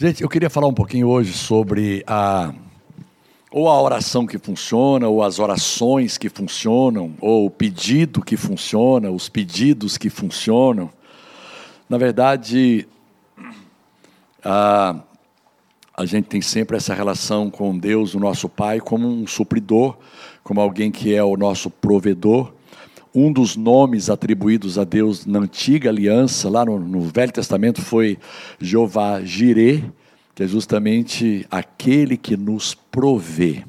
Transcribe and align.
Gente, 0.00 0.22
eu 0.22 0.28
queria 0.28 0.48
falar 0.48 0.68
um 0.68 0.72
pouquinho 0.72 1.08
hoje 1.08 1.32
sobre 1.32 2.04
a 2.06 2.54
ou 3.50 3.68
a 3.68 3.82
oração 3.82 4.28
que 4.28 4.38
funciona, 4.38 5.08
ou 5.08 5.24
as 5.24 5.40
orações 5.40 6.16
que 6.16 6.28
funcionam, 6.28 7.16
ou 7.20 7.46
o 7.46 7.50
pedido 7.50 8.22
que 8.22 8.36
funciona, 8.36 9.10
os 9.10 9.28
pedidos 9.28 9.98
que 9.98 10.08
funcionam. 10.08 10.88
Na 11.88 11.98
verdade, 11.98 12.86
a, 14.44 15.00
a 15.92 16.06
gente 16.06 16.26
tem 16.26 16.40
sempre 16.40 16.76
essa 16.76 16.94
relação 16.94 17.50
com 17.50 17.76
Deus, 17.76 18.14
o 18.14 18.20
nosso 18.20 18.48
Pai, 18.48 18.78
como 18.78 19.08
um 19.08 19.26
supridor, 19.26 19.98
como 20.44 20.60
alguém 20.60 20.92
que 20.92 21.12
é 21.12 21.24
o 21.24 21.36
nosso 21.36 21.70
provedor. 21.70 22.52
Um 23.20 23.32
dos 23.32 23.56
nomes 23.56 24.08
atribuídos 24.08 24.78
a 24.78 24.84
Deus 24.84 25.26
na 25.26 25.40
antiga 25.40 25.90
aliança, 25.90 26.48
lá 26.48 26.64
no, 26.64 26.78
no 26.78 27.00
Velho 27.00 27.32
Testamento, 27.32 27.82
foi 27.82 28.16
Jeová 28.60 29.20
Jireh, 29.22 29.82
que 30.36 30.44
é 30.44 30.46
justamente 30.46 31.44
aquele 31.50 32.16
que 32.16 32.36
nos 32.36 32.74
provê. 32.74 33.64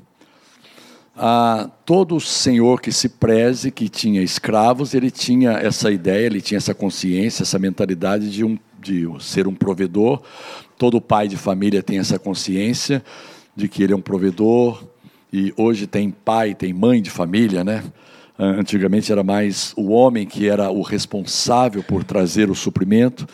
Ah, 1.18 1.68
todo 1.84 2.20
senhor 2.20 2.80
que 2.80 2.92
se 2.92 3.10
preze, 3.10 3.72
que 3.72 3.90
tinha 3.90 4.22
escravos, 4.22 4.94
ele 4.94 5.10
tinha 5.10 5.54
essa 5.54 5.90
ideia, 5.90 6.28
ele 6.28 6.42
tinha 6.42 6.60
essa 6.60 6.76
consciência, 6.76 7.42
essa 7.42 7.58
mentalidade 7.58 8.30
de, 8.30 8.46
um, 8.46 8.56
de 8.80 9.08
ser 9.20 9.48
um 9.48 9.56
provedor. 9.56 10.22
Todo 10.78 11.02
pai 11.02 11.28
de 11.28 11.38
família 11.38 11.82
tem 11.82 11.98
essa 11.98 12.20
consciência 12.20 13.04
de 13.56 13.68
que 13.68 13.82
ele 13.82 13.94
é 13.94 13.96
um 13.96 14.02
provedor. 14.02 14.84
E 15.34 15.52
hoje 15.58 15.88
tem 15.88 16.12
pai, 16.12 16.54
tem 16.54 16.72
mãe 16.72 17.02
de 17.02 17.10
família, 17.10 17.64
né? 17.64 17.84
Antigamente 18.42 19.12
era 19.12 19.22
mais 19.22 19.74
o 19.76 19.92
homem 19.92 20.26
que 20.26 20.48
era 20.48 20.72
o 20.72 20.82
responsável 20.82 21.84
por 21.84 22.06
trazer 22.06 22.50
o 22.50 22.56
suprimento. 22.56 23.28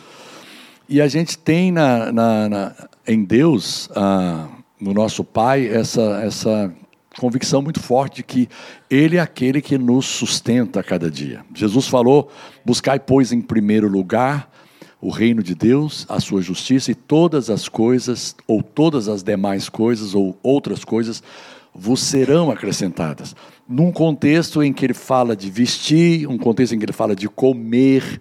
E 0.88 1.00
a 1.00 1.06
gente 1.06 1.38
tem 1.38 1.70
na, 1.70 2.10
na, 2.10 2.48
na 2.48 2.88
em 3.06 3.24
Deus, 3.24 3.88
ah, 3.94 4.48
no 4.80 4.92
nosso 4.92 5.22
Pai, 5.22 5.68
essa, 5.68 6.20
essa 6.24 6.74
convicção 7.20 7.62
muito 7.62 7.78
forte 7.78 8.16
de 8.16 8.22
que 8.24 8.48
Ele 8.90 9.16
é 9.16 9.20
aquele 9.20 9.62
que 9.62 9.78
nos 9.78 10.06
sustenta 10.06 10.80
a 10.80 10.82
cada 10.82 11.08
dia. 11.08 11.44
Jesus 11.54 11.86
falou: 11.86 12.28
buscai, 12.64 12.98
pois, 12.98 13.30
em 13.30 13.40
primeiro 13.40 13.88
lugar 13.88 14.50
o 15.00 15.10
reino 15.10 15.42
de 15.42 15.54
Deus, 15.54 16.04
a 16.08 16.18
sua 16.18 16.42
justiça, 16.42 16.90
e 16.90 16.94
todas 16.94 17.48
as 17.48 17.68
coisas, 17.68 18.34
ou 18.46 18.60
todas 18.60 19.08
as 19.08 19.22
demais 19.22 19.68
coisas, 19.68 20.14
ou 20.14 20.36
outras 20.42 20.84
coisas, 20.84 21.22
vos 21.78 22.00
serão 22.00 22.50
acrescentadas 22.50 23.34
num 23.68 23.90
contexto 23.90 24.62
em 24.62 24.72
que 24.72 24.86
ele 24.86 24.94
fala 24.94 25.34
de 25.34 25.50
vestir, 25.50 26.28
um 26.28 26.38
contexto 26.38 26.74
em 26.74 26.78
que 26.78 26.84
ele 26.84 26.92
fala 26.92 27.16
de 27.16 27.28
comer, 27.28 28.20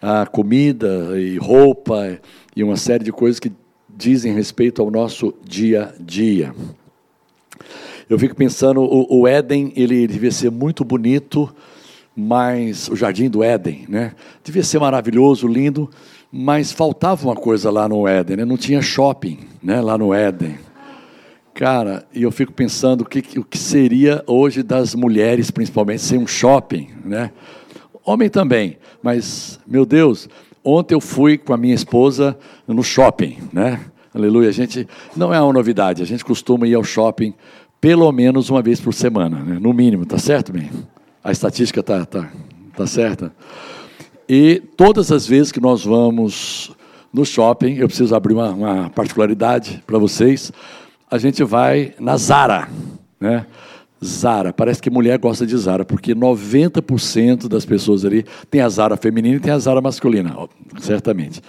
a 0.00 0.26
comida 0.26 1.18
e 1.18 1.36
roupa 1.38 2.18
e 2.54 2.62
uma 2.62 2.76
série 2.76 3.04
de 3.04 3.12
coisas 3.12 3.40
que 3.40 3.50
dizem 3.88 4.32
respeito 4.32 4.80
ao 4.80 4.90
nosso 4.90 5.34
dia 5.44 5.94
a 5.98 6.02
dia. 6.02 6.54
Eu 8.08 8.18
fico 8.18 8.36
pensando, 8.36 8.82
o, 8.82 9.22
o 9.22 9.26
Éden, 9.26 9.72
ele 9.74 10.06
devia 10.06 10.30
ser 10.30 10.50
muito 10.50 10.84
bonito, 10.84 11.52
mas 12.14 12.88
o 12.88 12.94
jardim 12.94 13.28
do 13.28 13.42
Éden, 13.42 13.84
né? 13.88 14.12
Devia 14.44 14.62
ser 14.62 14.78
maravilhoso, 14.78 15.48
lindo, 15.48 15.90
mas 16.30 16.70
faltava 16.70 17.26
uma 17.26 17.34
coisa 17.34 17.70
lá 17.70 17.88
no 17.88 18.06
Éden, 18.06 18.36
né? 18.36 18.44
Não 18.44 18.56
tinha 18.56 18.80
shopping, 18.80 19.38
né? 19.60 19.80
Lá 19.80 19.98
no 19.98 20.14
Éden. 20.14 20.65
Cara, 21.56 22.04
e 22.12 22.22
eu 22.22 22.30
fico 22.30 22.52
pensando 22.52 23.00
o 23.00 23.04
que, 23.06 23.38
o 23.38 23.42
que 23.42 23.56
seria 23.56 24.22
hoje 24.26 24.62
das 24.62 24.94
mulheres, 24.94 25.50
principalmente, 25.50 26.02
sem 26.02 26.18
um 26.18 26.26
shopping, 26.26 26.90
né? 27.02 27.30
Homem 28.04 28.28
também, 28.28 28.76
mas, 29.02 29.58
meu 29.66 29.86
Deus, 29.86 30.28
ontem 30.62 30.94
eu 30.94 31.00
fui 31.00 31.38
com 31.38 31.54
a 31.54 31.56
minha 31.56 31.74
esposa 31.74 32.36
no 32.68 32.82
shopping, 32.82 33.38
né? 33.54 33.80
Aleluia. 34.14 34.50
A 34.50 34.52
gente, 34.52 34.86
não 35.16 35.32
é 35.32 35.40
uma 35.40 35.50
novidade, 35.50 36.02
a 36.02 36.04
gente 36.04 36.22
costuma 36.26 36.68
ir 36.68 36.74
ao 36.74 36.84
shopping 36.84 37.32
pelo 37.80 38.12
menos 38.12 38.50
uma 38.50 38.60
vez 38.60 38.78
por 38.78 38.92
semana, 38.92 39.38
né? 39.38 39.58
no 39.58 39.72
mínimo, 39.72 40.04
tá 40.04 40.18
certo, 40.18 40.52
bem? 40.52 40.70
A 41.24 41.32
estatística 41.32 41.82
tá, 41.82 42.04
tá, 42.04 42.30
tá 42.76 42.86
certa. 42.86 43.32
E 44.28 44.62
todas 44.76 45.10
as 45.10 45.26
vezes 45.26 45.52
que 45.52 45.60
nós 45.60 45.82
vamos 45.86 46.70
no 47.10 47.24
shopping, 47.24 47.76
eu 47.76 47.88
preciso 47.88 48.14
abrir 48.14 48.34
uma, 48.34 48.50
uma 48.50 48.90
particularidade 48.90 49.82
para 49.86 49.98
vocês 49.98 50.52
a 51.10 51.18
gente 51.18 51.42
vai 51.44 51.94
na 51.98 52.16
Zara, 52.16 52.68
né? 53.20 53.46
Zara, 54.04 54.52
parece 54.52 54.82
que 54.82 54.90
mulher 54.90 55.18
gosta 55.18 55.46
de 55.46 55.56
Zara, 55.56 55.84
porque 55.84 56.14
90% 56.14 57.48
das 57.48 57.64
pessoas 57.64 58.04
ali 58.04 58.24
tem 58.50 58.60
a 58.60 58.68
Zara 58.68 58.96
feminina 58.96 59.36
e 59.36 59.40
tem 59.40 59.52
a 59.52 59.58
Zara 59.58 59.80
masculina, 59.80 60.36
certamente. 60.80 61.40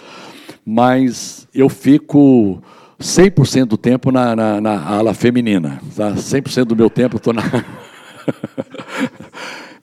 Mas 0.64 1.46
eu 1.54 1.68
fico 1.68 2.62
100% 2.98 3.66
do 3.66 3.76
tempo 3.76 4.10
na, 4.10 4.34
na, 4.34 4.60
na, 4.60 4.88
ala 4.88 5.12
feminina, 5.12 5.80
tá? 5.94 6.12
100% 6.12 6.64
do 6.64 6.76
meu 6.76 6.88
tempo 6.88 7.16
eu 7.16 7.18
estou 7.18 7.34
na. 7.34 7.42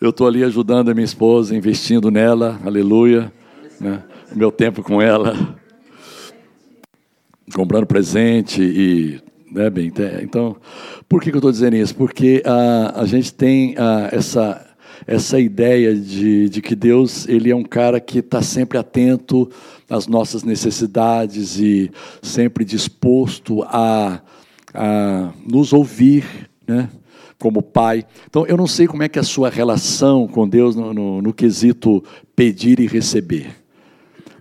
eu 0.01 0.09
estou 0.09 0.27
ali 0.27 0.43
ajudando 0.43 0.89
a 0.89 0.93
minha 0.93 1.05
esposa, 1.05 1.55
investindo 1.55 2.09
nela, 2.09 2.59
aleluia, 2.65 3.31
né? 3.79 4.01
meu 4.35 4.51
tempo 4.51 4.83
com 4.83 5.01
ela, 5.01 5.55
comprando 7.53 7.85
presente 7.85 8.61
e 8.61 9.21
né, 9.55 9.69
bem? 9.69 9.91
Então, 10.21 10.57
por 11.07 11.21
que, 11.21 11.31
que 11.31 11.35
eu 11.35 11.39
estou 11.39 11.51
dizendo 11.51 11.75
isso? 11.77 11.95
Porque 11.95 12.43
ah, 12.45 12.93
a 12.97 13.05
gente 13.05 13.33
tem 13.33 13.73
ah, 13.77 14.09
essa, 14.11 14.65
essa 15.07 15.39
ideia 15.39 15.95
de, 15.95 16.49
de 16.49 16.61
que 16.61 16.75
Deus 16.75 17.27
ele 17.27 17.49
é 17.49 17.55
um 17.55 17.63
cara 17.63 17.99
que 17.99 18.19
está 18.19 18.41
sempre 18.41 18.77
atento 18.77 19.49
às 19.89 20.07
nossas 20.07 20.43
necessidades 20.43 21.57
e 21.57 21.89
sempre 22.21 22.65
disposto 22.65 23.63
a, 23.63 24.21
a 24.73 25.31
nos 25.47 25.71
ouvir, 25.71 26.25
né? 26.67 26.89
como 27.39 27.61
pai. 27.61 28.05
Então, 28.27 28.45
eu 28.45 28.57
não 28.57 28.67
sei 28.67 28.87
como 28.87 29.03
é 29.03 29.09
que 29.09 29.19
é 29.19 29.21
a 29.21 29.23
sua 29.23 29.49
relação 29.49 30.27
com 30.27 30.47
Deus 30.47 30.75
no, 30.75 30.93
no, 30.93 31.21
no 31.21 31.33
quesito 31.33 32.03
pedir 32.35 32.79
e 32.79 32.87
receber 32.87 33.64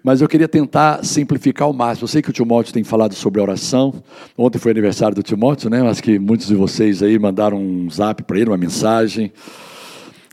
mas 0.04 0.20
eu 0.20 0.28
queria 0.28 0.46
tentar 0.46 1.02
simplificar 1.02 1.66
ao 1.66 1.72
máximo. 1.72 2.04
Eu 2.04 2.08
sei 2.08 2.20
que 2.20 2.28
o 2.28 2.32
Timóteo 2.32 2.74
tem 2.74 2.84
falado 2.84 3.14
sobre 3.14 3.40
oração. 3.40 4.04
Ontem 4.36 4.58
foi 4.58 4.70
aniversário 4.70 5.14
do 5.14 5.22
Timóteo, 5.22 5.70
né? 5.70 5.80
Acho 5.88 6.02
que 6.02 6.18
muitos 6.18 6.46
de 6.46 6.54
vocês 6.54 7.02
aí 7.02 7.18
mandaram 7.18 7.56
um 7.58 7.88
zap 7.88 8.22
para 8.22 8.38
ele, 8.38 8.50
uma 8.50 8.58
mensagem. 8.58 9.32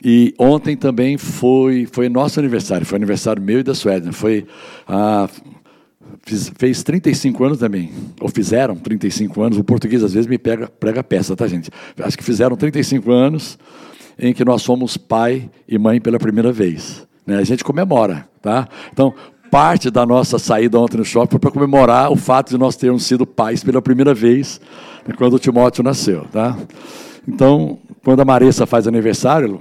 E 0.03 0.33
ontem 0.37 0.75
também 0.75 1.17
foi, 1.17 1.87
foi 1.89 2.09
nosso 2.09 2.37
aniversário, 2.37 2.85
foi 2.85 2.97
aniversário 2.97 3.41
meu 3.41 3.61
e 3.61 3.63
da 3.63 3.73
Suédia. 3.73 4.11
Foi, 4.11 4.45
ah, 4.85 5.29
fiz, 6.23 6.51
fez 6.57 6.83
35 6.83 7.41
anos 7.41 7.59
também, 7.59 7.91
ou 8.19 8.27
fizeram 8.27 8.75
35 8.75 9.41
anos. 9.41 9.57
O 9.57 9.63
português 9.63 10.03
às 10.03 10.13
vezes 10.13 10.27
me 10.27 10.37
pega, 10.37 10.67
prega 10.67 11.01
peça, 11.01 11.33
tá, 11.33 11.47
gente? 11.47 11.71
Acho 11.97 12.17
que 12.17 12.25
fizeram 12.25 12.57
35 12.57 13.09
anos 13.09 13.57
em 14.19 14.33
que 14.33 14.43
nós 14.43 14.63
somos 14.63 14.97
pai 14.97 15.49
e 15.65 15.79
mãe 15.79 16.01
pela 16.01 16.19
primeira 16.19 16.51
vez. 16.51 17.07
Né? 17.25 17.37
A 17.37 17.43
gente 17.45 17.63
comemora, 17.63 18.27
tá? 18.41 18.67
Então, 18.91 19.13
parte 19.51 19.91
da 19.91 20.05
nossa 20.05 20.39
saída 20.39 20.79
ontem 20.79 20.97
no 20.97 21.03
shopping 21.03 21.31
foi 21.31 21.39
para 21.39 21.51
comemorar 21.51 22.09
o 22.09 22.15
fato 22.15 22.51
de 22.51 22.57
nós 22.57 22.77
termos 22.77 23.03
sido 23.03 23.27
pais 23.27 23.61
pela 23.61 23.81
primeira 23.81 24.13
vez 24.13 24.61
né, 25.05 25.13
quando 25.17 25.33
o 25.33 25.39
Timóteo 25.39 25.83
nasceu, 25.83 26.25
tá? 26.31 26.57
Então, 27.27 27.77
quando 28.03 28.21
a 28.21 28.25
Marissa 28.25 28.65
faz 28.65 28.87
aniversário, 28.87 29.59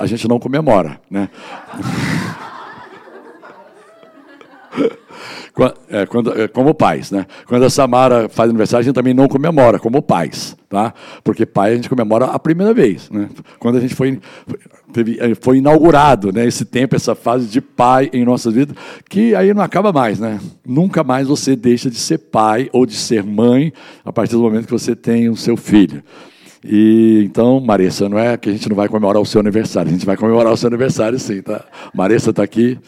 a, 0.00 0.06
gente 0.06 0.28
não 0.28 0.38
comemora, 0.38 1.00
né? 1.10 1.28
É, 5.88 6.04
quando, 6.04 6.36
é, 6.36 6.48
como 6.48 6.74
pais, 6.74 7.12
né? 7.12 7.26
Quando 7.46 7.64
a 7.64 7.70
Samara 7.70 8.28
faz 8.28 8.50
aniversário, 8.50 8.80
a 8.80 8.82
gente 8.82 8.94
também 8.94 9.14
não 9.14 9.28
comemora 9.28 9.78
como 9.78 10.02
pais, 10.02 10.56
tá? 10.68 10.92
Porque 11.22 11.46
pai 11.46 11.72
a 11.72 11.76
gente 11.76 11.88
comemora 11.88 12.24
a 12.24 12.38
primeira 12.40 12.74
vez, 12.74 13.08
né? 13.08 13.28
Quando 13.60 13.78
a 13.78 13.80
gente 13.80 13.94
foi 13.94 14.20
teve, 14.94 15.18
é, 15.20 15.34
foi 15.34 15.58
inaugurado, 15.58 16.32
né? 16.32 16.46
Esse 16.46 16.64
tempo, 16.64 16.94
essa 16.94 17.14
fase 17.14 17.46
de 17.46 17.60
pai 17.60 18.08
em 18.12 18.24
nossas 18.24 18.54
vidas, 18.54 18.76
que 19.10 19.34
aí 19.34 19.52
não 19.52 19.62
acaba 19.62 19.92
mais, 19.92 20.20
né? 20.20 20.40
Nunca 20.64 21.02
mais 21.02 21.26
você 21.26 21.56
deixa 21.56 21.90
de 21.90 21.96
ser 21.96 22.18
pai 22.18 22.70
ou 22.72 22.86
de 22.86 22.94
ser 22.94 23.24
mãe 23.24 23.72
a 24.04 24.12
partir 24.12 24.36
do 24.36 24.42
momento 24.42 24.66
que 24.66 24.72
você 24.72 24.94
tem 24.94 25.28
o 25.28 25.36
seu 25.36 25.56
filho. 25.56 26.02
E 26.64 27.22
então, 27.26 27.60
Marissa, 27.60 28.08
não 28.08 28.18
é 28.18 28.36
que 28.36 28.48
a 28.48 28.52
gente 28.52 28.68
não 28.68 28.76
vai 28.76 28.88
comemorar 28.88 29.20
o 29.20 29.26
seu 29.26 29.40
aniversário, 29.40 29.90
a 29.90 29.92
gente 29.92 30.06
vai 30.06 30.16
comemorar 30.16 30.52
o 30.52 30.56
seu 30.56 30.68
aniversário 30.68 31.18
sim, 31.18 31.42
tá? 31.42 31.64
Marissa 31.92 32.30
está 32.30 32.42
aqui. 32.42 32.78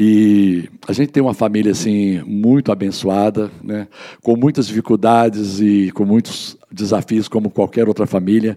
E 0.00 0.68
a 0.86 0.92
gente 0.92 1.10
tem 1.10 1.20
uma 1.22 1.34
família 1.34 1.72
assim 1.72 2.22
muito 2.24 2.70
abençoada, 2.70 3.50
né? 3.64 3.88
com 4.22 4.36
muitas 4.36 4.68
dificuldades 4.68 5.60
e 5.60 5.90
com 5.92 6.04
muitos 6.04 6.56
desafios 6.70 7.26
como 7.26 7.50
qualquer 7.50 7.88
outra 7.88 8.06
família, 8.06 8.56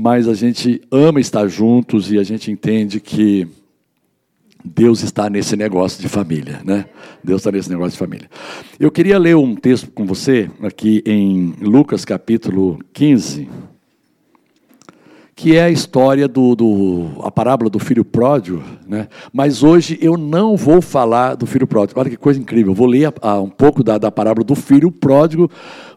mas 0.00 0.28
a 0.28 0.34
gente 0.34 0.80
ama 0.92 1.18
estar 1.18 1.48
juntos 1.48 2.12
e 2.12 2.20
a 2.20 2.22
gente 2.22 2.52
entende 2.52 3.00
que 3.00 3.48
Deus 4.64 5.02
está 5.02 5.28
nesse 5.28 5.56
negócio 5.56 6.00
de 6.00 6.08
família, 6.08 6.60
né? 6.64 6.84
Deus 7.24 7.40
está 7.40 7.50
nesse 7.50 7.68
negócio 7.68 7.90
de 7.90 7.98
família. 7.98 8.30
Eu 8.78 8.92
queria 8.92 9.18
ler 9.18 9.34
um 9.34 9.56
texto 9.56 9.90
com 9.90 10.06
você 10.06 10.48
aqui 10.62 11.02
em 11.04 11.52
Lucas 11.60 12.04
capítulo 12.04 12.78
15, 12.92 13.48
que 15.38 15.54
é 15.54 15.62
a 15.62 15.70
história 15.70 16.26
do, 16.26 16.56
do, 16.56 17.06
a 17.22 17.30
parábola 17.30 17.70
do 17.70 17.78
filho 17.78 18.04
pródigo, 18.04 18.60
né? 18.88 19.06
Mas 19.32 19.62
hoje 19.62 19.96
eu 20.02 20.16
não 20.16 20.56
vou 20.56 20.82
falar 20.82 21.36
do 21.36 21.46
filho 21.46 21.64
pródigo. 21.64 22.00
Olha 22.00 22.10
que 22.10 22.16
coisa 22.16 22.40
incrível. 22.40 22.72
Eu 22.72 22.74
vou 22.74 22.88
ler 22.88 23.06
a, 23.06 23.12
a, 23.22 23.40
um 23.40 23.48
pouco 23.48 23.84
da, 23.84 23.98
da 23.98 24.10
parábola 24.10 24.44
do 24.44 24.56
filho 24.56 24.90
pródigo, 24.90 25.48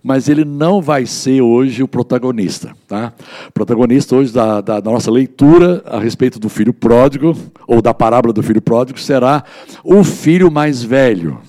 mas 0.04 0.30
ele 0.30 0.46
não 0.46 0.80
vai 0.80 1.08
ser 1.08 1.42
hoje 1.42 1.82
o 1.82 1.88
protagonista, 1.88 2.76
tá? 2.88 3.14
O 3.48 3.52
protagonista 3.52 4.16
hoje 4.16 4.32
da, 4.32 4.62
da, 4.62 4.80
da 4.80 4.92
nossa 4.92 5.10
leitura 5.10 5.82
a 5.88 6.00
respeito 6.00 6.40
do 6.40 6.48
filho 6.48 6.72
pródigo 6.72 7.36
ou 7.66 7.82
da 7.82 7.96
parábola 7.96 8.32
do 8.32 8.44
filho 8.44 8.62
pródigo 8.62 9.00
será 9.00 9.44
o 9.84 10.04
filho 10.04 10.52
mais 10.52 10.84
velho. 10.84 11.42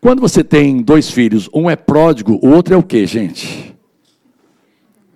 Quando 0.00 0.20
você 0.20 0.44
tem 0.44 0.80
dois 0.80 1.10
filhos, 1.10 1.50
um 1.52 1.68
é 1.68 1.74
pródigo, 1.74 2.38
o 2.40 2.50
outro 2.50 2.74
é 2.74 2.76
o 2.76 2.82
quê, 2.82 3.04
gente? 3.06 3.74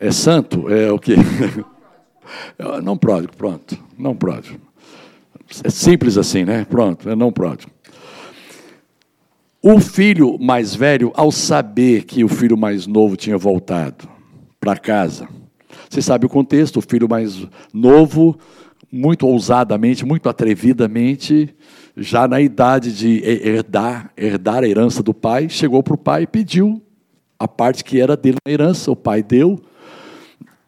É 0.00 0.10
santo? 0.10 0.68
É 0.68 0.90
o 0.90 0.98
quê? 0.98 1.14
Não 2.82 2.96
pródigo, 2.96 3.36
pronto. 3.36 3.78
Não 3.98 4.14
pródigo. 4.14 4.58
É 5.64 5.70
simples 5.70 6.16
assim, 6.16 6.44
né? 6.44 6.64
Pronto, 6.64 7.08
é 7.08 7.14
não 7.14 7.32
pródigo. 7.32 7.70
O 9.62 9.78
filho 9.78 10.38
mais 10.40 10.74
velho, 10.74 11.12
ao 11.14 11.30
saber 11.30 12.04
que 12.04 12.24
o 12.24 12.28
filho 12.28 12.56
mais 12.56 12.86
novo 12.86 13.16
tinha 13.16 13.38
voltado 13.38 14.08
para 14.58 14.76
casa, 14.76 15.28
você 15.88 16.02
sabe 16.02 16.26
o 16.26 16.28
contexto, 16.28 16.78
o 16.78 16.82
filho 16.82 17.08
mais 17.08 17.46
novo, 17.72 18.38
muito 18.90 19.26
ousadamente, 19.26 20.04
muito 20.04 20.28
atrevidamente, 20.28 21.54
já 21.96 22.26
na 22.26 22.40
idade 22.40 22.92
de 22.92 23.22
herdar, 23.24 24.10
herdar 24.16 24.64
a 24.64 24.68
herança 24.68 25.02
do 25.02 25.14
pai, 25.14 25.48
chegou 25.48 25.82
para 25.82 25.94
o 25.94 25.98
pai 25.98 26.22
e 26.22 26.26
pediu 26.26 26.82
a 27.38 27.46
parte 27.46 27.84
que 27.84 28.00
era 28.00 28.16
dele 28.16 28.38
na 28.44 28.52
herança, 28.52 28.90
o 28.90 28.96
pai 28.96 29.22
deu, 29.22 29.60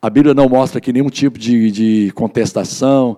a 0.04 0.10
Bíblia 0.10 0.34
não 0.34 0.50
mostra 0.50 0.76
aqui 0.76 0.92
nenhum 0.92 1.08
tipo 1.08 1.38
de, 1.38 1.70
de 1.70 2.12
contestação, 2.14 3.16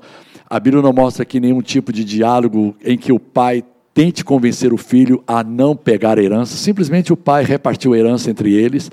a 0.48 0.60
Bíblia 0.60 0.80
não 0.80 0.92
mostra 0.92 1.24
aqui 1.24 1.40
nenhum 1.40 1.60
tipo 1.60 1.92
de 1.92 2.04
diálogo 2.04 2.76
em 2.84 2.96
que 2.96 3.10
o 3.10 3.18
pai 3.18 3.64
tente 3.92 4.24
convencer 4.24 4.72
o 4.72 4.76
filho 4.76 5.20
a 5.26 5.42
não 5.42 5.74
pegar 5.74 6.16
a 6.16 6.22
herança. 6.22 6.56
Simplesmente 6.56 7.12
o 7.12 7.16
pai 7.16 7.42
repartiu 7.42 7.92
a 7.92 7.98
herança 7.98 8.30
entre 8.30 8.54
eles 8.54 8.88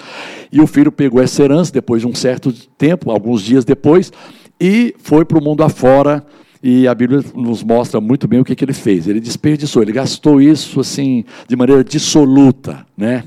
e 0.51 0.59
o 0.59 0.65
filho 0.65 0.91
pegou 0.91 1.21
essa 1.21 1.43
herança 1.43 1.71
depois 1.71 2.01
de 2.01 2.07
um 2.07 2.15
certo 2.15 2.51
tempo, 2.51 3.11
alguns 3.11 3.43
dias 3.43 3.63
depois, 3.63 4.11
e 4.59 4.95
foi 4.97 5.23
para 5.23 5.37
o 5.37 5.43
mundo 5.43 5.63
afora. 5.63 6.25
E 6.63 6.87
a 6.87 6.95
Bíblia 6.95 7.23
nos 7.35 7.61
mostra 7.61 8.01
muito 8.01 8.27
bem 8.27 8.39
o 8.39 8.43
que, 8.43 8.55
que 8.55 8.65
ele 8.65 8.73
fez. 8.73 9.07
Ele 9.07 9.19
desperdiçou, 9.19 9.83
ele 9.83 9.91
gastou 9.91 10.41
isso 10.41 10.79
assim 10.79 11.25
de 11.47 11.55
maneira 11.55 11.83
dissoluta, 11.83 12.87
né? 12.97 13.25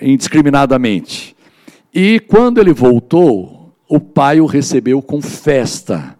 indiscriminadamente. 0.00 1.36
E 1.94 2.20
quando 2.20 2.58
ele 2.58 2.72
voltou, 2.72 3.74
o 3.86 4.00
pai 4.00 4.40
o 4.40 4.46
recebeu 4.46 5.02
com 5.02 5.20
festa. 5.20 6.16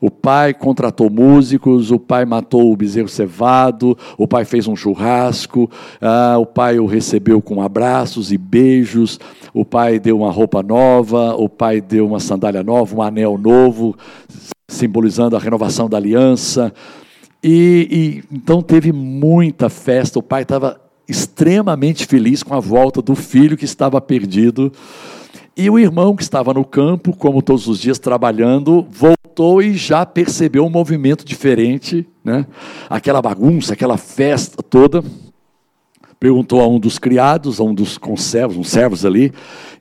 O 0.00 0.10
pai 0.10 0.52
contratou 0.52 1.08
músicos, 1.08 1.92
o 1.92 1.98
pai 1.98 2.24
matou 2.24 2.72
o 2.72 2.76
bezerro 2.76 3.06
cevado, 3.06 3.96
o 4.18 4.26
pai 4.26 4.44
fez 4.44 4.66
um 4.66 4.74
churrasco, 4.74 5.70
ah, 6.00 6.38
o 6.40 6.46
pai 6.46 6.80
o 6.80 6.86
recebeu 6.86 7.40
com 7.40 7.62
abraços 7.62 8.32
e 8.32 8.38
beijos, 8.38 9.20
o 9.54 9.64
pai 9.64 10.00
deu 10.00 10.16
uma 10.18 10.32
roupa 10.32 10.60
nova, 10.60 11.36
o 11.36 11.48
pai 11.48 11.80
deu 11.80 12.04
uma 12.04 12.18
sandália 12.18 12.64
nova, 12.64 12.96
um 12.96 13.02
anel 13.02 13.38
novo, 13.38 13.94
simbolizando 14.66 15.36
a 15.36 15.38
renovação 15.38 15.88
da 15.88 15.98
aliança. 15.98 16.72
E, 17.40 18.22
e 18.30 18.36
então 18.36 18.60
teve 18.60 18.90
muita 18.90 19.68
festa, 19.68 20.18
o 20.18 20.22
pai 20.22 20.42
estava 20.42 20.81
extremamente 21.08 22.06
feliz 22.06 22.42
com 22.42 22.54
a 22.54 22.60
volta 22.60 23.02
do 23.02 23.14
filho 23.14 23.56
que 23.56 23.64
estava 23.64 24.00
perdido. 24.00 24.72
E 25.56 25.68
o 25.68 25.78
irmão 25.78 26.16
que 26.16 26.22
estava 26.22 26.54
no 26.54 26.64
campo, 26.64 27.14
como 27.14 27.42
todos 27.42 27.66
os 27.66 27.78
dias 27.78 27.98
trabalhando, 27.98 28.86
voltou 28.90 29.62
e 29.62 29.74
já 29.74 30.06
percebeu 30.06 30.64
um 30.64 30.70
movimento 30.70 31.24
diferente, 31.24 32.06
né? 32.24 32.46
Aquela 32.88 33.20
bagunça, 33.20 33.74
aquela 33.74 33.98
festa 33.98 34.62
toda. 34.62 35.04
Perguntou 36.22 36.60
a 36.60 36.68
um 36.68 36.78
dos 36.78 37.00
criados, 37.00 37.58
a 37.58 37.64
um 37.64 37.74
dos 37.74 37.98
conservos, 37.98 38.56
uns 38.56 38.68
servos 38.68 39.04
ali, 39.04 39.32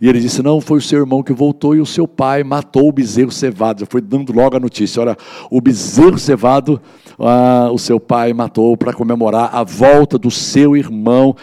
e 0.02 0.10
ele 0.10 0.20
disse: 0.20 0.42
Não, 0.42 0.60
foi 0.60 0.80
o 0.80 0.82
seu 0.82 0.98
irmão 0.98 1.22
que 1.22 1.32
voltou 1.32 1.76
e 1.76 1.80
o 1.80 1.86
seu 1.86 2.08
pai 2.08 2.44
matou 2.44 2.90
o 2.90 2.92
bezerro 2.92 3.30
cevado. 3.30 3.82
Já 3.82 3.86
foi 3.86 4.02
dando 4.02 4.34
logo 4.34 4.58
a 4.58 4.60
notícia: 4.60 5.00
Olha, 5.04 5.16
o 5.52 5.62
bezerro 5.62 6.18
cevado 6.18 6.82
ah, 7.20 7.70
o 7.72 7.78
seu 7.78 8.00
pai 8.00 8.34
matou 8.34 8.76
para 8.76 8.92
comemorar 8.92 9.52
a 9.54 9.64
volta 9.64 10.18
do 10.18 10.32
seu 10.32 10.76
irmão. 10.76 11.36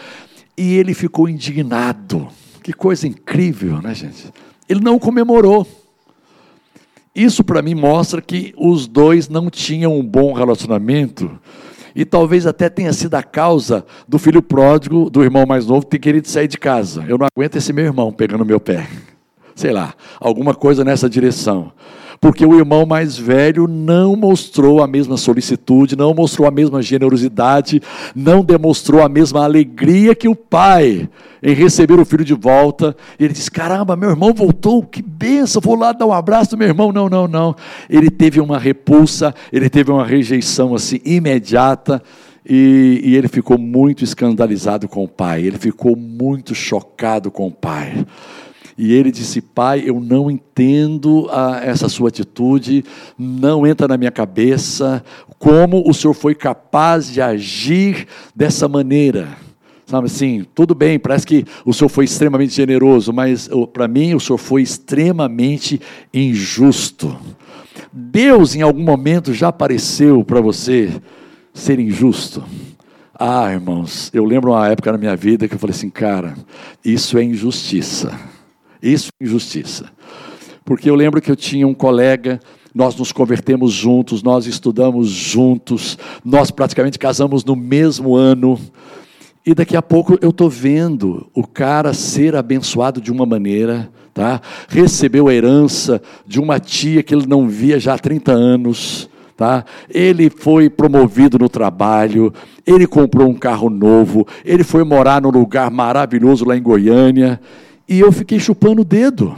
E 0.57 0.75
ele 0.75 0.93
ficou 0.93 1.29
indignado. 1.29 2.27
Que 2.61 2.73
coisa 2.73 3.07
incrível, 3.07 3.81
né, 3.81 3.95
gente? 3.95 4.29
Ele 4.67 4.81
não 4.81 4.99
comemorou. 4.99 5.65
Isso 7.15 7.41
para 7.41 7.61
mim 7.61 7.73
mostra 7.73 8.21
que 8.21 8.53
os 8.57 8.85
dois 8.85 9.29
não 9.29 9.49
tinham 9.49 9.97
um 9.97 10.03
bom 10.03 10.33
relacionamento 10.33 11.39
e 11.99 12.05
talvez 12.05 12.47
até 12.47 12.69
tenha 12.69 12.93
sido 12.93 13.15
a 13.15 13.21
causa 13.21 13.85
do 14.07 14.17
filho 14.17 14.41
pródigo, 14.41 15.09
do 15.09 15.21
irmão 15.21 15.45
mais 15.45 15.65
novo, 15.65 15.85
ter 15.85 15.99
querido 15.99 16.29
sair 16.29 16.47
de 16.47 16.57
casa. 16.57 17.03
Eu 17.05 17.17
não 17.17 17.27
aguento 17.27 17.57
esse 17.57 17.73
meu 17.73 17.83
irmão 17.83 18.09
pegando 18.09 18.45
meu 18.45 18.57
pé. 18.57 18.87
Sei 19.59 19.71
lá, 19.71 19.93
alguma 20.21 20.55
coisa 20.55 20.85
nessa 20.85 21.09
direção 21.09 21.73
porque 22.21 22.45
o 22.45 22.57
irmão 22.57 22.85
mais 22.85 23.17
velho 23.17 23.65
não 23.67 24.15
mostrou 24.15 24.83
a 24.83 24.87
mesma 24.87 25.15
solicitude, 25.15 25.95
não 25.95 26.13
mostrou 26.13 26.47
a 26.47 26.51
mesma 26.51 26.81
generosidade, 26.81 27.81
não 28.13 28.43
demonstrou 28.43 29.01
a 29.01 29.07
mesma 29.07 29.43
alegria 29.43 30.13
que 30.13 30.27
o 30.27 30.35
pai 30.35 31.07
em 31.41 31.53
receber 31.53 31.97
o 31.97 32.03
filho 32.03 32.25
de 32.25 32.33
volta. 32.33 32.95
E 33.17 33.23
ele 33.23 33.33
disse: 33.33 33.49
Caramba, 33.49 33.95
meu 33.95 34.09
irmão 34.09 34.33
voltou, 34.33 34.83
que 34.83 35.01
benção, 35.01 35.61
vou 35.63 35.75
lá 35.75 35.93
dar 35.93 36.07
um 36.07 36.13
abraço 36.13 36.51
do 36.51 36.57
meu 36.57 36.67
irmão. 36.67 36.91
Não, 36.91 37.07
não, 37.07 37.25
não. 37.25 37.55
Ele 37.89 38.09
teve 38.09 38.41
uma 38.41 38.59
repulsa, 38.59 39.33
ele 39.51 39.69
teve 39.69 39.89
uma 39.89 40.05
rejeição 40.05 40.75
assim 40.75 40.99
imediata. 41.05 42.03
E, 42.51 43.01
e, 43.03 43.15
ele 43.15 43.27
ficou 43.27 43.59
muito 43.59 44.03
escandalizado 44.03 44.87
com 44.87 45.03
o 45.03 45.07
pai, 45.07 45.43
ele 45.43 45.59
ficou 45.59 45.95
muito 45.95 46.55
chocado 46.55 47.29
com 47.29 47.47
o 47.47 47.51
pai. 47.51 48.05
E 48.81 48.93
ele 48.93 49.11
disse: 49.11 49.41
Pai, 49.41 49.83
eu 49.85 49.99
não 49.99 50.31
entendo 50.31 51.27
a, 51.31 51.57
ah, 51.57 51.65
essa 51.65 51.89
sua 51.89 52.07
atitude, 52.07 52.85
não 53.17 53.67
entra 53.67 53.89
na 53.89 53.97
minha 53.97 54.09
cabeça 54.09 55.03
como 55.37 55.83
o 55.85 55.93
senhor 55.93 56.13
foi 56.13 56.33
capaz 56.33 57.11
de 57.11 57.21
agir 57.21 58.07
dessa 58.33 58.69
maneira. 58.69 59.37
Sabe 59.85 60.05
assim, 60.05 60.45
tudo 60.55 60.73
bem, 60.73 60.97
parece 60.97 61.27
que 61.27 61.43
o 61.65 61.73
senhor 61.73 61.89
foi 61.89 62.05
extremamente 62.05 62.53
generoso, 62.53 63.11
mas 63.11 63.49
para 63.73 63.85
mim 63.85 64.13
o 64.13 64.19
senhor 64.19 64.37
foi 64.37 64.61
extremamente 64.61 65.81
injusto. 66.13 67.17
Deus, 67.91 68.55
em 68.55 68.61
algum 68.61 68.83
momento, 68.83 69.33
já 69.33 69.49
apareceu 69.49 70.23
para 70.23 70.39
você 70.39 70.89
ser 71.53 71.79
injusto? 71.79 72.45
Ah, 73.13 73.51
irmãos, 73.51 74.09
eu 74.13 74.23
lembro 74.23 74.51
uma 74.51 74.69
época 74.69 74.89
na 74.93 74.97
minha 74.97 75.15
vida 75.17 75.49
que 75.49 75.55
eu 75.55 75.59
falei 75.59 75.75
assim, 75.75 75.89
cara, 75.89 76.33
isso 76.85 77.17
é 77.17 77.23
injustiça. 77.23 78.38
Isso 78.81 79.09
é 79.19 79.25
injustiça. 79.25 79.91
Porque 80.63 80.89
eu 80.89 80.95
lembro 80.95 81.21
que 81.21 81.31
eu 81.31 81.35
tinha 81.35 81.67
um 81.67 81.73
colega, 81.73 82.39
nós 82.73 82.95
nos 82.95 83.11
convertemos 83.11 83.73
juntos, 83.73 84.21
nós 84.21 84.45
estudamos 84.45 85.09
juntos, 85.09 85.97
nós 86.23 86.51
praticamente 86.51 86.99
casamos 86.99 87.43
no 87.43 87.55
mesmo 87.55 88.15
ano. 88.15 88.59
E 89.45 89.53
daqui 89.53 89.75
a 89.75 89.81
pouco 89.81 90.17
eu 90.21 90.29
estou 90.29 90.49
vendo 90.49 91.27
o 91.33 91.45
cara 91.45 91.93
ser 91.93 92.35
abençoado 92.35 93.01
de 93.01 93.11
uma 93.11 93.25
maneira, 93.25 93.89
tá? 94.13 94.39
recebeu 94.67 95.27
a 95.27 95.33
herança 95.33 96.01
de 96.27 96.39
uma 96.39 96.59
tia 96.59 97.01
que 97.01 97.15
ele 97.15 97.25
não 97.25 97.47
via 97.47 97.79
já 97.79 97.95
há 97.95 97.97
30 97.97 98.31
anos. 98.31 99.09
Tá? 99.35 99.63
Ele 99.89 100.29
foi 100.29 100.69
promovido 100.69 101.39
no 101.39 101.47
trabalho, 101.47 102.33
ele 102.67 102.85
comprou 102.85 103.29
um 103.29 103.33
carro 103.33 103.69
novo, 103.69 104.27
ele 104.43 104.65
foi 104.65 104.83
morar 104.83 105.21
num 105.21 105.29
lugar 105.29 105.71
maravilhoso 105.71 106.43
lá 106.43 106.57
em 106.57 106.61
Goiânia. 106.61 107.39
E 107.89 107.99
eu 107.99 108.11
fiquei 108.11 108.39
chupando 108.39 108.83
o 108.83 108.85
dedo. 108.85 109.35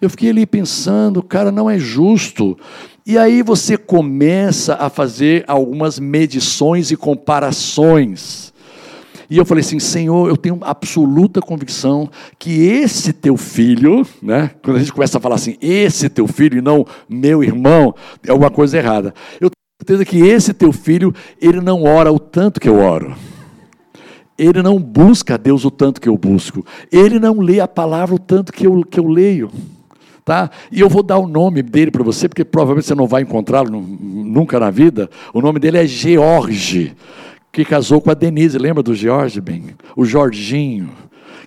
Eu 0.00 0.08
fiquei 0.08 0.30
ali 0.30 0.46
pensando, 0.46 1.20
cara, 1.24 1.50
não 1.50 1.68
é 1.68 1.76
justo. 1.76 2.56
E 3.04 3.18
aí 3.18 3.42
você 3.42 3.76
começa 3.76 4.74
a 4.74 4.88
fazer 4.88 5.44
algumas 5.48 5.98
medições 5.98 6.92
e 6.92 6.96
comparações. 6.96 8.52
E 9.28 9.38
eu 9.38 9.44
falei 9.44 9.62
assim, 9.62 9.80
Senhor, 9.80 10.28
eu 10.28 10.36
tenho 10.36 10.58
absoluta 10.60 11.40
convicção 11.40 12.08
que 12.38 12.62
esse 12.62 13.12
teu 13.12 13.36
filho, 13.36 14.06
né? 14.22 14.52
Quando 14.62 14.76
a 14.76 14.80
gente 14.80 14.92
começa 14.92 15.18
a 15.18 15.20
falar 15.20 15.34
assim, 15.34 15.56
esse 15.60 16.08
teu 16.08 16.28
filho 16.28 16.58
e 16.58 16.62
não 16.62 16.86
meu 17.08 17.42
irmão, 17.42 17.92
é 18.24 18.30
alguma 18.30 18.50
coisa 18.50 18.78
errada. 18.78 19.12
Eu 19.40 19.50
tenho 19.50 19.80
certeza 19.80 20.04
que 20.04 20.20
esse 20.20 20.52
teu 20.52 20.72
filho, 20.72 21.12
ele 21.40 21.60
não 21.60 21.82
ora 21.82 22.12
o 22.12 22.20
tanto 22.20 22.60
que 22.60 22.68
eu 22.68 22.78
oro. 22.78 23.16
Ele 24.42 24.60
não 24.60 24.76
busca 24.78 25.34
a 25.34 25.36
Deus 25.36 25.64
o 25.64 25.70
tanto 25.70 26.00
que 26.00 26.08
eu 26.08 26.18
busco. 26.18 26.66
Ele 26.90 27.20
não 27.20 27.38
lê 27.38 27.60
a 27.60 27.68
palavra 27.68 28.16
o 28.16 28.18
tanto 28.18 28.52
que 28.52 28.66
eu, 28.66 28.84
que 28.84 28.98
eu 28.98 29.06
leio. 29.06 29.50
Tá? 30.24 30.50
E 30.70 30.80
eu 30.80 30.88
vou 30.88 31.02
dar 31.02 31.18
o 31.18 31.28
nome 31.28 31.62
dele 31.62 31.92
para 31.92 32.02
você, 32.02 32.28
porque 32.28 32.44
provavelmente 32.44 32.86
você 32.86 32.94
não 32.94 33.06
vai 33.06 33.22
encontrá-lo 33.22 33.70
nunca 33.70 34.58
na 34.58 34.68
vida. 34.68 35.08
O 35.32 35.40
nome 35.40 35.60
dele 35.60 35.78
é 35.78 35.86
George, 35.86 36.96
que 37.52 37.64
casou 37.64 38.00
com 38.00 38.10
a 38.10 38.14
Denise. 38.14 38.58
Lembra 38.58 38.82
do 38.82 38.96
George, 38.96 39.40
bem? 39.40 39.76
O 39.94 40.04
Jorginho, 40.04 40.90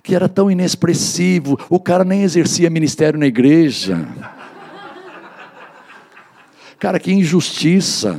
que 0.02 0.14
era 0.14 0.28
tão 0.28 0.50
inexpressivo. 0.50 1.58
O 1.68 1.78
cara 1.78 2.02
nem 2.02 2.22
exercia 2.22 2.70
ministério 2.70 3.20
na 3.20 3.26
igreja. 3.26 4.08
Cara, 6.78 6.98
que 6.98 7.12
injustiça. 7.12 8.18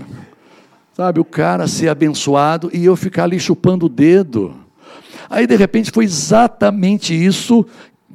Sabe, 0.93 1.19
o 1.19 1.25
cara 1.25 1.67
ser 1.67 1.89
abençoado 1.89 2.69
e 2.71 2.85
eu 2.85 2.95
ficar 2.95 3.23
ali 3.23 3.39
chupando 3.39 3.87
o 3.87 3.89
dedo. 3.89 4.66
Aí, 5.29 5.47
de 5.47 5.55
repente, 5.55 5.91
foi 5.91 6.05
exatamente 6.05 7.13
isso 7.13 7.65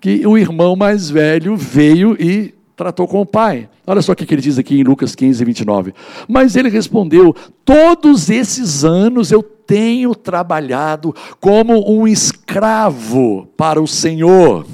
que 0.01 0.27
o 0.27 0.37
irmão 0.37 0.75
mais 0.75 1.09
velho 1.09 1.57
veio 1.57 2.17
e 2.21 2.55
tratou 2.77 3.07
com 3.07 3.21
o 3.21 3.27
pai. 3.27 3.69
Olha 3.87 4.03
só 4.03 4.13
o 4.13 4.17
que 4.17 4.33
ele 4.33 4.43
diz 4.43 4.59
aqui 4.59 4.81
em 4.81 4.85
Lucas 4.85 5.15
15, 5.15 5.45
29. 5.45 5.95
Mas 6.29 6.57
ele 6.57 6.69
respondeu: 6.69 7.35
Todos 7.65 8.31
esses 8.31 8.85
anos 8.85 9.31
eu 9.31 9.43
tenho 9.43 10.15
trabalhado 10.15 11.15
como 11.41 11.91
um 11.91 12.07
escravo 12.07 13.47
para 13.57 13.81
o 13.81 13.87
Senhor, 13.87 14.67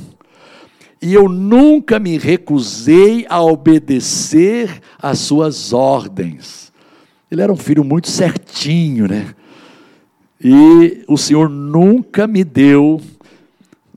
e 1.00 1.14
eu 1.14 1.28
nunca 1.28 1.99
me 1.99 2.18
recusei 2.18 3.26
a 3.28 3.42
obedecer 3.42 4.80
às 5.00 5.18
suas 5.18 5.73
ordens. 5.73 6.73
Ele 7.30 7.42
era 7.42 7.52
um 7.52 7.56
filho 7.56 7.85
muito 7.85 8.08
certinho, 8.08 9.06
né? 9.06 9.35
E 10.42 11.02
o 11.09 11.16
Senhor 11.16 11.49
nunca 11.49 12.26
me 12.26 12.45
deu 12.45 13.00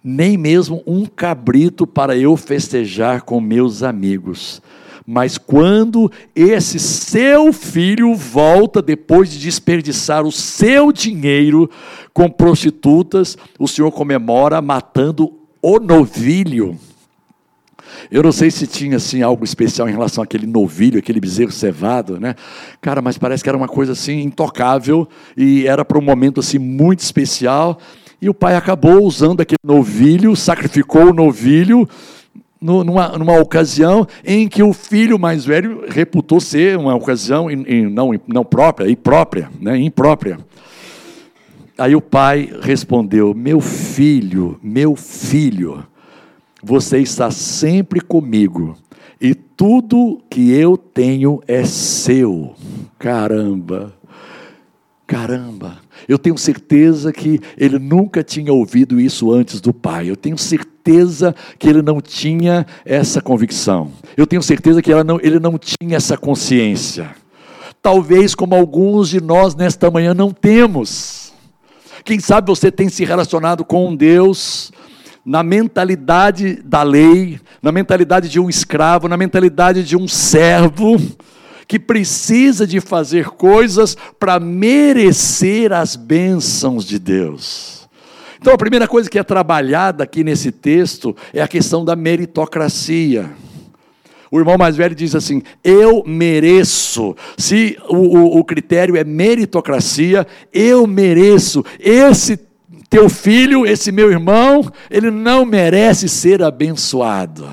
nem 0.03 0.38
mesmo 0.38 0.81
um 0.88 1.05
cabrito 1.05 1.86
para 1.86 2.17
eu 2.17 2.36
festejar 2.36 3.21
com 3.21 3.39
meus 3.39 3.83
amigos. 3.83 4.62
Mas 5.05 5.38
quando 5.38 6.12
esse 6.36 6.79
seu 6.79 7.51
filho 7.51 8.15
volta 8.15 8.81
depois 8.81 9.29
de 9.29 9.39
desperdiçar 9.39 10.25
o 10.25 10.31
seu 10.31 10.91
dinheiro 10.91 11.69
com 12.13 12.29
prostitutas, 12.29 13.38
o 13.60 13.67
Senhor 13.67 13.91
comemora 13.91 14.62
matando 14.62 15.33
o 15.62 15.79
novilho. 15.79 16.77
Eu 18.10 18.24
não 18.24 18.31
sei 18.31 18.50
se 18.50 18.65
tinha 18.65 18.98
assim 18.98 19.22
algo 19.22 19.43
especial 19.43 19.88
em 19.89 19.91
relação 19.91 20.24
àquele 20.24 20.48
novilho, 20.48 21.00
aquele 21.00 21.20
bezerro 21.20 21.51
cevado, 21.51 22.20
né? 22.20 22.36
Cara, 22.79 23.01
mas 23.01 23.17
parece 23.17 23.43
que 23.43 23.50
era 23.50 23.58
uma 23.58 23.67
coisa 23.67 23.91
assim 23.91 24.22
intocável 24.22 25.08
e 25.36 25.67
era 25.67 25.84
para 25.84 25.98
um 25.98 26.01
momento 26.01 26.39
assim 26.39 26.58
muito 26.58 27.00
especial. 27.00 27.77
E 28.22 28.29
o 28.29 28.34
pai 28.34 28.55
acabou 28.55 29.03
usando 29.03 29.41
aquele 29.41 29.60
novilho, 29.63 30.36
sacrificou 30.36 31.10
o 31.10 31.13
novilho 31.13 31.88
numa, 32.62 33.17
numa 33.17 33.39
ocasião 33.39 34.08
em 34.24 34.48
que 34.48 34.62
o 34.62 34.72
filho 34.72 35.17
mais 35.17 35.43
velho 35.43 35.86
reputou 35.89 36.39
ser 36.39 36.77
uma 36.77 36.93
ocasião 36.93 37.50
in, 37.50 37.65
in, 37.67 37.89
não, 37.89 38.12
não 38.27 38.46
própria, 38.46 38.89
imprópria, 38.89 39.50
né? 39.60 39.77
imprópria. 39.77 40.38
Aí 41.77 41.96
o 41.96 42.01
pai 42.01 42.53
respondeu: 42.62 43.34
Meu 43.34 43.60
filho, 43.60 44.60
meu 44.62 44.96
filho, 44.96 45.84
você 46.63 47.00
está 47.00 47.32
sempre 47.32 48.01
comigo, 48.01 48.77
e 49.20 49.36
tudo 49.36 50.20
que 50.30 50.51
eu 50.51 50.75
tenho 50.75 51.41
é 51.48 51.63
seu. 51.63 52.56
Caramba, 52.98 53.94
caramba. 55.06 55.77
Eu 56.08 56.18
tenho 56.18 56.36
certeza 56.38 57.13
que 57.13 57.39
ele 57.56 57.77
nunca 57.77 58.24
tinha 58.24 58.51
ouvido 58.51 59.00
isso 59.00 59.32
antes 59.32 59.62
do 59.62 59.72
pai. 59.72 60.10
Eu 60.10 60.15
tenho 60.15 60.38
certeza 60.38 61.36
que 61.60 61.70
ele 61.70 61.84
não 61.84 62.01
tinha 62.01 62.65
essa 62.84 63.22
convicção. 63.22 63.91
Eu 64.18 64.25
tenho 64.25 64.41
certeza 64.41 64.82
que 64.82 64.91
não, 65.03 65.20
ele 65.22 65.39
não 65.39 65.60
tinha 65.60 65.98
essa 65.98 66.18
consciência. 66.18 67.15
Talvez 67.80 68.34
como 68.34 68.56
alguns 68.56 69.10
de 69.10 69.22
nós 69.22 69.53
nesta 69.53 69.91
manhã 69.91 70.15
não 70.15 70.32
temos. 70.32 71.32
Quem 72.03 72.20
sabe 72.20 72.48
você 72.48 72.72
tem 72.72 72.89
se 72.89 73.06
relacionado 73.06 73.63
com 73.63 73.96
Deus 73.96 74.72
na 75.25 75.43
mentalidade 75.43 76.61
da 76.63 76.83
lei, 76.83 77.39
na 77.61 77.71
mentalidade 77.71 78.27
de 78.27 78.39
um 78.39 78.49
escravo, 78.49 79.07
na 79.07 79.17
mentalidade 79.17 79.83
de 79.83 79.95
um 79.95 80.07
servo 80.07 80.97
que 81.67 81.79
precisa 81.79 82.67
de 82.67 82.81
fazer 82.81 83.29
coisas 83.29 83.95
para 84.19 84.39
merecer 84.39 85.71
as 85.71 85.95
bênçãos 85.95 86.83
de 86.83 86.99
Deus. 86.99 87.87
Então, 88.39 88.53
a 88.53 88.57
primeira 88.57 88.87
coisa 88.87 89.09
que 89.09 89.19
é 89.19 89.23
trabalhada 89.23 90.03
aqui 90.03 90.23
nesse 90.23 90.51
texto 90.51 91.15
é 91.31 91.41
a 91.41 91.47
questão 91.47 91.85
da 91.85 91.95
meritocracia. 91.95 93.29
O 94.31 94.39
irmão 94.39 94.57
mais 94.57 94.75
velho 94.75 94.95
diz 94.95 95.13
assim: 95.13 95.43
Eu 95.63 96.03
mereço. 96.05 97.15
Se 97.37 97.77
o, 97.87 97.95
o, 97.95 98.39
o 98.39 98.43
critério 98.43 98.95
é 98.95 99.03
meritocracia, 99.03 100.25
eu 100.51 100.87
mereço. 100.87 101.63
Esse 101.79 102.35
teu 102.91 103.07
filho, 103.07 103.65
esse 103.65 103.89
meu 103.89 104.12
irmão, 104.12 104.69
ele 104.89 105.10
não 105.10 105.45
merece 105.45 106.10
ser 106.10 106.43
abençoado. 106.43 107.48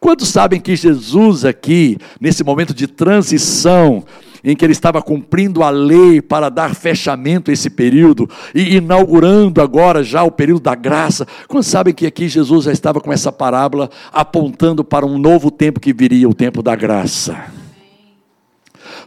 Quantos 0.00 0.28
sabem 0.30 0.60
que 0.60 0.74
Jesus, 0.74 1.44
aqui, 1.44 1.96
nesse 2.20 2.42
momento 2.42 2.74
de 2.74 2.88
transição, 2.88 4.04
em 4.42 4.56
que 4.56 4.64
ele 4.64 4.72
estava 4.72 5.00
cumprindo 5.00 5.62
a 5.62 5.70
lei 5.70 6.20
para 6.20 6.48
dar 6.48 6.74
fechamento 6.74 7.52
a 7.52 7.54
esse 7.54 7.70
período 7.70 8.28
e 8.52 8.76
inaugurando 8.76 9.62
agora 9.62 10.02
já 10.02 10.24
o 10.24 10.30
período 10.30 10.62
da 10.62 10.74
graça. 10.74 11.24
Quantos 11.46 11.68
sabem 11.68 11.94
que 11.94 12.06
aqui 12.06 12.28
Jesus 12.28 12.64
já 12.64 12.72
estava 12.72 13.00
com 13.00 13.12
essa 13.12 13.30
parábola 13.30 13.88
apontando 14.12 14.82
para 14.82 15.06
um 15.06 15.18
novo 15.18 15.52
tempo 15.52 15.78
que 15.78 15.92
viria, 15.92 16.28
o 16.28 16.34
tempo 16.34 16.64
da 16.64 16.74
graça? 16.74 17.44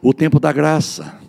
O 0.01 0.13
tempo 0.13 0.39
da 0.39 0.53
graça 0.53 1.19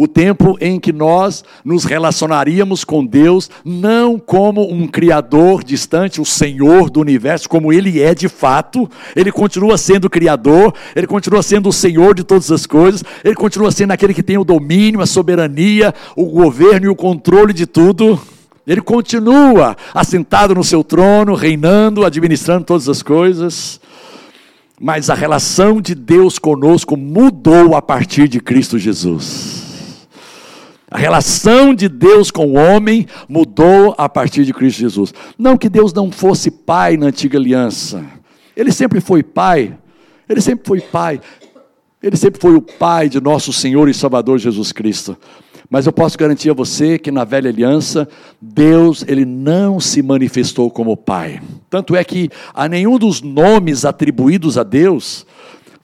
o 0.00 0.08
tempo 0.08 0.56
em 0.62 0.80
que 0.80 0.94
nós 0.94 1.44
nos 1.62 1.84
relacionaríamos 1.84 2.84
com 2.84 3.04
Deus 3.04 3.50
não 3.62 4.18
como 4.18 4.66
um 4.72 4.88
criador 4.88 5.62
distante, 5.62 6.22
o 6.22 6.24
Senhor 6.24 6.88
do 6.88 7.00
universo, 7.00 7.46
como 7.46 7.70
ele 7.70 8.00
é 8.00 8.14
de 8.14 8.26
fato, 8.26 8.88
ele 9.14 9.30
continua 9.30 9.76
sendo 9.76 10.06
o 10.06 10.10
criador, 10.10 10.72
ele 10.96 11.06
continua 11.06 11.42
sendo 11.42 11.68
o 11.68 11.72
Senhor 11.72 12.14
de 12.14 12.24
todas 12.24 12.50
as 12.50 12.64
coisas, 12.64 13.04
ele 13.22 13.34
continua 13.34 13.70
sendo 13.70 13.90
aquele 13.90 14.14
que 14.14 14.22
tem 14.22 14.38
o 14.38 14.44
domínio, 14.44 15.02
a 15.02 15.06
soberania, 15.06 15.94
o 16.16 16.24
governo 16.24 16.86
e 16.86 16.88
o 16.88 16.96
controle 16.96 17.52
de 17.52 17.66
tudo. 17.66 18.18
Ele 18.66 18.80
continua 18.80 19.76
assentado 19.92 20.54
no 20.54 20.64
seu 20.64 20.82
trono, 20.82 21.34
reinando, 21.34 22.06
administrando 22.06 22.64
todas 22.64 22.88
as 22.88 23.02
coisas. 23.02 23.78
Mas 24.80 25.10
a 25.10 25.14
relação 25.14 25.78
de 25.78 25.94
Deus 25.94 26.38
conosco 26.38 26.96
mudou 26.96 27.74
a 27.76 27.82
partir 27.82 28.28
de 28.28 28.40
Cristo 28.40 28.78
Jesus. 28.78 29.59
A 30.90 30.98
relação 30.98 31.72
de 31.72 31.88
Deus 31.88 32.32
com 32.32 32.46
o 32.46 32.54
homem 32.56 33.06
mudou 33.28 33.94
a 33.96 34.08
partir 34.08 34.44
de 34.44 34.52
Cristo 34.52 34.80
Jesus. 34.80 35.14
Não 35.38 35.56
que 35.56 35.68
Deus 35.68 35.92
não 35.92 36.10
fosse 36.10 36.50
pai 36.50 36.96
na 36.96 37.06
antiga 37.06 37.38
aliança. 37.38 38.04
Ele 38.56 38.72
sempre 38.72 39.00
foi 39.00 39.22
pai. 39.22 39.78
Ele 40.28 40.40
sempre 40.40 40.66
foi 40.66 40.80
pai. 40.80 41.20
Ele 42.02 42.16
sempre 42.16 42.40
foi 42.40 42.54
o 42.54 42.62
pai 42.62 43.08
de 43.08 43.20
nosso 43.20 43.52
Senhor 43.52 43.88
e 43.88 43.94
Salvador 43.94 44.38
Jesus 44.38 44.72
Cristo. 44.72 45.16
Mas 45.68 45.86
eu 45.86 45.92
posso 45.92 46.18
garantir 46.18 46.50
a 46.50 46.54
você 46.54 46.98
que 46.98 47.12
na 47.12 47.22
velha 47.22 47.48
aliança, 47.48 48.08
Deus, 48.42 49.04
ele 49.06 49.24
não 49.24 49.78
se 49.78 50.02
manifestou 50.02 50.68
como 50.68 50.96
pai. 50.96 51.40
Tanto 51.68 51.94
é 51.94 52.02
que 52.02 52.28
a 52.52 52.68
nenhum 52.68 52.98
dos 52.98 53.22
nomes 53.22 53.84
atribuídos 53.84 54.58
a 54.58 54.64
Deus, 54.64 55.24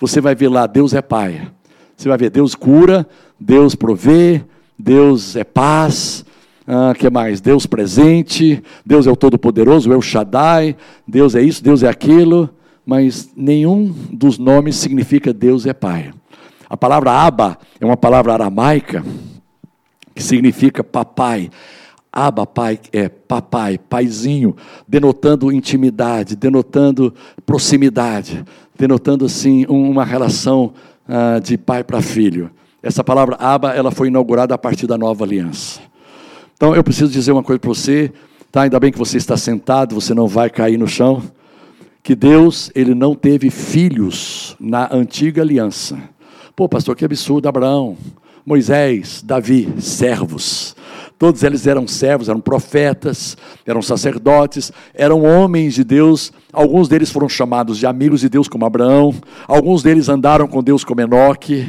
você 0.00 0.20
vai 0.20 0.34
ver 0.34 0.48
lá, 0.48 0.66
Deus 0.66 0.92
é 0.92 1.00
pai. 1.00 1.48
Você 1.96 2.08
vai 2.08 2.18
ver, 2.18 2.30
Deus 2.30 2.56
cura, 2.56 3.06
Deus 3.38 3.76
provê, 3.76 4.44
Deus 4.78 5.36
é 5.36 5.44
paz, 5.44 6.24
ah, 6.66 6.92
que 6.98 7.08
mais? 7.08 7.40
Deus 7.40 7.64
presente, 7.66 8.62
Deus 8.84 9.06
é 9.06 9.10
o 9.10 9.16
Todo-Poderoso, 9.16 9.92
é 9.92 9.96
o 9.96 10.02
Shaddai, 10.02 10.76
Deus 11.06 11.34
é 11.34 11.42
isso, 11.42 11.62
Deus 11.62 11.82
é 11.82 11.88
aquilo, 11.88 12.50
mas 12.84 13.30
nenhum 13.36 13.94
dos 14.10 14.38
nomes 14.38 14.76
significa 14.76 15.32
Deus 15.32 15.66
é 15.66 15.72
Pai. 15.72 16.12
A 16.68 16.76
palavra 16.76 17.12
Abba 17.12 17.58
é 17.80 17.86
uma 17.86 17.96
palavra 17.96 18.32
aramaica 18.32 19.04
que 20.14 20.22
significa 20.22 20.82
papai. 20.82 21.50
Abba, 22.12 22.46
pai, 22.46 22.80
é 22.92 23.10
papai, 23.10 23.78
paizinho, 23.78 24.56
denotando 24.88 25.52
intimidade, 25.52 26.34
denotando 26.34 27.14
proximidade, 27.44 28.42
denotando 28.76 29.26
assim 29.26 29.66
uma 29.68 30.02
relação 30.02 30.72
ah, 31.06 31.38
de 31.38 31.58
pai 31.58 31.84
para 31.84 32.00
filho. 32.00 32.50
Essa 32.86 33.02
palavra 33.02 33.34
Abba, 33.40 33.72
ela 33.74 33.90
foi 33.90 34.06
inaugurada 34.06 34.54
a 34.54 34.58
partir 34.58 34.86
da 34.86 34.96
nova 34.96 35.24
aliança. 35.24 35.80
Então 36.56 36.72
eu 36.72 36.84
preciso 36.84 37.10
dizer 37.10 37.32
uma 37.32 37.42
coisa 37.42 37.58
para 37.58 37.68
você, 37.68 38.12
tá? 38.52 38.62
Ainda 38.62 38.78
bem 38.78 38.92
que 38.92 38.98
você 38.98 39.16
está 39.16 39.36
sentado, 39.36 39.92
você 39.92 40.14
não 40.14 40.28
vai 40.28 40.48
cair 40.48 40.78
no 40.78 40.86
chão. 40.86 41.20
Que 42.00 42.14
Deus, 42.14 42.70
ele 42.76 42.94
não 42.94 43.12
teve 43.16 43.50
filhos 43.50 44.54
na 44.60 44.88
antiga 44.94 45.42
aliança. 45.42 45.98
Pô, 46.54 46.68
pastor, 46.68 46.94
que 46.94 47.04
absurdo, 47.04 47.48
Abraão, 47.48 47.96
Moisés, 48.46 49.20
Davi, 49.20 49.68
servos. 49.80 50.76
Todos 51.18 51.42
eles 51.42 51.66
eram 51.66 51.88
servos, 51.88 52.28
eram 52.28 52.40
profetas, 52.40 53.36
eram 53.66 53.82
sacerdotes, 53.82 54.70
eram 54.94 55.24
homens 55.24 55.74
de 55.74 55.82
Deus. 55.82 56.32
Alguns 56.52 56.88
deles 56.88 57.10
foram 57.10 57.28
chamados 57.28 57.78
de 57.78 57.86
amigos 57.86 58.20
de 58.20 58.28
Deus, 58.28 58.46
como 58.46 58.64
Abraão. 58.64 59.12
Alguns 59.48 59.82
deles 59.82 60.08
andaram 60.08 60.46
com 60.46 60.62
Deus, 60.62 60.84
como 60.84 61.00
Enoque 61.00 61.68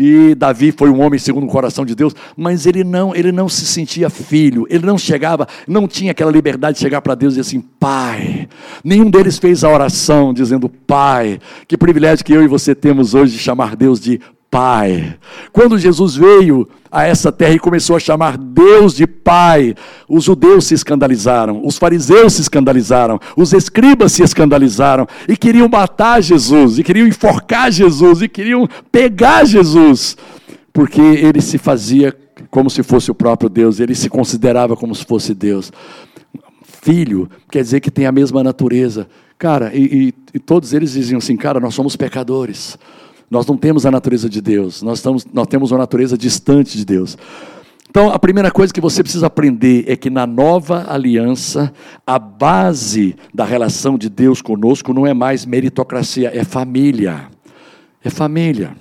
e 0.00 0.34
Davi 0.34 0.72
foi 0.72 0.88
um 0.88 1.02
homem 1.02 1.18
segundo 1.18 1.44
o 1.44 1.50
coração 1.50 1.84
de 1.84 1.94
Deus, 1.94 2.14
mas 2.34 2.64
ele 2.64 2.82
não, 2.82 3.14
ele 3.14 3.30
não 3.30 3.50
se 3.50 3.66
sentia 3.66 4.08
filho, 4.08 4.66
ele 4.70 4.86
não 4.86 4.96
chegava, 4.96 5.46
não 5.68 5.86
tinha 5.86 6.12
aquela 6.12 6.30
liberdade 6.30 6.76
de 6.76 6.80
chegar 6.80 7.02
para 7.02 7.14
Deus 7.14 7.34
e 7.34 7.36
dizer 7.36 7.48
assim, 7.48 7.60
Pai. 7.78 8.48
Nenhum 8.82 9.10
deles 9.10 9.38
fez 9.38 9.62
a 9.62 9.68
oração 9.68 10.32
dizendo, 10.32 10.68
Pai. 10.68 11.38
Que 11.68 11.76
privilégio 11.76 12.24
que 12.24 12.32
eu 12.32 12.42
e 12.42 12.48
você 12.48 12.74
temos 12.74 13.12
hoje 13.12 13.32
de 13.34 13.38
chamar 13.38 13.76
Deus 13.76 14.00
de 14.00 14.20
Pai. 14.50 15.16
Quando 15.52 15.78
Jesus 15.78 16.16
veio 16.16 16.68
a 16.90 17.04
essa 17.04 17.30
terra 17.30 17.54
e 17.54 17.58
começou 17.58 17.94
a 17.94 18.00
chamar 18.00 18.36
Deus 18.36 18.94
de 18.94 19.06
Pai, 19.06 19.76
os 20.08 20.24
judeus 20.24 20.66
se 20.66 20.74
escandalizaram, 20.74 21.64
os 21.64 21.78
fariseus 21.78 22.32
se 22.32 22.42
escandalizaram, 22.42 23.20
os 23.36 23.52
escribas 23.52 24.10
se 24.10 24.24
escandalizaram 24.24 25.06
e 25.28 25.36
queriam 25.36 25.68
matar 25.68 26.20
Jesus, 26.20 26.78
e 26.78 26.82
queriam 26.82 27.06
enforcar 27.06 27.70
Jesus, 27.70 28.22
e 28.22 28.28
queriam 28.28 28.68
pegar 28.90 29.44
Jesus, 29.44 30.16
porque 30.72 31.00
ele 31.00 31.40
se 31.40 31.56
fazia 31.56 32.16
como 32.50 32.68
se 32.68 32.82
fosse 32.82 33.08
o 33.10 33.14
próprio 33.14 33.48
Deus, 33.48 33.78
ele 33.78 33.94
se 33.94 34.08
considerava 34.08 34.74
como 34.74 34.94
se 34.96 35.04
fosse 35.04 35.32
Deus. 35.32 35.72
Filho 36.64 37.30
quer 37.50 37.62
dizer 37.62 37.80
que 37.80 37.90
tem 37.90 38.06
a 38.06 38.12
mesma 38.12 38.42
natureza. 38.42 39.06
Cara, 39.38 39.70
e, 39.72 40.08
e, 40.08 40.14
e 40.34 40.38
todos 40.38 40.72
eles 40.72 40.92
diziam 40.92 41.18
assim, 41.18 41.36
cara, 41.36 41.60
nós 41.60 41.74
somos 41.74 41.94
pecadores. 41.94 42.76
Nós 43.30 43.46
não 43.46 43.56
temos 43.56 43.86
a 43.86 43.90
natureza 43.90 44.28
de 44.28 44.40
Deus, 44.40 44.82
nós, 44.82 44.98
estamos, 44.98 45.24
nós 45.32 45.46
temos 45.46 45.70
uma 45.70 45.78
natureza 45.78 46.18
distante 46.18 46.76
de 46.76 46.84
Deus. 46.84 47.16
Então, 47.88 48.10
a 48.10 48.18
primeira 48.18 48.50
coisa 48.52 48.72
que 48.72 48.80
você 48.80 49.02
precisa 49.02 49.26
aprender 49.26 49.84
é 49.88 49.96
que 49.96 50.10
na 50.10 50.24
nova 50.24 50.86
aliança, 50.88 51.72
a 52.06 52.20
base 52.20 53.16
da 53.34 53.44
relação 53.44 53.98
de 53.98 54.08
Deus 54.08 54.40
conosco 54.40 54.94
não 54.94 55.06
é 55.06 55.12
mais 55.12 55.44
meritocracia, 55.44 56.30
é 56.32 56.44
família. 56.44 57.28
É 58.02 58.08
família. 58.08 58.76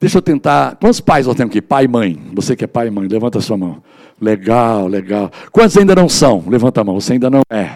Deixa 0.00 0.16
eu 0.16 0.22
tentar. 0.22 0.76
Quantos 0.76 1.00
pais 1.00 1.26
nós 1.26 1.36
temos 1.36 1.50
aqui? 1.50 1.60
Pai 1.60 1.84
e 1.84 1.88
mãe. 1.88 2.18
Você 2.34 2.56
que 2.56 2.64
é 2.64 2.66
pai 2.66 2.88
e 2.88 2.90
mãe, 2.90 3.06
levanta 3.06 3.38
a 3.38 3.42
sua 3.42 3.56
mão. 3.56 3.82
Legal, 4.18 4.86
legal. 4.86 5.30
Quantos 5.52 5.76
ainda 5.76 5.94
não 5.94 6.08
são? 6.08 6.42
Levanta 6.48 6.80
a 6.80 6.84
mão. 6.84 6.98
Você 6.98 7.14
ainda 7.14 7.28
não 7.28 7.42
é. 7.50 7.70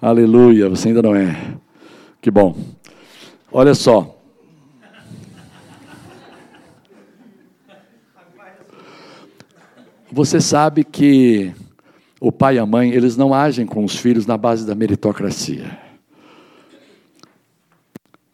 Aleluia, 0.00 0.68
você 0.68 0.88
ainda 0.88 1.02
não 1.02 1.16
é. 1.16 1.36
Que 2.20 2.30
bom. 2.30 2.56
Olha 3.50 3.74
só. 3.74 4.13
Você 10.14 10.40
sabe 10.40 10.84
que 10.84 11.52
o 12.20 12.30
pai 12.30 12.54
e 12.54 12.58
a 12.60 12.64
mãe, 12.64 12.92
eles 12.92 13.16
não 13.16 13.34
agem 13.34 13.66
com 13.66 13.84
os 13.84 13.96
filhos 13.96 14.28
na 14.28 14.38
base 14.38 14.64
da 14.64 14.72
meritocracia. 14.72 15.76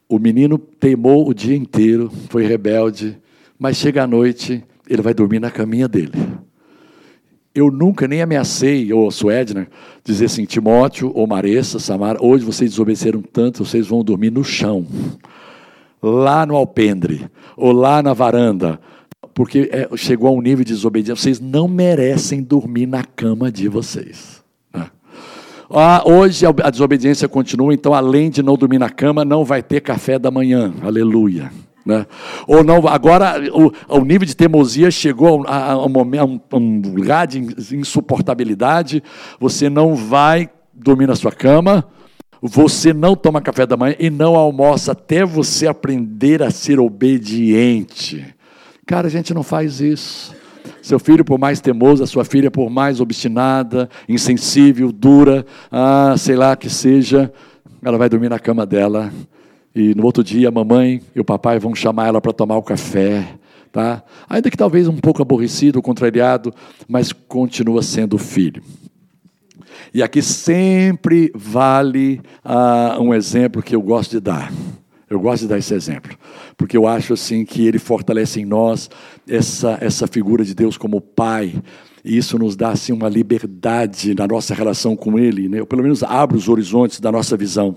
O 0.06 0.18
menino 0.18 0.58
teimou 0.58 1.26
o 1.26 1.32
dia 1.32 1.56
inteiro, 1.56 2.12
foi 2.28 2.44
rebelde, 2.44 3.16
mas 3.58 3.78
chega 3.78 4.02
à 4.02 4.06
noite, 4.06 4.62
ele 4.86 5.00
vai 5.00 5.14
dormir 5.14 5.40
na 5.40 5.50
caminha 5.50 5.88
dele. 5.88 6.12
Eu 7.54 7.70
nunca 7.70 8.06
nem 8.06 8.20
ameacei, 8.20 8.92
ou 8.92 9.10
Suedna, 9.10 9.66
dizer 10.04 10.26
assim, 10.26 10.44
Timóteo 10.44 11.10
ou 11.14 11.26
Maressa, 11.26 11.78
Samara, 11.78 12.22
hoje 12.22 12.44
vocês 12.44 12.72
desobedeceram 12.72 13.22
tanto, 13.22 13.64
vocês 13.64 13.86
vão 13.86 14.04
dormir 14.04 14.30
no 14.30 14.44
chão, 14.44 14.86
lá 16.02 16.44
no 16.44 16.56
alpendre, 16.56 17.26
ou 17.56 17.72
lá 17.72 18.02
na 18.02 18.12
varanda, 18.12 18.78
porque 19.40 19.70
é, 19.72 19.88
chegou 19.96 20.28
a 20.28 20.32
um 20.32 20.42
nível 20.42 20.62
de 20.62 20.74
desobediência, 20.74 21.14
vocês 21.14 21.40
não 21.40 21.66
merecem 21.66 22.42
dormir 22.42 22.84
na 22.84 23.02
cama 23.02 23.50
de 23.50 23.68
vocês. 23.68 24.44
Né? 24.70 24.84
Ah, 25.70 26.02
hoje 26.04 26.44
a 26.44 26.68
desobediência 26.68 27.26
continua, 27.26 27.72
então 27.72 27.94
além 27.94 28.28
de 28.28 28.42
não 28.42 28.54
dormir 28.54 28.78
na 28.78 28.90
cama, 28.90 29.24
não 29.24 29.42
vai 29.42 29.62
ter 29.62 29.80
café 29.80 30.18
da 30.18 30.30
manhã. 30.30 30.74
Aleluia. 30.82 31.50
Né? 31.86 32.04
Ou 32.46 32.62
não, 32.62 32.86
agora 32.86 33.40
o, 33.50 33.72
o 33.88 34.04
nível 34.04 34.26
de 34.26 34.36
teimosia 34.36 34.90
chegou 34.90 35.42
a, 35.46 35.72
a, 35.72 35.86
um, 35.86 35.94
a 36.52 36.56
um 36.58 36.82
lugar 36.94 37.26
de 37.26 37.38
insuportabilidade. 37.74 39.02
Você 39.40 39.70
não 39.70 39.94
vai 39.94 40.50
dormir 40.74 41.06
na 41.06 41.16
sua 41.16 41.32
cama, 41.32 41.86
você 42.42 42.92
não 42.92 43.16
toma 43.16 43.40
café 43.40 43.64
da 43.64 43.74
manhã 43.74 43.96
e 43.98 44.10
não 44.10 44.36
almoça 44.36 44.92
até 44.92 45.24
você 45.24 45.66
aprender 45.66 46.42
a 46.42 46.50
ser 46.50 46.78
obediente. 46.78 48.38
Cara, 48.90 49.06
a 49.06 49.10
gente 49.10 49.32
não 49.32 49.44
faz 49.44 49.80
isso. 49.80 50.34
Seu 50.82 50.98
filho, 50.98 51.24
por 51.24 51.38
mais 51.38 51.60
teimoso, 51.60 52.02
a 52.02 52.08
sua 52.08 52.24
filha, 52.24 52.50
por 52.50 52.68
mais 52.68 53.00
obstinada, 53.00 53.88
insensível, 54.08 54.90
dura, 54.90 55.46
ah, 55.70 56.16
sei 56.18 56.34
lá 56.34 56.56
que 56.56 56.68
seja, 56.68 57.32
ela 57.84 57.96
vai 57.96 58.08
dormir 58.08 58.28
na 58.28 58.40
cama 58.40 58.66
dela. 58.66 59.12
E 59.72 59.94
no 59.94 60.04
outro 60.04 60.24
dia, 60.24 60.48
a 60.48 60.50
mamãe 60.50 61.00
e 61.14 61.20
o 61.20 61.24
papai 61.24 61.56
vão 61.60 61.72
chamar 61.72 62.08
ela 62.08 62.20
para 62.20 62.32
tomar 62.32 62.56
o 62.56 62.64
café. 62.64 63.28
Tá? 63.70 64.02
Ainda 64.28 64.50
que 64.50 64.56
talvez 64.56 64.88
um 64.88 64.96
pouco 64.96 65.22
aborrecido, 65.22 65.80
contrariado, 65.80 66.52
mas 66.88 67.12
continua 67.12 67.84
sendo 67.84 68.18
filho. 68.18 68.60
E 69.94 70.02
aqui 70.02 70.20
sempre 70.20 71.30
vale 71.32 72.20
ah, 72.44 72.98
um 72.98 73.14
exemplo 73.14 73.62
que 73.62 73.76
eu 73.76 73.82
gosto 73.82 74.10
de 74.10 74.20
dar. 74.20 74.52
Eu 75.10 75.18
gosto 75.18 75.42
de 75.42 75.48
dar 75.48 75.58
esse 75.58 75.74
exemplo, 75.74 76.16
porque 76.56 76.76
eu 76.76 76.86
acho 76.86 77.14
assim 77.14 77.44
que 77.44 77.66
ele 77.66 77.80
fortalece 77.80 78.40
em 78.40 78.44
nós 78.44 78.88
essa, 79.28 79.76
essa 79.80 80.06
figura 80.06 80.44
de 80.44 80.54
Deus 80.54 80.78
como 80.78 81.00
Pai, 81.00 81.60
e 82.04 82.16
isso 82.16 82.38
nos 82.38 82.54
dá 82.54 82.68
assim 82.68 82.92
uma 82.92 83.08
liberdade 83.08 84.14
na 84.14 84.24
nossa 84.28 84.54
relação 84.54 84.94
com 84.94 85.18
Ele, 85.18 85.48
né? 85.48 85.58
ou 85.58 85.66
pelo 85.66 85.82
menos 85.82 86.04
abre 86.04 86.36
os 86.36 86.48
horizontes 86.48 87.00
da 87.00 87.10
nossa 87.10 87.36
visão. 87.36 87.74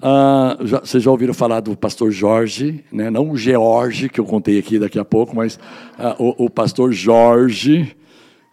Ah, 0.00 0.56
já, 0.62 0.78
vocês 0.78 1.02
já 1.02 1.10
ouviram 1.10 1.34
falar 1.34 1.58
do 1.58 1.76
pastor 1.76 2.12
Jorge, 2.12 2.84
né? 2.92 3.10
não 3.10 3.30
o 3.30 3.36
George, 3.36 4.08
que 4.08 4.20
eu 4.20 4.24
contei 4.24 4.56
aqui 4.56 4.78
daqui 4.78 5.00
a 5.00 5.04
pouco, 5.04 5.34
mas 5.34 5.58
ah, 5.98 6.14
o, 6.16 6.44
o 6.44 6.48
pastor 6.48 6.92
Jorge, 6.92 7.92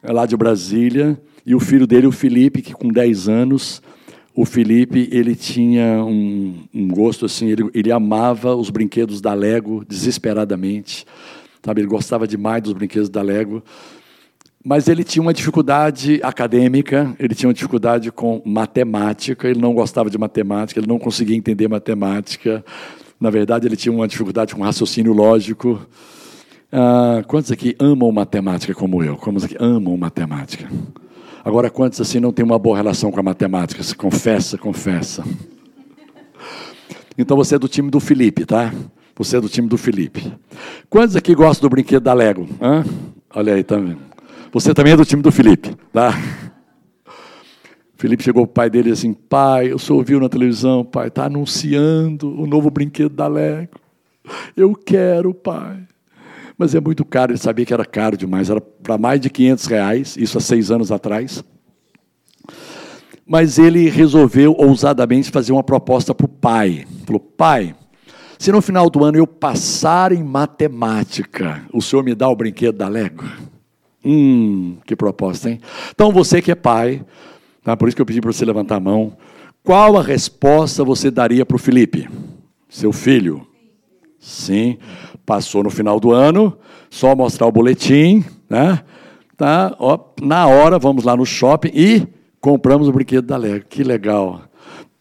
lá 0.03 0.25
de 0.25 0.35
Brasília, 0.35 1.15
e 1.45 1.53
o 1.53 1.59
filho 1.59 1.85
dele, 1.85 2.07
o 2.07 2.11
Felipe, 2.11 2.63
que 2.63 2.73
com 2.73 2.87
10 2.87 3.29
anos 3.29 3.83
o 4.33 4.45
Felipe 4.45 5.09
ele 5.11 5.35
tinha 5.35 6.03
um, 6.03 6.63
um 6.73 6.87
gosto 6.87 7.25
assim, 7.25 7.49
ele, 7.49 7.69
ele, 7.73 7.91
amava 7.91 8.55
os 8.55 8.69
brinquedos 8.69 9.19
da 9.19 9.33
Lego 9.33 9.83
desesperadamente, 9.85 11.05
sabe? 11.63 11.81
Ele 11.81 11.87
gostava 11.87 12.27
demais 12.27 12.63
dos 12.63 12.73
brinquedos 12.73 13.09
da 13.09 13.21
Lego, 13.21 13.61
mas 14.63 14.87
ele 14.87 15.03
tinha 15.03 15.21
uma 15.21 15.33
dificuldade 15.33 16.19
acadêmica, 16.23 17.15
ele 17.19 17.33
tinha 17.33 17.49
uma 17.49 17.53
dificuldade 17.53 18.11
com 18.11 18.41
matemática, 18.45 19.49
ele 19.49 19.59
não 19.59 19.73
gostava 19.73 20.09
de 20.09 20.17
matemática, 20.17 20.79
ele 20.79 20.87
não 20.87 20.99
conseguia 20.99 21.35
entender 21.35 21.67
matemática. 21.67 22.63
Na 23.19 23.29
verdade, 23.29 23.67
ele 23.67 23.75
tinha 23.75 23.91
uma 23.91 24.07
dificuldade 24.07 24.53
com 24.55 24.61
raciocínio 24.61 25.13
lógico. 25.13 25.81
Ah, 26.71 27.23
quantos 27.27 27.51
aqui 27.51 27.75
amam 27.79 28.11
matemática 28.11 28.73
como 28.73 29.03
eu? 29.03 29.17
Quantos 29.17 29.43
aqui 29.43 29.57
amam 29.59 29.97
matemática? 29.97 30.69
Agora, 31.43 31.69
quantos 31.69 31.99
assim 31.99 32.19
não 32.19 32.31
tem 32.31 32.45
uma 32.45 32.59
boa 32.59 32.77
relação 32.77 33.11
com 33.11 33.19
a 33.19 33.23
matemática? 33.23 33.81
Se 33.81 33.95
confessa, 33.95 34.57
confessa. 34.57 35.23
Então 37.17 37.35
você 37.35 37.55
é 37.55 37.59
do 37.59 37.67
time 37.67 37.89
do 37.89 37.99
Felipe, 37.99 38.45
tá? 38.45 38.71
Você 39.15 39.37
é 39.37 39.41
do 39.41 39.49
time 39.49 39.67
do 39.67 39.77
Felipe. 39.77 40.33
Quantos 40.89 41.15
aqui 41.15 41.33
gostam 41.33 41.67
do 41.67 41.71
brinquedo 41.71 42.03
da 42.03 42.13
Lego? 42.13 42.47
Hã? 42.61 42.85
Olha 43.33 43.55
aí, 43.55 43.63
tá? 43.63 43.77
Você 44.53 44.73
também 44.73 44.93
é 44.93 44.97
do 44.97 45.05
time 45.05 45.21
do 45.21 45.31
Felipe, 45.31 45.75
tá? 45.91 46.13
Felipe 47.95 48.23
chegou 48.23 48.43
o 48.43 48.47
pai 48.47 48.69
dele 48.69 48.91
assim: 48.91 49.13
Pai, 49.13 49.71
eu 49.71 49.79
só 49.79 49.95
ouviu 49.95 50.19
na 50.19 50.29
televisão, 50.29 50.83
pai, 50.83 51.07
está 51.07 51.25
anunciando 51.25 52.39
o 52.39 52.45
novo 52.45 52.69
brinquedo 52.69 53.15
da 53.15 53.27
Lego. 53.27 53.79
Eu 54.55 54.75
quero, 54.75 55.33
pai 55.33 55.87
mas 56.61 56.75
é 56.75 56.79
muito 56.79 57.03
caro. 57.03 57.31
Ele 57.31 57.39
sabia 57.39 57.65
que 57.65 57.73
era 57.73 57.83
caro 57.83 58.15
demais, 58.15 58.47
era 58.47 58.61
para 58.61 58.95
mais 58.95 59.19
de 59.19 59.31
500 59.31 59.65
reais, 59.65 60.15
isso 60.15 60.37
há 60.37 60.41
seis 60.41 60.69
anos 60.69 60.91
atrás. 60.91 61.43
Mas 63.25 63.57
ele 63.57 63.89
resolveu 63.89 64.55
ousadamente 64.55 65.31
fazer 65.31 65.51
uma 65.53 65.63
proposta 65.63 66.13
para 66.13 66.25
o 66.25 66.29
pai. 66.29 66.85
Falou: 67.03 67.19
pai, 67.19 67.75
se 68.37 68.51
no 68.51 68.61
final 68.61 68.91
do 68.91 69.03
ano 69.03 69.17
eu 69.17 69.25
passar 69.25 70.11
em 70.11 70.23
matemática, 70.23 71.63
o 71.73 71.81
senhor 71.81 72.03
me 72.03 72.13
dá 72.13 72.29
o 72.29 72.35
brinquedo 72.35 72.77
da 72.77 72.87
Lego? 72.87 73.23
Hum, 74.05 74.77
que 74.85 74.95
proposta, 74.95 75.49
hein? 75.49 75.59
Então 75.89 76.11
você 76.11 76.43
que 76.43 76.51
é 76.51 76.55
pai, 76.55 77.03
tá? 77.63 77.75
por 77.75 77.87
isso 77.87 77.95
que 77.95 78.01
eu 78.03 78.05
pedi 78.05 78.21
para 78.21 78.31
você 78.31 78.45
levantar 78.45 78.75
a 78.75 78.79
mão. 78.79 79.17
Qual 79.63 79.97
a 79.97 80.03
resposta 80.03 80.83
você 80.83 81.09
daria 81.09 81.43
para 81.43 81.55
o 81.55 81.59
Felipe, 81.59 82.07
seu 82.69 82.91
filho? 82.91 83.47
Sim. 84.21 84.77
Passou 85.25 85.63
no 85.63 85.71
final 85.71 85.99
do 85.99 86.11
ano, 86.11 86.55
só 86.89 87.15
mostrar 87.15 87.47
o 87.47 87.51
boletim, 87.51 88.23
né? 88.47 88.81
Tá, 89.35 89.75
ó, 89.79 89.97
na 90.21 90.45
hora, 90.45 90.77
vamos 90.77 91.03
lá 91.03 91.17
no 91.17 91.25
shopping 91.25 91.71
e 91.73 92.07
compramos 92.39 92.87
o 92.87 92.91
brinquedo 92.91 93.25
da 93.25 93.35
Lego. 93.35 93.65
Que 93.67 93.83
legal. 93.83 94.41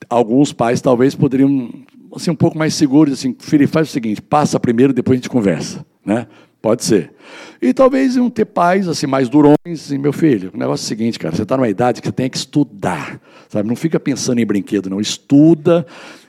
Alguns 0.08 0.52
pais 0.52 0.80
talvez 0.80 1.14
poderiam 1.14 1.70
assim 2.16 2.30
um 2.30 2.34
pouco 2.34 2.58
mais 2.58 2.74
seguros, 2.74 3.12
assim, 3.12 3.36
filho, 3.38 3.68
faz 3.68 3.88
o 3.88 3.92
seguinte, 3.92 4.20
passa 4.20 4.58
primeiro, 4.58 4.92
depois 4.92 5.16
a 5.16 5.18
gente 5.18 5.28
conversa, 5.28 5.84
né? 6.04 6.26
Pode 6.60 6.84
ser. 6.84 7.12
E 7.60 7.72
talvez 7.72 8.16
iam 8.16 8.28
ter 8.28 8.44
pais 8.44 8.86
assim 8.86 9.06
mais 9.06 9.28
durões, 9.28 9.56
assim, 9.66 9.96
meu 9.96 10.12
filho, 10.12 10.50
o 10.54 10.58
negócio 10.58 10.84
é 10.84 10.86
o 10.86 10.88
seguinte, 10.88 11.18
cara, 11.18 11.34
você 11.34 11.42
está 11.42 11.56
numa 11.56 11.68
idade 11.68 12.00
que 12.00 12.08
você 12.08 12.12
tem 12.12 12.28
que 12.28 12.36
estudar, 12.36 13.20
sabe? 13.48 13.68
Não 13.68 13.76
fica 13.76 13.98
pensando 13.98 14.40
em 14.40 14.46
brinquedo, 14.46 14.90
não. 14.90 15.00
Estuda, 15.00 15.86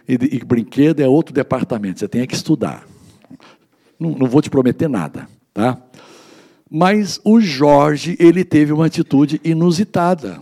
e, 0.08 0.14
e 0.14 0.40
brinquedo 0.40 1.02
é 1.02 1.08
outro 1.08 1.34
departamento, 1.34 2.00
você 2.00 2.08
tem 2.08 2.26
que 2.26 2.36
estudar. 2.36 2.86
não, 4.00 4.12
não 4.12 4.28
vou 4.28 4.42
te 4.42 4.50
prometer 4.50 4.88
nada, 4.88 5.28
tá? 5.54 5.78
Mas 6.70 7.20
o 7.26 7.42
Jorge, 7.42 8.16
ele 8.18 8.46
teve 8.46 8.72
uma 8.72 8.86
atitude 8.86 9.42
inusitada. 9.44 10.42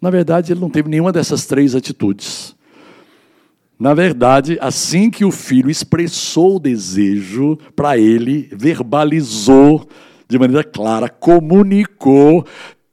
Na 0.00 0.10
verdade, 0.10 0.52
ele 0.52 0.60
não 0.60 0.68
teve 0.68 0.90
nenhuma 0.90 1.10
dessas 1.10 1.46
três 1.46 1.74
atitudes. 1.74 2.54
Na 3.78 3.92
verdade, 3.92 4.56
assim 4.60 5.10
que 5.10 5.24
o 5.24 5.30
filho 5.30 5.70
expressou 5.70 6.56
o 6.56 6.60
desejo 6.60 7.58
para 7.74 7.98
ele, 7.98 8.48
verbalizou 8.52 9.86
de 10.28 10.38
maneira 10.38 10.62
clara, 10.62 11.08
comunicou, 11.08 12.46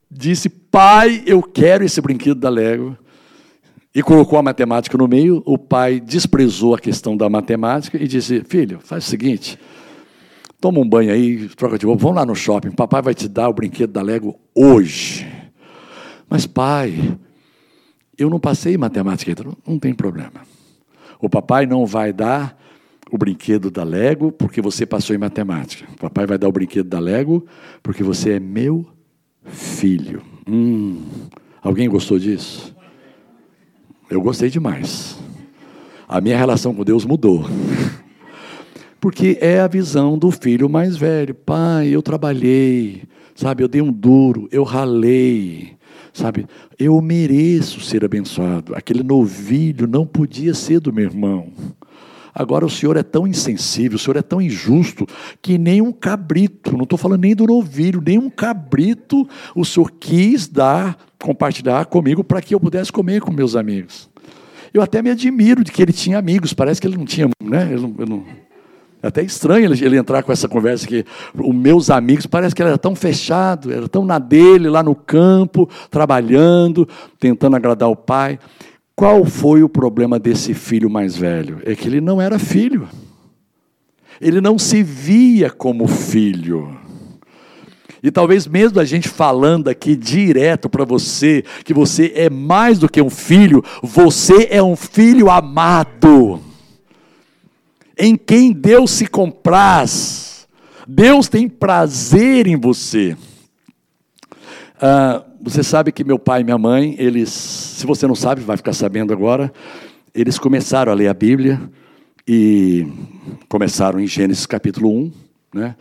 disse: 0.10 0.50
Pai, 0.50 1.24
eu 1.26 1.42
quero 1.42 1.84
esse 1.84 2.02
brinquedo 2.02 2.40
da 2.40 2.50
Lego. 2.50 2.98
E 3.94 4.02
colocou 4.02 4.40
a 4.40 4.44
matemática 4.44 4.98
no 4.98 5.06
meio. 5.06 5.44
O 5.46 5.58
pai 5.58 6.00
desprezou 6.00 6.74
a 6.74 6.80
questão 6.80 7.16
da 7.16 7.30
matemática 7.30 8.02
e 8.02 8.08
disse: 8.08 8.44
Filho, 8.44 8.80
faz 8.82 9.06
o 9.06 9.10
seguinte 9.10 9.60
Toma 10.62 10.80
um 10.80 10.88
banho 10.88 11.12
aí, 11.12 11.50
troca 11.50 11.76
de 11.76 11.88
roupa, 11.88 12.04
vamos 12.04 12.18
lá 12.18 12.24
no 12.24 12.36
shopping. 12.36 12.70
Papai 12.70 13.02
vai 13.02 13.16
te 13.16 13.28
dar 13.28 13.50
o 13.50 13.54
brinquedo 13.54 13.92
da 13.92 14.04
Lego 14.04 14.40
hoje. 14.54 15.28
Mas, 16.30 16.46
pai, 16.46 17.18
eu 18.16 18.30
não 18.30 18.40
passei 18.40 18.78
matemática 18.78 19.32
ainda. 19.32 19.58
Não 19.66 19.80
tem 19.80 19.92
problema. 19.92 20.44
O 21.22 21.30
papai 21.30 21.66
não 21.66 21.86
vai 21.86 22.12
dar 22.12 22.58
o 23.12 23.18
brinquedo 23.18 23.70
da 23.70 23.84
Lego 23.84 24.32
porque 24.32 24.62
você 24.62 24.86
passou 24.86 25.16
em 25.16 25.20
matemática. 25.20 25.86
O 25.94 25.98
papai 25.98 26.26
vai 26.26 26.38
dar 26.38 26.48
o 26.48 26.52
brinquedo 26.52 26.88
da 26.88 27.00
Lego 27.00 27.46
porque 27.84 28.04
você 28.04 28.32
é 28.32 28.40
meu 28.40 28.86
filho. 29.46 30.24
Hum, 30.48 31.04
alguém 31.62 31.88
gostou 31.88 32.18
disso? 32.18 32.76
Eu 34.10 34.22
gostei 34.22 34.50
demais. 34.50 35.18
A 36.08 36.20
minha 36.20 36.38
relação 36.38 36.74
com 36.74 36.84
Deus 36.84 37.06
mudou. 37.06 37.46
Porque 39.00 39.38
é 39.42 39.60
a 39.60 39.68
visão 39.68 40.18
do 40.18 40.30
filho 40.30 40.70
mais 40.70 40.98
velho. 40.98 41.34
Pai, 41.34 41.88
eu 41.88 42.02
trabalhei, 42.02 43.04
sabe? 43.34 43.64
Eu 43.64 43.68
dei 43.68 43.82
um 43.82 43.92
duro, 43.92 44.48
eu 44.52 44.64
ralei, 44.64 45.78
sabe? 46.14 46.46
Eu 46.78 47.00
mereço 47.02 47.82
ser 47.82 48.04
abençoado. 48.04 48.76
Aquele 48.76 49.04
novilho 49.04 49.88
não 49.88 50.06
podia 50.06 50.54
ser 50.54 50.80
do 50.80 50.94
meu 50.94 51.06
irmão. 51.06 51.52
Agora 52.34 52.66
o 52.66 52.70
senhor 52.70 52.96
é 52.96 53.04
tão 53.04 53.28
insensível, 53.28 53.98
o 53.98 54.00
senhor 54.00 54.16
é 54.16 54.22
tão 54.22 54.42
injusto, 54.42 55.06
que 55.42 55.58
nem 55.58 55.82
um 55.82 55.92
cabrito, 55.92 56.78
não 56.78 56.84
estou 56.84 56.98
falando 56.98 57.22
nem 57.22 57.36
do 57.36 57.46
novilho, 57.46 58.02
nem 58.06 58.18
um 58.18 58.30
cabrito 58.30 59.28
o 59.54 59.66
senhor 59.66 59.92
quis 60.00 60.48
dar, 60.48 60.98
compartilhar 61.20 61.86
comigo 61.88 62.24
para 62.24 62.42
que 62.42 62.56
eu 62.56 62.60
pudesse 62.60 62.92
comer 62.92 63.22
com 63.22 63.32
meus 63.32 63.56
amigos. 63.56 64.10
Eu 64.74 64.82
até 64.82 65.02
me 65.02 65.10
admiro 65.10 65.62
de 65.64 65.72
que 65.74 65.82
ele 65.82 65.92
tinha 65.92 66.18
amigos, 66.18 66.54
parece 66.54 66.80
que 66.80 66.88
ele 66.88 66.96
não 66.96 67.06
tinha, 67.06 67.30
né? 67.44 67.66
Não, 67.76 67.90
não 68.08 68.26
até 69.08 69.24
estranho 69.24 69.66
ele, 69.66 69.86
ele, 69.86 69.98
entrar 69.98 70.22
com 70.22 70.32
essa 70.32 70.48
conversa 70.48 70.86
que 70.86 71.04
os 71.36 71.56
meus 71.56 71.90
amigos, 71.90 72.26
parece 72.28 72.54
que 72.54 72.62
ele 72.62 72.70
era 72.70 72.78
tão 72.78 72.96
fechado, 72.96 73.72
era 73.72 73.88
tão 73.88 74.06
na 74.06 74.20
dele, 74.20 74.70
lá 74.70 74.84
no 74.84 74.94
campo, 74.94 75.68
trabalhando, 75.90 76.88
tentando 77.20 77.56
agradar 77.56 77.90
o 77.90 77.96
pai. 77.96 78.38
Qual 78.96 79.26
foi 79.26 79.64
o 79.64 79.70
problema 79.70 80.20
desse 80.20 80.54
filho 80.54 80.90
mais 80.90 81.16
velho? 81.16 81.60
É 81.66 81.76
que 81.76 81.88
ele 81.88 82.00
não 82.00 82.22
era 82.22 82.38
filho. 82.38 82.88
Ele 84.20 84.40
não 84.40 84.60
se 84.60 84.84
via 84.84 85.50
como 85.50 85.88
filho. 85.88 86.78
E 88.04 88.12
talvez 88.12 88.46
mesmo 88.46 88.80
a 88.80 88.86
gente 88.86 89.10
falando 89.10 89.68
aqui 89.68 89.96
direto 89.96 90.70
para 90.70 90.86
você, 90.86 91.44
que 91.64 91.74
você 91.74 92.12
é 92.16 92.30
mais 92.30 92.78
do 92.78 92.90
que 92.90 93.02
um 93.02 93.10
filho, 93.10 93.64
você 93.82 94.48
é 94.52 94.62
um 94.62 94.76
filho 94.76 95.30
amado 95.30 96.51
em 97.98 98.16
quem 98.16 98.52
Deus 98.52 98.92
se 98.92 99.08
compraz. 99.08 100.48
Deus 100.88 101.28
tem 101.30 101.48
prazer 101.48 102.48
em 102.48 102.56
você. 102.56 103.16
Ah, 104.82 105.24
você 105.42 105.64
sabe 105.64 105.92
que 105.92 106.04
meu 106.04 106.20
pai 106.20 106.42
e 106.42 106.44
minha 106.44 106.58
mãe, 106.58 106.96
eles, 106.98 107.30
se 107.30 107.86
você 107.86 108.08
não 108.08 108.16
sabe, 108.16 108.42
vai 108.42 108.58
ficar 108.58 108.74
sabendo 108.74 109.14
agora, 109.14 109.52
eles 110.14 110.38
começaram 110.38 110.92
a 110.92 110.96
ler 110.96 111.08
a 111.08 111.14
Bíblia 111.14 111.62
e 112.28 112.88
começaram 113.48 114.00
em 114.00 114.08
Gênesis 114.08 114.46
capítulo 114.46 114.90
1, 114.90 115.12
né? 115.54 115.76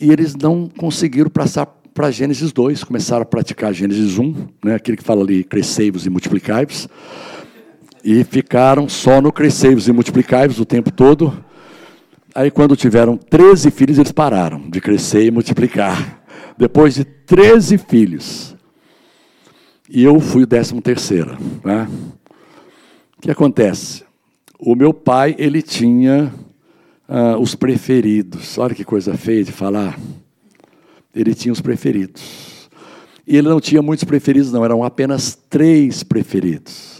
E 0.00 0.10
eles 0.10 0.34
não 0.34 0.68
conseguiram 0.68 1.30
passar 1.30 1.66
para 1.92 2.10
Gênesis 2.10 2.52
2, 2.52 2.84
começaram 2.84 3.22
a 3.22 3.26
praticar 3.26 3.72
Gênesis 3.74 4.16
1, 4.18 4.34
né? 4.64 4.74
aquele 4.76 4.96
que 4.96 5.02
fala 5.02 5.22
ali, 5.22 5.44
crescei-vos 5.44 6.06
e 6.06 6.10
multiplicai-vos, 6.10 6.88
e 8.02 8.24
ficaram 8.24 8.88
só 8.88 9.20
no 9.20 9.30
crescei-vos 9.30 9.88
e 9.88 9.92
multiplicai-vos 9.92 10.58
o 10.58 10.64
tempo 10.64 10.90
todo, 10.90 11.44
Aí, 12.34 12.50
quando 12.50 12.76
tiveram 12.76 13.16
13 13.16 13.70
filhos, 13.70 13.98
eles 13.98 14.12
pararam 14.12 14.70
de 14.70 14.80
crescer 14.80 15.24
e 15.24 15.30
multiplicar. 15.30 16.22
Depois 16.56 16.94
de 16.94 17.04
13 17.04 17.78
filhos. 17.78 18.54
E 19.88 20.04
eu 20.04 20.20
fui 20.20 20.44
o 20.44 20.46
décimo 20.46 20.80
terceiro. 20.80 21.36
Né? 21.64 21.88
O 23.18 23.20
que 23.20 23.30
acontece? 23.30 24.04
O 24.58 24.76
meu 24.76 24.94
pai, 24.94 25.34
ele 25.38 25.60
tinha 25.60 26.32
uh, 27.08 27.40
os 27.40 27.54
preferidos. 27.56 28.56
Olha 28.58 28.74
que 28.74 28.84
coisa 28.84 29.16
feia 29.16 29.42
de 29.42 29.50
falar. 29.50 29.98
Ele 31.14 31.34
tinha 31.34 31.52
os 31.52 31.60
preferidos. 31.60 32.70
E 33.26 33.36
ele 33.36 33.48
não 33.48 33.60
tinha 33.60 33.82
muitos 33.82 34.04
preferidos, 34.04 34.52
não. 34.52 34.64
Eram 34.64 34.84
apenas 34.84 35.36
três 35.48 36.04
preferidos. 36.04 36.99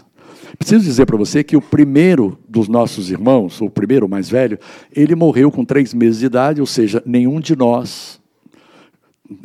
Preciso 0.61 0.85
dizer 0.85 1.07
para 1.07 1.17
você 1.17 1.43
que 1.43 1.57
o 1.57 1.61
primeiro 1.61 2.37
dos 2.47 2.67
nossos 2.67 3.09
irmãos, 3.09 3.59
o 3.61 3.67
primeiro, 3.67 4.07
mais 4.07 4.29
velho, 4.29 4.59
ele 4.95 5.15
morreu 5.15 5.51
com 5.51 5.65
três 5.65 5.91
meses 5.91 6.19
de 6.19 6.27
idade, 6.27 6.61
ou 6.61 6.67
seja, 6.67 7.01
nenhum 7.03 7.39
de 7.39 7.55
nós 7.55 8.21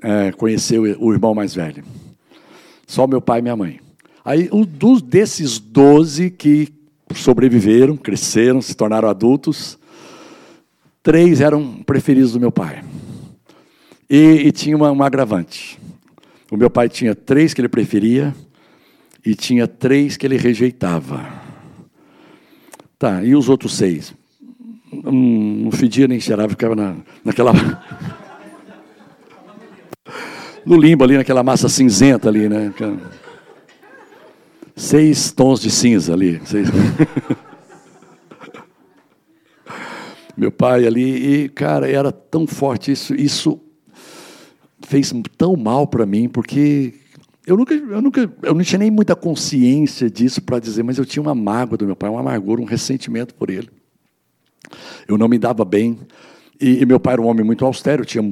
é, 0.03 0.31
conheceu 0.33 0.83
o 0.83 1.13
irmão 1.15 1.35
mais 1.35 1.55
velho. 1.55 1.83
Só 2.87 3.07
meu 3.07 3.23
pai 3.23 3.39
e 3.39 3.43
minha 3.43 3.57
mãe. 3.57 3.81
Aí, 4.23 4.51
um 4.53 4.63
dos, 4.63 5.01
desses 5.01 5.59
doze 5.59 6.29
que 6.29 6.69
sobreviveram, 7.15 7.97
cresceram, 7.97 8.61
se 8.61 8.75
tornaram 8.75 9.09
adultos, 9.09 9.79
três 11.03 11.41
eram 11.41 11.83
preferidos 11.83 12.33
do 12.33 12.41
meu 12.41 12.53
pai. 12.53 12.85
E, 14.09 14.43
e 14.45 14.53
tinha 14.53 14.77
uma, 14.77 14.91
uma 14.91 15.07
agravante. 15.07 15.79
O 16.51 16.59
meu 16.59 16.69
pai 16.69 16.91
tinha 16.91 17.15
três 17.15 17.55
que 17.55 17.61
ele 17.63 17.71
preferia, 17.71 18.35
e 19.27 19.35
tinha 19.35 19.67
três 19.67 20.17
que 20.17 20.25
ele 20.25 20.37
rejeitava. 20.37 21.29
Tá, 22.97 23.25
e 23.25 23.35
os 23.35 23.49
outros 23.49 23.75
seis? 23.75 24.15
Hum, 24.93 25.63
não 25.65 25.73
fedia 25.73 26.07
nem 26.07 26.21
cheirava, 26.21 26.51
ficava 26.51 26.77
na, 26.77 26.95
naquela. 27.25 27.53
no 30.65 30.79
limbo 30.79 31.03
ali, 31.03 31.17
naquela 31.17 31.43
massa 31.43 31.69
cinzenta 31.69 32.29
ali, 32.29 32.49
né? 32.49 32.73
Seis 34.77 35.33
tons 35.33 35.61
de 35.61 35.73
cinza 35.73 36.13
ali. 36.13 36.41
Seis... 36.45 36.69
Meu 40.37 40.53
pai 40.53 40.87
ali, 40.87 41.45
e 41.45 41.49
cara, 41.49 41.91
era 41.91 42.13
tão 42.13 42.47
forte 42.47 42.93
isso, 42.93 43.13
isso 43.15 43.59
fez 44.83 45.13
tão 45.37 45.57
mal 45.57 45.87
para 45.87 46.07
mim, 46.07 46.29
porque 46.29 46.95
eu 47.47 47.57
nunca, 47.57 47.75
eu 47.75 48.03
nunca, 48.03 48.33
eu 48.43 48.55
não 48.55 48.65
tinha 48.65 48.81
nem 48.81 48.91
muita 48.91 49.15
consciência 49.15 50.11
disso 50.11 50.43
para 50.43 50.59
dizer, 50.59 50.83
mas 50.83 50.99
eu 50.99 51.07
tinha 51.07 51.23
uma 51.23 51.35
mágoa 51.35 51.79
do 51.79 51.87
meu 51.87 51.95
pai, 51.95 52.11
uma 52.11 52.19
amargura, 52.19 52.61
um 52.61 52.65
ressentimento 52.65 53.35
por 53.37 53.51
ele. 53.51 53.71
Eu 55.07 55.17
não 55.17 55.29
me 55.29 55.39
dava 55.39 55.65
bem. 55.65 55.97
E, 56.61 56.83
e 56.83 56.87
meu 56.87 56.99
pai 56.99 57.13
era 57.13 57.23
um 57.23 57.27
homem 57.27 57.45
muito 57.45 57.65
austero, 57.65 58.03
eu 58.03 58.07
tinha 58.07 58.25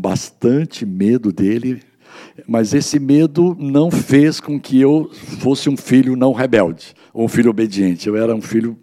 bastante 0.00 0.84
medo 0.84 1.32
dele, 1.32 1.82
mas 2.48 2.74
esse 2.74 2.98
medo 2.98 3.56
não 3.60 3.92
fez 3.92 4.40
com 4.40 4.58
que 4.58 4.80
eu 4.80 5.08
fosse 5.12 5.68
um 5.68 5.76
filho 5.76 6.16
não 6.16 6.32
rebelde, 6.32 6.94
ou 7.14 7.26
um 7.26 7.28
filho 7.28 7.50
obediente. 7.50 8.08
Eu 8.08 8.16
era 8.16 8.34
um 8.34 8.42
filho, 8.42 8.76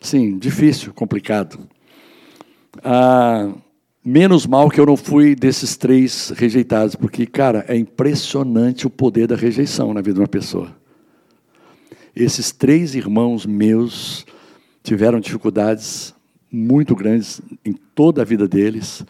sim, 0.00 0.38
difícil, 0.38 0.94
complicado. 0.94 1.58
Ah, 2.82 3.52
Menos 4.06 4.46
mal 4.46 4.68
que 4.68 4.78
eu 4.78 4.84
não 4.84 4.98
fui 4.98 5.34
desses 5.34 5.78
três 5.78 6.28
rejeitados, 6.36 6.94
porque, 6.94 7.24
cara, 7.24 7.64
é 7.66 7.74
impressionante 7.74 8.86
o 8.86 8.90
poder 8.90 9.26
da 9.26 9.34
rejeição 9.34 9.94
na 9.94 10.02
vida 10.02 10.16
de 10.16 10.20
uma 10.20 10.28
pessoa. 10.28 10.76
Esses 12.14 12.52
três 12.52 12.94
irmãos 12.94 13.46
meus 13.46 14.26
tiveram 14.82 15.18
dificuldades 15.18 16.14
muito 16.52 16.94
grandes 16.94 17.40
em 17.64 17.72
toda 17.94 18.20
a 18.20 18.26
vida 18.26 18.46
deles. 18.46 19.02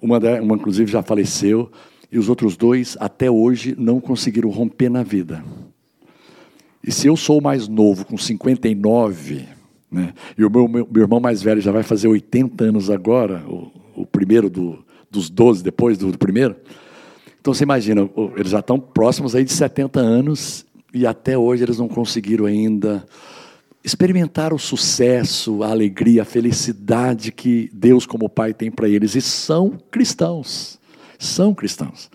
Uma, 0.00 0.18
uma 0.40 0.54
inclusive, 0.54 0.90
já 0.90 1.02
faleceu, 1.02 1.70
e 2.10 2.18
os 2.18 2.30
outros 2.30 2.56
dois, 2.56 2.96
até 2.98 3.30
hoje, 3.30 3.74
não 3.78 4.00
conseguiram 4.00 4.48
romper 4.48 4.88
na 4.88 5.02
vida. 5.02 5.44
E 6.82 6.90
se 6.90 7.06
eu 7.06 7.18
sou 7.18 7.38
mais 7.38 7.68
novo, 7.68 8.06
com 8.06 8.16
59, 8.16 9.44
né, 9.92 10.14
e 10.38 10.42
o 10.42 10.50
meu, 10.50 10.66
meu, 10.66 10.88
meu 10.90 11.02
irmão 11.02 11.20
mais 11.20 11.42
velho 11.42 11.60
já 11.60 11.70
vai 11.70 11.82
fazer 11.82 12.08
80 12.08 12.64
anos 12.64 12.88
agora, 12.88 13.44
primeiro 14.06 14.48
do, 14.50 14.84
dos 15.10 15.30
12 15.30 15.62
depois 15.62 15.96
do, 15.98 16.12
do 16.12 16.18
primeiro. 16.18 16.56
Então 17.40 17.54
você 17.54 17.64
imagina, 17.64 18.08
eles 18.36 18.50
já 18.50 18.60
estão 18.60 18.78
próximos 18.78 19.34
aí 19.34 19.44
de 19.44 19.52
70 19.52 20.00
anos 20.00 20.66
e 20.92 21.06
até 21.06 21.36
hoje 21.36 21.62
eles 21.62 21.78
não 21.78 21.88
conseguiram 21.88 22.46
ainda 22.46 23.04
experimentar 23.82 24.52
o 24.52 24.58
sucesso, 24.58 25.62
a 25.62 25.70
alegria, 25.70 26.22
a 26.22 26.24
felicidade 26.24 27.32
que 27.32 27.70
Deus, 27.72 28.04
como 28.04 28.28
Pai, 28.28 28.52
tem 28.52 28.70
para 28.70 28.88
eles. 28.88 29.14
E 29.14 29.20
são 29.20 29.78
cristãos. 29.90 30.78
São 31.18 31.54
cristãos. 31.54 32.10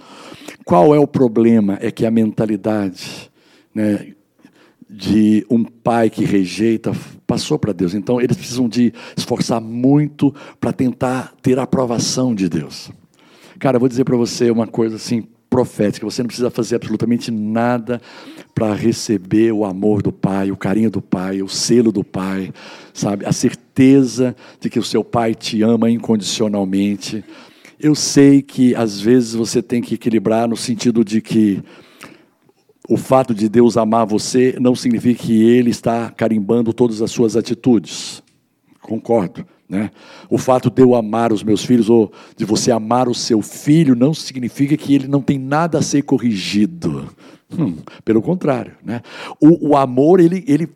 Qual 0.63 0.93
é 0.93 1.00
o 1.00 1.08
problema? 1.08 1.78
É 1.82 1.91
que 1.91 2.06
a 2.06 2.12
mentalidade 2.12 3.30
né, 3.74 4.13
de 4.89 5.46
um 5.50 5.63
pai 5.63 6.10
que 6.10 6.24
rejeita 6.24 6.93
passou 7.34 7.58
para 7.58 7.74
Deus. 7.74 7.96
Então, 7.96 8.22
eles 8.22 8.38
precisam 8.38 8.69
de 8.69 8.93
esforçar 9.17 9.60
muito 9.60 10.34
para 10.60 10.72
tentar 10.72 11.34
ter 11.41 11.58
a 11.58 11.63
aprovação 11.63 12.36
de 12.36 12.48
Deus. 12.48 12.91
Cara, 13.58 13.78
eu 13.78 13.80
vou 13.80 13.89
dizer 13.89 14.04
para 14.04 14.15
você 14.15 14.52
uma 14.52 14.67
coisa 14.67 14.98
assim 14.98 15.24
profética. 15.50 16.06
Você 16.06 16.22
não 16.22 16.28
precisa 16.28 16.52
fazer 16.52 16.76
absolutamente 16.76 17.32
nada 17.32 18.00
para 18.54 18.76
receber 18.76 19.52
o 19.52 19.65
amor 19.65 20.04
do 20.04 20.12
Pai, 20.12 20.52
o 20.52 20.58
carinho 20.58 20.91
do 20.91 21.02
Pai, 21.02 21.41
o 21.41 21.50
selo 21.50 21.91
do 21.91 22.04
Pai, 22.04 22.54
sabe? 22.93 23.26
A 23.26 23.32
certeza 23.32 24.36
de 24.60 24.69
que 24.69 24.78
o 24.78 24.84
seu 24.84 25.04
Pai 25.04 25.34
te 25.34 25.63
ama 25.63 25.89
incondicionalmente. 25.89 27.26
Eu 27.80 27.96
sei 27.96 28.43
que 28.43 28.76
às 28.76 29.02
vezes 29.02 29.34
você 29.34 29.60
tem 29.60 29.82
que 29.82 29.96
equilibrar 29.96 30.48
no 30.48 30.56
sentido 30.56 31.04
de 31.04 31.19
que 31.19 31.63
o 32.89 32.98
fato 32.98 33.34
de 33.34 33.48
Deus 33.48 33.78
amar 33.78 34.06
você 34.06 34.56
não 34.60 34.76
significa 34.76 35.24
que 35.24 35.43
Ele 35.43 35.69
está 35.69 36.10
carimbando 36.12 36.74
todas 36.74 37.02
as 37.02 37.12
suas 37.12 37.36
atitudes. 37.36 38.22
Concordo. 38.82 39.46
Né? 39.67 39.89
O 40.30 40.38
fato 40.38 40.69
de 40.69 40.82
eu 40.82 40.93
amar 40.93 41.32
os 41.34 41.41
meus 41.41 41.63
filhos 41.63 41.89
ou 41.89 42.12
de 42.36 42.46
você 42.46 42.72
amar 42.72 43.08
o 43.08 43.15
seu 43.15 43.41
filho 43.41 43.96
não 43.96 44.13
significa 44.13 44.78
que 44.78 44.93
ele 44.93 45.08
não 45.08 45.22
tem 45.22 45.39
nada 45.39 45.80
a 45.80 45.82
ser 45.82 46.04
corrigido. 46.04 47.10
Hum, 47.58 47.78
pelo 48.04 48.22
contrário, 48.22 48.74
né? 48.84 49.02
O, 49.39 49.69
o, 49.69 49.78
amor, 49.78 50.19
ele, 50.19 50.43
ele, 50.48 50.69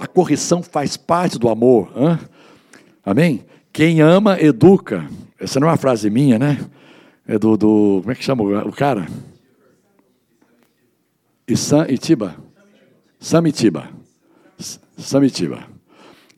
a 0.00 0.06
correção 0.06 0.62
faz 0.62 0.96
parte 0.96 1.38
do 1.38 1.48
amor. 1.48 1.90
Hein? 1.96 2.18
Amém? 3.04 3.44
Quem 3.72 4.00
ama, 4.00 4.40
educa. 4.40 5.08
Essa 5.40 5.58
não 5.58 5.68
é 5.68 5.70
uma 5.70 5.76
frase 5.76 6.08
minha, 6.10 6.38
né? 6.38 6.58
É 7.26 7.38
do, 7.38 7.56
do 7.56 7.98
como 8.00 8.12
é 8.12 8.14
que 8.14 8.24
chama 8.24 8.44
o 8.44 8.72
cara? 8.72 9.06
Itiba? 11.48 12.36
Samitiba. 13.20 13.88
Samitiba. 14.98 15.68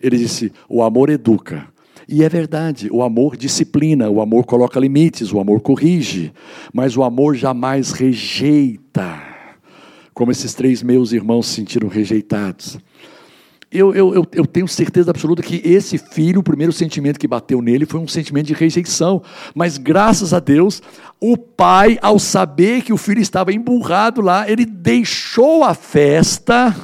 Ele 0.01 0.19
disse: 0.19 0.53
o 0.69 0.83
amor 0.83 1.09
educa. 1.09 1.67
E 2.09 2.25
é 2.25 2.29
verdade, 2.29 2.89
o 2.91 3.03
amor 3.03 3.37
disciplina, 3.37 4.09
o 4.09 4.23
amor 4.23 4.47
coloca 4.47 4.81
limites, 4.81 5.31
o 5.31 5.39
amor 5.39 5.61
corrige, 5.61 6.33
mas 6.73 6.97
o 6.97 7.03
amor 7.03 7.35
jamais 7.35 7.93
rejeita, 7.93 9.23
como 10.15 10.33
esses 10.33 10.55
três 10.55 10.83
meus 10.83 11.13
irmãos 11.13 11.47
se 11.47 11.57
sentiram 11.57 11.87
rejeitados. 11.87 12.79
Eu, 13.71 13.95
eu, 13.95 14.15
eu, 14.15 14.27
eu, 14.33 14.47
tenho 14.47 14.67
certeza 14.67 15.11
absoluta 15.11 15.43
que 15.43 15.61
esse 15.63 15.99
filho, 15.99 16.41
o 16.41 16.43
primeiro 16.43 16.73
sentimento 16.73 17.21
que 17.21 17.29
bateu 17.29 17.61
nele 17.61 17.85
foi 17.85 18.01
um 18.01 18.09
sentimento 18.09 18.47
de 18.47 18.55
rejeição. 18.55 19.23
Mas 19.55 19.77
graças 19.77 20.33
a 20.33 20.41
Deus, 20.41 20.83
o 21.21 21.37
pai, 21.37 21.99
ao 22.01 22.19
saber 22.19 22.81
que 22.81 22.95
o 22.95 22.97
filho 22.97 23.21
estava 23.21 23.53
emburrado 23.53 24.23
lá, 24.23 24.51
ele 24.51 24.65
deixou 24.65 25.65
a 25.65 25.75
festa, 25.75 26.75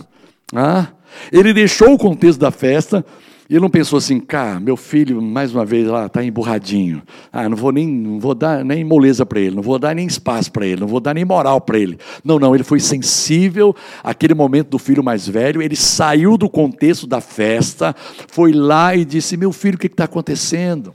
ah, 0.55 0.89
ele 1.33 1.55
deixou 1.55 1.95
o 1.95 1.99
contexto 1.99 2.39
da 2.39 2.51
festa 2.51 3.05
ele 3.49 3.61
não 3.61 3.69
pensou 3.69 3.99
assim, 3.99 4.19
cara, 4.21 4.59
meu 4.59 4.77
filho, 4.77 5.21
mais 5.21 5.55
uma 5.55 5.65
vez 5.65 5.87
lá, 5.87 6.07
está 6.07 6.25
emburradinho. 6.25 7.03
Ah, 7.31 7.49
não 7.49 7.57
vou 7.57 7.73
nem, 7.73 7.87
não 7.87 8.19
vou 8.19 8.35
dar 8.35 8.65
nem 8.65 8.83
moleza 8.83 9.27
para 9.27 9.39
ele, 9.39 9.55
não 9.55 9.63
vou 9.63 9.79
dar 9.79 9.95
nem 9.95 10.07
espaço 10.07 10.51
para 10.51 10.67
ele, 10.67 10.81
não 10.81 10.89
vou 10.89 11.01
dar 11.01 11.15
nem 11.15 11.25
moral 11.25 11.61
para 11.61 11.79
ele. 11.79 11.99
Não, 12.25 12.39
não, 12.39 12.55
ele 12.55 12.65
foi 12.65 12.81
sensível 12.81 13.75
àquele 14.03 14.33
momento 14.33 14.71
do 14.71 14.79
filho 14.79 15.05
mais 15.05 15.29
velho, 15.29 15.61
ele 15.61 15.77
saiu 15.77 16.39
do 16.39 16.49
contexto 16.49 17.07
da 17.07 17.21
festa, 17.21 17.95
foi 18.29 18.53
lá 18.53 18.97
e 18.97 19.05
disse: 19.05 19.37
Meu 19.37 19.53
filho, 19.53 19.77
o 19.77 19.79
que 19.79 19.89
está 19.89 20.05
acontecendo? 20.05 20.95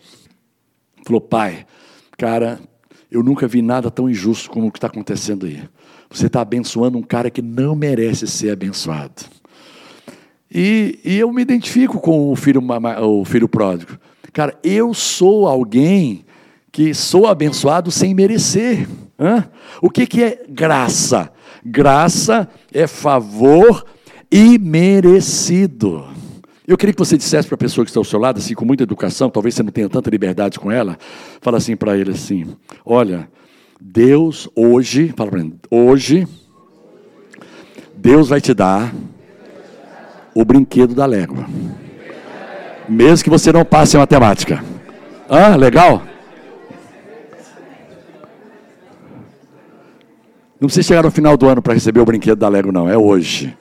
Falou, 1.05 1.21
pai, 1.21 1.65
cara, 2.17 2.59
eu 3.11 3.23
nunca 3.23 3.47
vi 3.47 3.61
nada 3.61 3.89
tão 3.89 4.09
injusto 4.09 4.49
como 4.49 4.67
o 4.67 4.71
que 4.71 4.77
está 4.77 4.87
acontecendo 4.87 5.45
aí. 5.45 5.63
Você 6.09 6.27
está 6.27 6.41
abençoando 6.41 6.97
um 6.97 7.03
cara 7.03 7.29
que 7.29 7.41
não 7.41 7.75
merece 7.75 8.25
ser 8.27 8.51
abençoado. 8.51 9.38
E, 10.51 10.99
e 11.03 11.19
eu 11.19 11.31
me 11.31 11.41
identifico 11.41 11.99
com 11.99 12.31
o 12.31 12.35
filho, 12.35 12.61
o 13.01 13.25
filho 13.25 13.47
pródigo. 13.47 13.97
Cara, 14.33 14.57
eu 14.63 14.93
sou 14.93 15.47
alguém 15.47 16.25
que 16.71 16.93
sou 16.93 17.27
abençoado 17.27 17.91
sem 17.91 18.13
merecer. 18.13 18.87
Hã? 19.19 19.47
O 19.81 19.89
que, 19.89 20.07
que 20.07 20.23
é 20.23 20.43
graça? 20.49 21.31
Graça 21.63 22.47
é 22.73 22.87
favor 22.87 23.85
imerecido. 24.31 26.05
Eu 26.67 26.77
queria 26.77 26.93
que 26.93 26.99
você 26.99 27.17
dissesse 27.17 27.47
para 27.47 27.55
a 27.55 27.57
pessoa 27.57 27.83
que 27.83 27.89
está 27.89 27.99
ao 27.99 28.03
seu 28.03 28.19
lado, 28.19 28.37
assim, 28.37 28.53
com 28.53 28.63
muita 28.63 28.83
educação, 28.83 29.29
talvez 29.29 29.55
você 29.55 29.63
não 29.63 29.71
tenha 29.71 29.89
tanta 29.89 30.09
liberdade 30.09 30.59
com 30.59 30.71
ela, 30.71 30.97
fala 31.41 31.57
assim 31.57 31.75
para 31.75 31.97
ele 31.97 32.11
assim: 32.11 32.45
olha, 32.85 33.27
Deus 33.81 34.47
hoje, 34.55 35.11
fala 35.17 35.31
para 35.31 35.39
ele, 35.39 35.55
hoje, 35.69 36.27
Deus 37.97 38.29
vai 38.29 38.39
te 38.39 38.53
dar 38.53 38.93
o 40.39 40.45
brinquedo 40.45 40.95
da 40.95 41.05
légua. 41.05 41.45
Mesmo 42.87 43.25
que 43.25 43.29
você 43.29 43.51
não 43.51 43.65
passe 43.65 43.97
em 43.97 43.99
matemática. 43.99 44.63
Ah, 45.27 45.57
legal? 45.57 46.01
Não 50.61 50.67
precisa 50.67 50.87
chegar 50.87 51.03
no 51.03 51.11
final 51.11 51.35
do 51.35 51.45
ano 51.45 51.61
para 51.61 51.73
receber 51.73 51.99
o 51.99 52.05
brinquedo 52.05 52.39
da 52.39 52.47
Lego, 52.47 52.71
não. 52.71 52.89
É 52.89 52.97
hoje. 52.97 53.55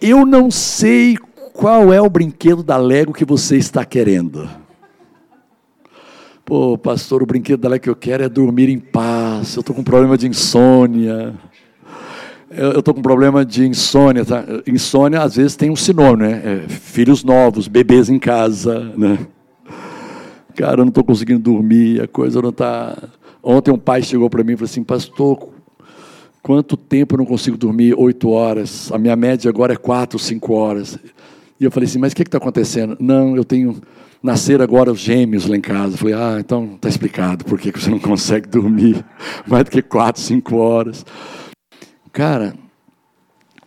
Eu 0.00 0.24
não 0.24 0.52
sei 0.52 1.16
qual 1.52 1.92
é 1.92 2.00
o 2.00 2.08
brinquedo 2.08 2.62
da 2.62 2.76
Lego 2.76 3.12
que 3.12 3.24
você 3.24 3.56
está 3.56 3.84
querendo. 3.84 4.48
Pô, 6.44 6.78
pastor, 6.78 7.24
o 7.24 7.26
brinquedo 7.26 7.60
da 7.60 7.68
Lego 7.68 7.82
que 7.82 7.90
eu 7.90 7.96
quero 7.96 8.22
é 8.22 8.28
dormir 8.28 8.68
em 8.68 8.78
paz. 8.78 9.56
Eu 9.56 9.60
estou 9.60 9.74
com 9.74 9.82
problema 9.82 10.16
de 10.16 10.28
insônia 10.28 11.34
eu 12.50 12.78
estou 12.78 12.94
com 12.94 13.02
problema 13.02 13.44
de 13.44 13.66
insônia. 13.66 14.24
Tá? 14.24 14.44
Insônia, 14.66 15.22
às 15.22 15.36
vezes, 15.36 15.56
tem 15.56 15.70
um 15.70 15.76
sinônimo, 15.76 16.28
né? 16.28 16.42
É, 16.44 16.68
filhos 16.68 17.24
novos, 17.24 17.68
bebês 17.68 18.08
em 18.08 18.18
casa, 18.18 18.92
né? 18.96 19.18
Cara, 20.54 20.80
eu 20.80 20.84
não 20.84 20.88
estou 20.88 21.02
conseguindo 21.02 21.40
dormir, 21.40 22.00
a 22.00 22.06
coisa 22.06 22.40
não 22.40 22.50
está... 22.50 22.96
Ontem 23.42 23.72
um 23.72 23.78
pai 23.78 24.02
chegou 24.02 24.30
para 24.30 24.44
mim 24.44 24.52
e 24.52 24.56
falou 24.56 24.70
assim, 24.70 24.84
pastor, 24.84 25.48
quanto 26.42 26.76
tempo 26.76 27.14
eu 27.14 27.18
não 27.18 27.26
consigo 27.26 27.56
dormir? 27.56 27.94
Oito 27.98 28.30
horas. 28.30 28.90
A 28.92 28.98
minha 28.98 29.16
média 29.16 29.48
agora 29.48 29.72
é 29.72 29.76
quatro, 29.76 30.18
cinco 30.18 30.54
horas. 30.54 30.98
E 31.60 31.64
eu 31.64 31.70
falei 31.70 31.88
assim, 31.88 31.98
mas 31.98 32.12
o 32.12 32.16
que 32.16 32.22
está 32.22 32.38
acontecendo? 32.38 32.96
Não, 33.00 33.36
eu 33.36 33.44
tenho... 33.44 33.76
Nascer 34.22 34.62
agora 34.62 34.90
os 34.90 35.00
gêmeos 35.00 35.46
lá 35.46 35.54
em 35.54 35.60
casa. 35.60 35.92
Eu 35.92 35.98
falei, 35.98 36.14
ah, 36.14 36.38
então 36.40 36.76
está 36.76 36.88
explicado 36.88 37.44
por 37.44 37.58
que 37.58 37.70
você 37.70 37.90
não 37.90 37.98
consegue 38.00 38.48
dormir 38.48 39.04
mais 39.46 39.64
do 39.64 39.70
que 39.70 39.82
quatro, 39.82 40.22
cinco 40.22 40.56
horas. 40.56 41.04
Cara, 42.14 42.54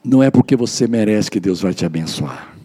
não 0.01 0.23
é 0.23 0.31
porque 0.31 0.55
você 0.55 0.87
merece 0.87 1.29
que 1.29 1.37
Deus 1.37 1.59
vai 1.59 1.73
te 1.73 1.85
abençoar. 1.85 2.55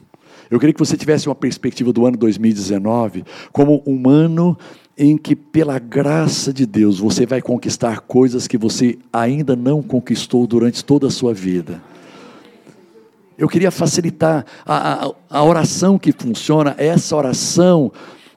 Eu 0.49 0.61
queria 0.61 0.73
que 0.73 0.79
você 0.79 0.97
tivesse 0.97 1.29
uma 1.29 1.35
perspectiva 1.35 1.93
do 1.93 2.07
ano 2.07 2.17
2019 2.17 3.25
como 3.53 3.83
um 3.85 4.09
ano 4.09 4.57
em 4.97 5.19
que, 5.19 5.35
pela 5.35 5.81
graça 5.81 6.53
de 6.53 6.67
Deus, 6.67 7.01
você 7.01 7.27
vai 7.27 7.43
conquistar 7.43 7.99
coisas 8.03 8.47
que 8.47 8.57
você 8.57 8.97
ainda 9.13 9.57
não 9.57 9.83
conquistou 9.83 10.47
durante 10.47 10.85
toda 10.85 11.09
a 11.09 11.11
sua 11.11 11.35
vida. 11.35 11.83
Eu 13.37 13.49
queria 13.49 13.73
facilitar 13.73 14.47
a, 14.65 15.07
a, 15.07 15.13
a 15.31 15.43
oração 15.43 15.99
que 15.99 16.13
funciona, 16.13 16.77
essa 16.79 17.17
oração 17.17 17.91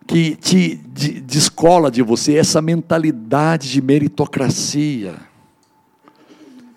que 0.08 0.36
te 0.36 0.80
de, 0.92 1.22
descola 1.22 1.92
de 1.92 2.02
você 2.02 2.38
essa 2.38 2.60
mentalidade 2.60 3.72
de 3.72 3.84
meritocracia 3.84 5.35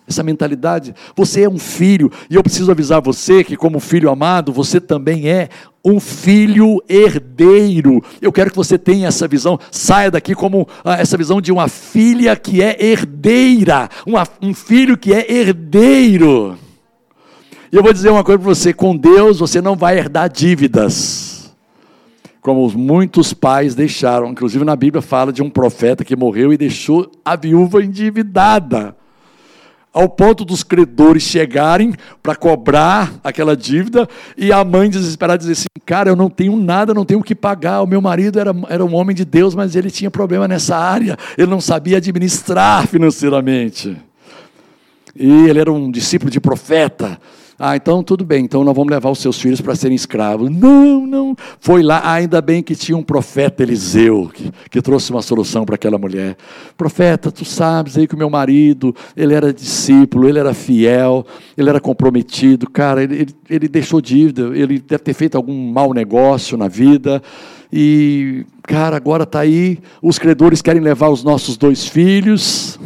essa 0.09 0.23
mentalidade. 0.23 0.94
Você 1.14 1.42
é 1.42 1.49
um 1.49 1.59
filho, 1.59 2.11
e 2.31 2.35
eu 2.35 2.42
preciso 2.42 2.71
avisar 2.71 3.01
você 3.01 3.44
que, 3.44 3.57
como 3.57 3.79
filho 3.79 4.11
amado, 4.11 4.53
você 4.53 4.81
também 4.81 5.29
é 5.29 5.49
um 5.85 6.01
filho 6.01 6.83
herdeiro. 6.88 8.03
Eu 8.21 8.33
quero 8.33 8.51
que 8.51 8.57
você 8.57 8.79
tenha 8.79 9.09
essa 9.09 9.29
visão, 9.29 9.59
saia 9.71 10.11
daqui 10.11 10.35
como 10.35 10.66
ah, 10.85 10.94
essa 10.94 11.16
visão 11.16 11.40
de 11.40 11.53
uma 11.53 11.68
filha 11.68 12.35
que 12.35 12.62
é 12.62 12.77
herdeira, 12.83 13.88
uma, 14.07 14.27
um 14.42 14.55
filho 14.55 14.97
que 14.97 15.12
é 15.12 15.31
herdeiro. 15.33 16.59
E 17.71 17.77
eu 17.77 17.83
vou 17.83 17.92
dizer 17.92 18.11
uma 18.11 18.25
coisa 18.25 18.38
para 18.38 18.55
você: 18.55 18.73
com 18.73 18.97
Deus 18.97 19.38
você 19.38 19.61
não 19.61 19.77
vai 19.77 19.99
herdar 19.99 20.31
dívidas. 20.31 21.55
Como 22.40 22.71
muitos 22.71 23.35
pais 23.35 23.75
deixaram, 23.75 24.31
inclusive 24.31 24.64
na 24.64 24.75
Bíblia 24.75 25.03
fala 25.03 25.33
de 25.33 25.42
um 25.42 25.51
profeta 25.51 26.05
que 26.05 26.16
morreu 26.16 26.53
e 26.53 26.57
deixou 26.57 27.11
a 27.25 27.37
viúva 27.37 27.83
endividada 27.83 28.97
ao 29.92 30.09
ponto 30.09 30.44
dos 30.44 30.62
credores 30.62 31.22
chegarem 31.22 31.94
para 32.22 32.37
cobrar 32.37 33.14
aquela 33.24 33.57
dívida 33.57 34.09
e 34.37 34.53
a 34.53 34.64
mãe 34.64 34.88
desesperada 34.88 35.38
dizer 35.38 35.53
assim: 35.53 35.66
Cara, 35.85 36.11
eu 36.11 36.16
não 36.16 36.29
tenho 36.29 36.57
nada, 36.57 36.94
não 36.94 37.05
tenho 37.05 37.20
o 37.20 37.24
que 37.24 37.35
pagar. 37.35 37.83
O 37.83 37.87
meu 37.87 38.01
marido 38.01 38.38
era, 38.38 38.55
era 38.68 38.85
um 38.85 38.94
homem 38.94 39.16
de 39.16 39.24
Deus, 39.24 39.55
mas 39.55 39.74
ele 39.74 39.90
tinha 39.90 40.11
problema 40.11 40.46
nessa 40.46 40.77
área, 40.77 41.16
ele 41.37 41.51
não 41.51 41.61
sabia 41.61 41.96
administrar 41.96 42.87
financeiramente. 42.87 43.96
E 45.16 45.48
ele 45.48 45.59
era 45.59 45.72
um 45.72 45.90
discípulo 45.90 46.31
de 46.31 46.40
profeta. 46.40 47.18
Ah, 47.61 47.75
então 47.75 48.05
tudo 48.05 48.25
bem, 48.25 48.44
então 48.44 48.62
nós 48.62 48.77
vamos 48.77 48.88
levar 48.88 49.11
os 49.11 49.18
seus 49.18 49.40
filhos 49.40 49.61
para 49.61 49.75
serem 49.75 49.97
escravos. 49.97 50.49
Não, 50.49 51.05
não. 51.05 51.35
Foi 51.59 51.83
lá, 51.83 52.01
ainda 52.12 52.40
bem 52.40 52.62
que 52.62 52.77
tinha 52.77 52.97
um 52.97 53.03
profeta 53.03 53.64
Eliseu, 53.64 54.31
que, 54.33 54.53
que 54.71 54.81
trouxe 54.81 55.11
uma 55.11 55.23
solução 55.23 55.64
para 55.64 55.75
aquela 55.75 55.99
mulher. 55.99 56.37
Profeta, 56.77 57.33
tu 57.33 57.44
sabes 57.44 57.99
aí 57.99 58.07
que 58.07 58.14
o 58.14 58.18
meu 58.18 58.31
marido, 58.31 58.94
ele 59.16 59.35
era 59.35 59.53
discípulo, 59.53 60.29
ele 60.29 60.38
era 60.38 60.55
fiel, 60.55 61.27
ele 61.57 61.68
era 61.68 61.81
comprometido. 61.81 62.71
Cara, 62.71 63.03
ele, 63.03 63.23
ele, 63.23 63.35
ele 63.51 63.68
deixou 63.68 64.01
dívida, 64.01 64.57
ele 64.57 64.79
deve 64.79 65.03
ter 65.03 65.14
feito 65.14 65.37
algum 65.37 65.73
mau 65.73 65.92
negócio 65.92 66.57
na 66.57 66.68
vida. 66.68 67.21
E, 67.73 68.47
cara, 68.62 68.97
agora 68.97 69.25
está 69.25 69.40
aí, 69.40 69.81
os 70.01 70.16
credores 70.16 70.62
querem 70.62 70.81
levar 70.81 71.09
os 71.09 71.25
nossos 71.25 71.57
dois 71.57 71.85
filhos. 71.85 72.79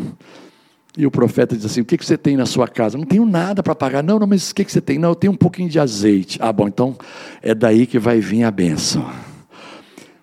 E 0.96 1.06
o 1.06 1.10
profeta 1.10 1.56
diz 1.56 1.64
assim: 1.64 1.80
O 1.80 1.84
que, 1.84 1.96
que 1.96 2.04
você 2.04 2.18
tem 2.18 2.36
na 2.36 2.44
sua 2.44 2.68
casa? 2.68 2.98
Não 2.98 3.06
tenho 3.06 3.24
nada 3.24 3.62
para 3.62 3.74
pagar. 3.74 4.02
Não, 4.02 4.18
não, 4.18 4.26
mas 4.26 4.50
o 4.50 4.54
que, 4.54 4.64
que 4.64 4.72
você 4.72 4.80
tem? 4.80 4.98
Não, 4.98 5.10
eu 5.10 5.14
tenho 5.14 5.32
um 5.32 5.36
pouquinho 5.36 5.68
de 5.68 5.78
azeite. 5.78 6.38
Ah, 6.40 6.52
bom, 6.52 6.68
então 6.68 6.96
é 7.40 7.54
daí 7.54 7.86
que 7.86 7.98
vai 7.98 8.20
vir 8.20 8.44
a 8.44 8.50
bênção. 8.50 9.10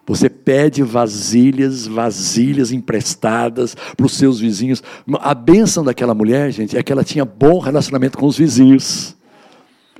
Você 0.06 0.28
pede 0.28 0.82
vasilhas, 0.82 1.86
vasilhas 1.86 2.72
emprestadas 2.72 3.76
para 3.96 4.06
os 4.06 4.14
seus 4.14 4.40
vizinhos. 4.40 4.82
A 5.22 5.36
bênção 5.36 5.84
daquela 5.84 6.16
mulher, 6.16 6.52
gente, 6.52 6.76
é 6.76 6.82
que 6.82 6.92
ela 6.92 7.04
tinha 7.04 7.24
bom 7.24 7.60
relacionamento 7.60 8.18
com 8.18 8.26
os 8.26 8.36
vizinhos. 8.38 9.16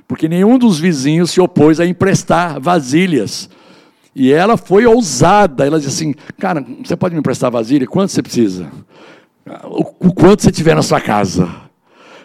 Porque 0.08 0.28
nenhum 0.28 0.58
dos 0.58 0.80
vizinhos 0.80 1.30
se 1.30 1.40
opôs 1.40 1.78
a 1.78 1.86
emprestar 1.86 2.60
vasilhas. 2.60 3.48
E 4.14 4.32
ela 4.32 4.56
foi 4.56 4.84
ousada. 4.84 5.64
Ela 5.64 5.78
disse 5.78 6.02
assim: 6.02 6.14
Cara, 6.38 6.64
você 6.84 6.96
pode 6.96 7.14
me 7.14 7.20
emprestar 7.20 7.50
vasilha? 7.50 7.86
Quanto 7.86 8.10
você 8.10 8.22
precisa? 8.22 8.68
O 9.64 10.12
quanto 10.12 10.42
você 10.42 10.50
tiver 10.50 10.74
na 10.74 10.82
sua 10.82 11.00
casa. 11.00 11.48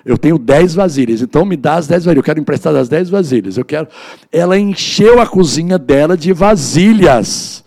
Eu 0.06 0.20
tenho 0.20 0.38
dez 0.38 0.76
vasilhas, 0.76 1.22
então 1.22 1.44
me 1.44 1.58
dá 1.58 1.76
as 1.76 1.88
dez 1.88 2.06
vasilhas. 2.06 2.18
Eu 2.18 2.24
quero 2.24 2.40
emprestar 2.40 2.72
das 2.72 2.88
dez 2.88 3.10
vasilhas. 3.10 3.58
Eu 3.58 3.66
quero. 3.66 3.88
Ela 4.32 4.58
encheu 4.58 5.20
a 5.20 5.26
cozinha 5.26 5.80
dela 5.80 6.16
de 6.16 6.32
vasilhas. 6.32 7.64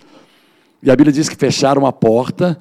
E 0.80 0.88
a 0.88 0.94
Bíblia 0.94 1.12
diz 1.12 1.28
que 1.28 1.34
fecharam 1.34 1.84
a 1.84 1.92
porta 1.92 2.56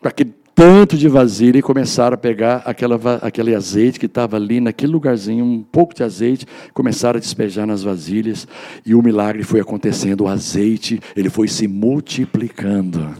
com 0.00 0.08
aquele 0.08 0.34
tanto 0.52 0.98
de 0.98 1.08
vasilha 1.08 1.58
e 1.58 1.62
começaram 1.62 2.14
a 2.14 2.18
pegar 2.18 2.56
aquela, 2.66 2.98
aquele 3.22 3.54
azeite 3.54 4.00
que 4.00 4.06
estava 4.06 4.36
ali 4.36 4.60
naquele 4.60 4.92
lugarzinho, 4.92 5.44
um 5.44 5.62
pouco 5.62 5.94
de 5.94 6.02
azeite, 6.02 6.44
começaram 6.74 7.16
a 7.16 7.20
despejar 7.20 7.66
nas 7.66 7.84
vasilhas 7.84 8.48
e 8.84 8.94
o 8.94 9.02
milagre 9.02 9.44
foi 9.44 9.60
acontecendo. 9.60 10.24
O 10.24 10.28
azeite 10.28 11.00
ele 11.16 11.30
foi 11.30 11.46
se 11.46 11.68
multiplicando. 11.68 13.14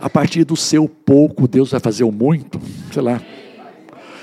A 0.00 0.10
partir 0.10 0.44
do 0.44 0.56
seu 0.56 0.88
pouco, 0.88 1.48
Deus 1.48 1.70
vai 1.70 1.80
fazer 1.80 2.04
o 2.04 2.12
muito, 2.12 2.60
sei 2.92 3.02
lá. 3.02 3.20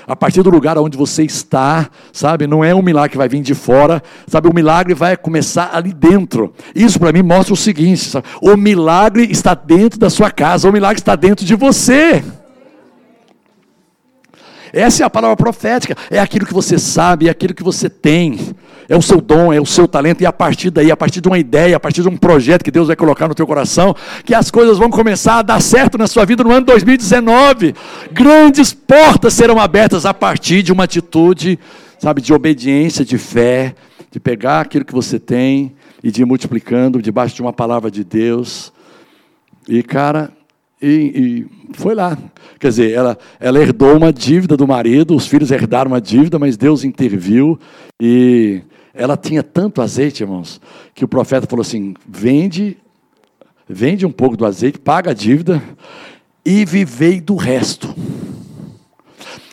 A 0.06 0.14
partir 0.14 0.42
do 0.42 0.50
lugar 0.50 0.76
onde 0.76 0.98
você 0.98 1.24
está, 1.24 1.88
sabe? 2.12 2.46
Não 2.46 2.62
é 2.62 2.74
um 2.74 2.82
milagre 2.82 3.12
que 3.12 3.16
vai 3.16 3.28
vir 3.28 3.40
de 3.40 3.54
fora, 3.54 4.02
sabe? 4.26 4.48
O 4.48 4.54
milagre 4.54 4.92
vai 4.92 5.16
começar 5.16 5.70
ali 5.72 5.94
dentro. 5.94 6.52
Isso 6.74 6.98
para 6.98 7.10
mim 7.12 7.22
mostra 7.22 7.54
o 7.54 7.56
seguinte: 7.56 8.10
sabe? 8.10 8.26
o 8.42 8.54
milagre 8.56 9.24
está 9.30 9.54
dentro 9.54 9.98
da 9.98 10.10
sua 10.10 10.30
casa, 10.30 10.68
o 10.68 10.72
milagre 10.72 11.00
está 11.00 11.16
dentro 11.16 11.46
de 11.46 11.54
você. 11.54 12.22
Essa 14.74 15.04
é 15.04 15.06
a 15.06 15.10
palavra 15.10 15.36
profética, 15.36 15.96
é 16.10 16.18
aquilo 16.18 16.44
que 16.44 16.52
você 16.52 16.80
sabe, 16.80 17.28
é 17.28 17.30
aquilo 17.30 17.54
que 17.54 17.62
você 17.62 17.88
tem, 17.88 18.40
é 18.88 18.96
o 18.96 19.00
seu 19.00 19.20
dom, 19.20 19.52
é 19.52 19.60
o 19.60 19.64
seu 19.64 19.86
talento, 19.86 20.20
e 20.20 20.26
a 20.26 20.32
partir 20.32 20.68
daí, 20.68 20.90
a 20.90 20.96
partir 20.96 21.20
de 21.20 21.28
uma 21.28 21.38
ideia, 21.38 21.76
a 21.76 21.80
partir 21.80 22.02
de 22.02 22.08
um 22.08 22.16
projeto 22.16 22.64
que 22.64 22.72
Deus 22.72 22.88
vai 22.88 22.96
colocar 22.96 23.28
no 23.28 23.36
teu 23.36 23.46
coração, 23.46 23.94
que 24.24 24.34
as 24.34 24.50
coisas 24.50 24.76
vão 24.76 24.90
começar 24.90 25.38
a 25.38 25.42
dar 25.42 25.62
certo 25.62 25.96
na 25.96 26.08
sua 26.08 26.24
vida 26.24 26.42
no 26.42 26.50
ano 26.50 26.66
2019. 26.66 27.72
Grandes 28.10 28.72
portas 28.72 29.32
serão 29.34 29.60
abertas 29.60 30.04
a 30.04 30.12
partir 30.12 30.60
de 30.64 30.72
uma 30.72 30.84
atitude, 30.84 31.56
sabe, 32.00 32.20
de 32.20 32.34
obediência, 32.34 33.04
de 33.04 33.16
fé, 33.16 33.76
de 34.10 34.18
pegar 34.18 34.62
aquilo 34.62 34.84
que 34.84 34.92
você 34.92 35.20
tem 35.20 35.72
e 36.02 36.10
de 36.10 36.22
ir 36.22 36.24
multiplicando 36.24 37.00
debaixo 37.00 37.36
de 37.36 37.42
uma 37.42 37.52
palavra 37.52 37.92
de 37.92 38.02
Deus. 38.02 38.72
E, 39.68 39.84
cara, 39.84 40.32
e, 40.84 41.46
e, 41.70 41.74
foi 41.74 41.94
lá. 41.94 42.18
Quer 42.60 42.68
dizer, 42.68 42.92
ela, 42.92 43.18
ela 43.40 43.58
herdou 43.58 43.96
uma 43.96 44.12
dívida 44.12 44.56
do 44.56 44.68
marido, 44.68 45.16
os 45.16 45.26
filhos 45.26 45.50
herdaram 45.50 45.90
uma 45.90 46.00
dívida, 46.00 46.38
mas 46.38 46.56
Deus 46.56 46.84
interviu 46.84 47.58
e 48.00 48.60
ela 48.92 49.16
tinha 49.16 49.42
tanto 49.42 49.80
azeite, 49.80 50.22
irmãos, 50.22 50.60
que 50.94 51.04
o 51.04 51.08
profeta 51.08 51.46
falou 51.48 51.62
assim: 51.62 51.94
vende, 52.06 52.76
vende 53.66 54.04
um 54.04 54.12
pouco 54.12 54.36
do 54.36 54.44
azeite, 54.44 54.78
paga 54.78 55.12
a 55.12 55.14
dívida 55.14 55.62
e 56.44 56.64
vivei 56.66 57.20
do 57.20 57.34
resto. 57.34 57.94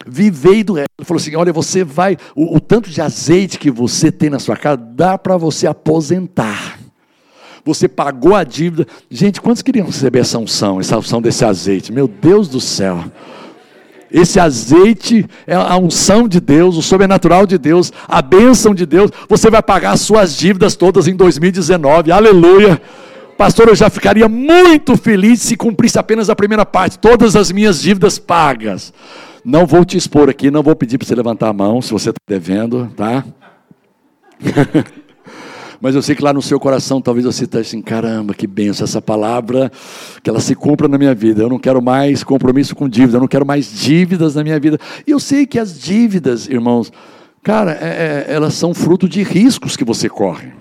Vivei 0.05 0.63
do 0.65 0.73
resto. 0.73 0.91
Ele 0.99 1.05
falou 1.05 1.21
assim: 1.21 1.35
olha, 1.37 1.53
você 1.53 1.83
vai, 1.83 2.17
o, 2.35 2.57
o 2.57 2.59
tanto 2.59 2.89
de 2.89 3.01
azeite 3.01 3.57
que 3.57 3.71
você 3.71 4.11
tem 4.11 4.29
na 4.29 4.39
sua 4.39 4.57
casa, 4.57 4.77
dá 4.77 5.17
para 5.17 5.37
você 5.37 5.65
aposentar 5.65 6.80
você 7.65 7.87
pagou 7.87 8.35
a 8.35 8.43
dívida. 8.43 8.87
Gente, 9.09 9.41
quantos 9.41 9.61
queriam 9.61 9.85
receber 9.85 10.19
essa 10.19 10.37
unção, 10.37 10.79
essa 10.79 10.97
unção 10.97 11.21
desse 11.21 11.45
azeite? 11.45 11.91
Meu 11.91 12.07
Deus 12.07 12.47
do 12.47 12.59
céu. 12.59 13.03
Esse 14.11 14.39
azeite 14.39 15.25
é 15.47 15.55
a 15.55 15.77
unção 15.77 16.27
de 16.27 16.41
Deus, 16.41 16.75
o 16.75 16.81
sobrenatural 16.81 17.47
de 17.47 17.57
Deus, 17.57 17.93
a 18.07 18.21
bênção 18.21 18.75
de 18.75 18.85
Deus. 18.85 19.09
Você 19.29 19.49
vai 19.49 19.63
pagar 19.63 19.91
as 19.91 20.01
suas 20.01 20.35
dívidas 20.35 20.75
todas 20.75 21.07
em 21.07 21.15
2019. 21.15 22.11
Aleluia. 22.11 22.81
Pastor, 23.37 23.69
eu 23.69 23.75
já 23.75 23.89
ficaria 23.89 24.27
muito 24.27 24.97
feliz 24.97 25.41
se 25.41 25.55
cumprisse 25.55 25.97
apenas 25.97 26.29
a 26.29 26.35
primeira 26.35 26.65
parte, 26.65 26.99
todas 26.99 27.35
as 27.35 27.51
minhas 27.51 27.81
dívidas 27.81 28.19
pagas. 28.19 28.93
Não 29.43 29.65
vou 29.65 29.83
te 29.83 29.97
expor 29.97 30.29
aqui, 30.29 30.51
não 30.51 30.61
vou 30.61 30.75
pedir 30.75 30.97
para 30.97 31.07
você 31.07 31.15
levantar 31.15 31.47
a 31.47 31.53
mão 31.53 31.81
se 31.81 31.91
você 31.91 32.09
está 32.09 32.21
devendo, 32.27 32.91
tá? 32.95 33.25
Mas 35.81 35.95
eu 35.95 36.01
sei 36.01 36.15
que 36.15 36.23
lá 36.23 36.31
no 36.31 36.41
seu 36.41 36.59
coração 36.59 37.01
talvez 37.01 37.25
você 37.25 37.45
esteja 37.45 37.67
assim: 37.67 37.81
caramba, 37.81 38.35
que 38.35 38.45
benção 38.45 38.85
essa 38.85 39.01
palavra, 39.01 39.71
que 40.21 40.29
ela 40.29 40.39
se 40.39 40.53
cumpra 40.53 40.87
na 40.87 40.97
minha 40.97 41.15
vida. 41.15 41.41
Eu 41.41 41.49
não 41.49 41.57
quero 41.57 41.81
mais 41.81 42.23
compromisso 42.23 42.75
com 42.75 42.87
dívida, 42.87 43.17
eu 43.17 43.21
não 43.21 43.27
quero 43.27 43.45
mais 43.45 43.73
dívidas 43.73 44.35
na 44.35 44.43
minha 44.43 44.59
vida. 44.59 44.77
E 45.07 45.11
eu 45.11 45.19
sei 45.19 45.47
que 45.47 45.57
as 45.57 45.79
dívidas, 45.79 46.47
irmãos, 46.47 46.93
cara, 47.41 47.71
é, 47.71 48.27
é, 48.29 48.33
elas 48.33 48.53
são 48.53 48.73
fruto 48.73 49.09
de 49.09 49.23
riscos 49.23 49.75
que 49.75 49.83
você 49.83 50.07
corre. 50.07 50.53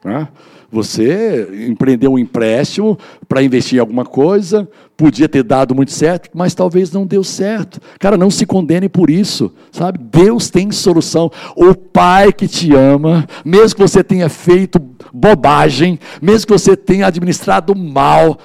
Tá? 0.00 0.28
Você 0.70 1.66
empreendeu 1.66 2.12
um 2.12 2.18
empréstimo 2.18 2.98
para 3.26 3.42
investir 3.42 3.78
em 3.78 3.80
alguma 3.80 4.04
coisa, 4.04 4.68
podia 4.98 5.26
ter 5.26 5.42
dado 5.42 5.74
muito 5.74 5.92
certo, 5.92 6.28
mas 6.34 6.54
talvez 6.54 6.92
não 6.92 7.06
deu 7.06 7.24
certo. 7.24 7.80
Cara, 7.98 8.18
não 8.18 8.30
se 8.30 8.44
condene 8.44 8.86
por 8.86 9.08
isso, 9.08 9.50
sabe? 9.72 9.98
Deus 9.98 10.50
tem 10.50 10.70
solução. 10.70 11.30
O 11.56 11.74
Pai 11.74 12.32
que 12.34 12.46
te 12.46 12.74
ama, 12.74 13.26
mesmo 13.44 13.76
que 13.76 13.82
você 13.82 14.04
tenha 14.04 14.28
feito 14.28 14.78
bobagem, 15.10 15.98
mesmo 16.20 16.46
que 16.46 16.52
você 16.52 16.76
tenha 16.76 17.06
administrado 17.06 17.74
mal, 17.74 18.38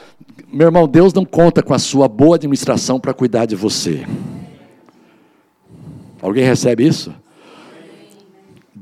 meu 0.51 0.67
irmão, 0.67 0.87
Deus 0.87 1.13
não 1.13 1.25
conta 1.25 1.61
com 1.61 1.73
a 1.73 1.79
sua 1.79 2.07
boa 2.07 2.37
administração 2.37 3.01
para 3.01 3.13
cuidar 3.13 3.45
de 3.45 3.55
você. 3.55 4.05
Alguém 6.21 6.45
recebe 6.45 6.87
isso? 6.87 7.13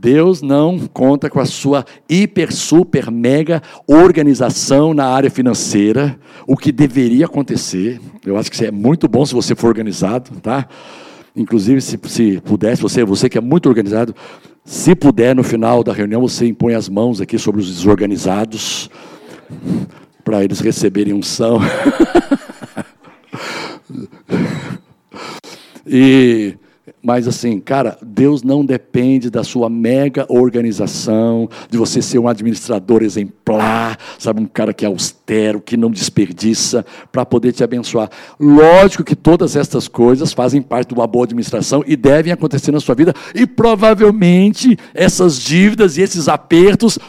Deus 0.01 0.41
não 0.41 0.79
conta 0.79 1.29
com 1.29 1.39
a 1.39 1.45
sua 1.45 1.85
hiper, 2.09 2.51
super, 2.51 3.11
mega 3.11 3.61
organização 3.85 4.95
na 4.95 5.05
área 5.05 5.29
financeira, 5.29 6.19
o 6.47 6.57
que 6.57 6.71
deveria 6.71 7.25
acontecer. 7.25 8.01
Eu 8.25 8.35
acho 8.35 8.51
que 8.51 8.65
é 8.65 8.71
muito 8.71 9.07
bom 9.07 9.23
se 9.23 9.35
você 9.35 9.53
for 9.53 9.67
organizado, 9.67 10.31
tá? 10.41 10.67
Inclusive, 11.35 11.79
se, 11.81 11.99
se 12.07 12.41
pudesse, 12.41 12.81
você, 12.81 13.05
você 13.05 13.29
que 13.29 13.37
é 13.37 13.41
muito 13.41 13.69
organizado, 13.69 14.15
se 14.65 14.95
puder, 14.95 15.35
no 15.35 15.43
final 15.43 15.83
da 15.83 15.93
reunião, 15.93 16.21
você 16.21 16.47
impõe 16.47 16.73
as 16.73 16.89
mãos 16.89 17.21
aqui 17.21 17.37
sobre 17.37 17.61
os 17.61 17.67
desorganizados, 17.67 18.89
para 20.23 20.43
eles 20.43 20.61
receberem 20.61 21.13
unção. 21.13 21.59
e 25.85 26.55
mas 27.03 27.27
assim, 27.27 27.59
cara, 27.59 27.97
Deus 28.01 28.43
não 28.43 28.63
depende 28.63 29.29
da 29.29 29.43
sua 29.43 29.69
mega 29.69 30.25
organização, 30.29 31.49
de 31.69 31.77
você 31.77 32.01
ser 32.01 32.19
um 32.19 32.27
administrador 32.27 33.01
exemplar, 33.01 33.97
sabe, 34.19 34.41
um 34.41 34.45
cara 34.45 34.73
que 34.73 34.85
é 34.85 34.87
austero, 34.87 35.59
que 35.59 35.75
não 35.75 35.89
desperdiça, 35.89 36.85
para 37.11 37.25
poder 37.25 37.53
te 37.53 37.63
abençoar. 37.63 38.09
Lógico 38.39 39.03
que 39.03 39.15
todas 39.15 39.55
estas 39.55 39.87
coisas 39.87 40.31
fazem 40.31 40.61
parte 40.61 40.89
de 40.89 40.93
uma 40.93 41.07
boa 41.07 41.25
administração 41.25 41.83
e 41.87 41.95
devem 41.95 42.31
acontecer 42.31 42.71
na 42.71 42.79
sua 42.79 42.95
vida, 42.95 43.13
e 43.33 43.47
provavelmente 43.47 44.77
essas 44.93 45.39
dívidas 45.39 45.97
e 45.97 46.01
esses 46.01 46.27
apertos 46.27 46.99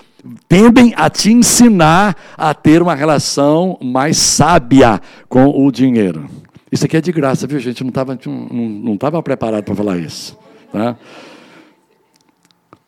tendem 0.48 0.94
a 0.96 1.10
te 1.10 1.32
ensinar 1.32 2.16
a 2.36 2.54
ter 2.54 2.80
uma 2.80 2.94
relação 2.94 3.76
mais 3.82 4.16
sábia 4.16 5.00
com 5.28 5.46
o 5.48 5.70
dinheiro. 5.70 6.41
Isso 6.72 6.86
aqui 6.86 6.96
é 6.96 7.02
de 7.02 7.12
graça, 7.12 7.46
viu, 7.46 7.60
gente? 7.60 7.84
Não 7.84 7.90
estava 7.90 8.18
não, 8.26 8.96
não 9.12 9.22
preparado 9.22 9.62
para 9.62 9.74
falar 9.74 9.98
isso. 9.98 10.38
Tá? 10.72 10.96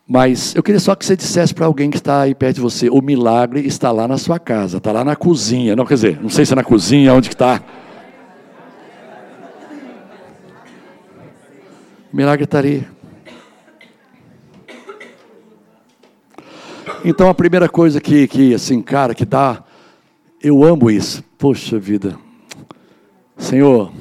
Mas 0.07 0.55
eu 0.55 0.63
queria 0.63 0.79
só 0.79 0.95
que 0.95 1.05
você 1.05 1.15
dissesse 1.15 1.53
para 1.53 1.67
alguém 1.67 1.91
que 1.91 1.97
está 1.97 2.21
aí 2.21 2.33
perto 2.33 2.55
de 2.55 2.61
você: 2.61 2.89
o 2.89 2.99
milagre 2.99 3.59
está 3.67 3.91
lá 3.91 4.07
na 4.07 4.17
sua 4.17 4.39
casa, 4.39 4.77
está 4.77 4.91
lá 4.91 5.03
na 5.03 5.15
cozinha. 5.15 5.75
Não, 5.75 5.85
quer 5.85 5.93
dizer, 5.93 6.19
não 6.19 6.29
sei 6.29 6.47
se 6.47 6.53
é 6.53 6.55
na 6.55 6.63
cozinha, 6.63 7.13
onde 7.13 7.29
que 7.29 7.35
está. 7.35 7.61
O 12.11 12.17
milagre 12.17 12.45
está 12.45 12.57
ali. 12.57 12.87
Então 17.03 17.29
a 17.29 17.35
primeira 17.35 17.69
coisa 17.69 18.01
que, 18.01 18.27
que 18.27 18.51
assim, 18.55 18.81
cara, 18.81 19.13
que 19.13 19.25
dá, 19.25 19.63
eu 20.41 20.63
amo 20.63 20.89
isso. 20.89 21.23
Poxa 21.37 21.77
vida. 21.77 22.24
Senhor, 23.37 23.91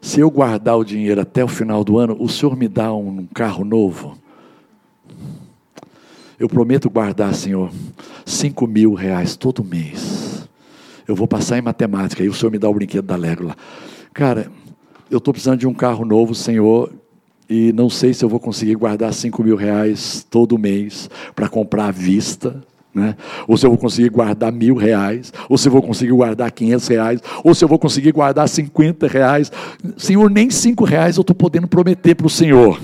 se 0.00 0.20
eu 0.20 0.30
guardar 0.30 0.76
o 0.76 0.84
dinheiro 0.84 1.20
até 1.20 1.44
o 1.44 1.48
final 1.48 1.82
do 1.82 1.98
ano, 1.98 2.16
o 2.18 2.28
Senhor 2.28 2.56
me 2.56 2.68
dá 2.68 2.92
um 2.94 3.26
carro 3.34 3.64
novo? 3.64 4.16
Eu 6.38 6.48
prometo 6.48 6.88
guardar, 6.88 7.34
Senhor, 7.34 7.70
cinco 8.24 8.66
mil 8.66 8.94
reais 8.94 9.36
todo 9.36 9.64
mês. 9.64 10.48
Eu 11.08 11.14
vou 11.14 11.26
passar 11.26 11.58
em 11.58 11.62
matemática 11.62 12.22
e 12.22 12.28
o 12.28 12.34
Senhor 12.34 12.50
me 12.50 12.58
dá 12.58 12.68
o 12.68 12.74
brinquedo 12.74 13.06
da 13.06 13.16
Lego 13.16 13.44
lá. 13.44 13.56
Cara, 14.12 14.50
eu 15.10 15.18
estou 15.18 15.32
precisando 15.32 15.60
de 15.60 15.66
um 15.66 15.74
carro 15.74 16.04
novo, 16.04 16.34
Senhor, 16.34 16.92
e 17.48 17.72
não 17.72 17.88
sei 17.88 18.12
se 18.12 18.24
eu 18.24 18.28
vou 18.28 18.40
conseguir 18.40 18.74
guardar 18.74 19.12
cinco 19.12 19.42
mil 19.42 19.56
reais 19.56 20.26
todo 20.28 20.58
mês 20.58 21.08
para 21.34 21.48
comprar 21.48 21.86
à 21.86 21.90
vista. 21.90 22.62
Né? 22.96 23.14
Ou 23.46 23.58
se 23.58 23.66
eu 23.66 23.70
vou 23.70 23.78
conseguir 23.78 24.08
guardar 24.08 24.50
mil 24.50 24.74
reais, 24.74 25.30
ou 25.50 25.58
se 25.58 25.68
eu 25.68 25.72
vou 25.72 25.82
conseguir 25.82 26.12
guardar 26.12 26.50
quinhentos 26.50 26.88
reais, 26.88 27.20
ou 27.44 27.54
se 27.54 27.62
eu 27.62 27.68
vou 27.68 27.78
conseguir 27.78 28.10
guardar 28.10 28.48
cinquenta 28.48 29.06
reais. 29.06 29.52
Senhor, 29.98 30.30
nem 30.30 30.48
cinco 30.48 30.82
reais 30.82 31.18
eu 31.18 31.20
estou 31.20 31.36
podendo 31.36 31.68
prometer 31.68 32.14
para 32.14 32.26
o 32.26 32.30
Senhor. 32.30 32.80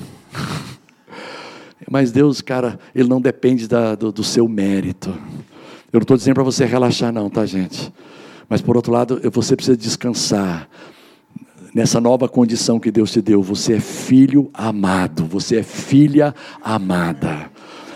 Mas 1.91 2.13
Deus, 2.13 2.43
cara, 2.43 2.79
Ele 2.95 3.09
não 3.09 3.23
depende 3.23 3.67
da, 3.67 3.95
do, 3.95 4.13
do 4.13 4.23
seu 4.23 4.47
mérito. 4.47 5.09
Eu 5.91 5.99
não 5.99 6.03
estou 6.03 6.19
dizendo 6.19 6.35
para 6.35 6.45
você 6.45 6.67
relaxar, 6.67 7.11
não, 7.11 7.31
tá, 7.31 7.47
gente? 7.47 7.91
Mas 8.51 8.61
por 8.61 8.77
outro 8.77 8.93
lado, 8.93 9.19
você 9.33 9.57
precisa 9.57 9.79
descansar 9.79 10.69
nessa 11.75 11.99
nova 11.99 12.29
condição 12.29 12.79
que 12.79 12.91
Deus 12.91 13.11
te 13.13 13.23
deu. 13.23 13.43
Você 13.43 13.75
é 13.77 13.81
filho 13.81 14.51
amado, 14.53 15.25
você 15.25 15.57
é 15.57 15.63
filha 15.63 16.35
amada. 16.63 17.51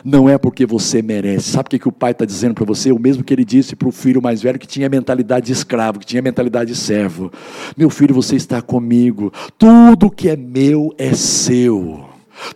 Não 0.05 0.29
é 0.29 0.39
porque 0.39 0.65
você 0.65 1.03
merece. 1.03 1.51
Sabe 1.51 1.67
o 1.67 1.71
que, 1.71 1.79
que 1.79 1.89
o 1.89 1.93
pai 1.93 2.13
está 2.13 2.25
dizendo 2.25 2.55
para 2.55 2.65
você? 2.65 2.93
O 2.93 2.99
mesmo 2.99 3.25
que 3.25 3.35
ele 3.35 3.45
disse 3.45 3.77
para 3.77 3.89
o 3.89 3.93
filho 3.93 4.23
mais 4.23 4.43
velho 4.43 4.59
que 4.59 4.67
tinha 4.67 4.89
mentalidade 4.89 5.47
de 5.47 5.53
escravo, 5.53 5.99
que 5.99 6.07
tinha 6.07 6.23
mentalidade 6.23 6.73
de 6.73 6.79
servo. 6.79 7.31
Meu 7.77 7.91
filho, 7.91 8.15
você 8.15 8.37
está 8.37 8.63
comigo. 8.63 9.33
Tudo 9.59 10.11
que 10.11 10.29
é 10.29 10.37
meu 10.37 10.95
é 10.99 11.13
seu. 11.15 12.06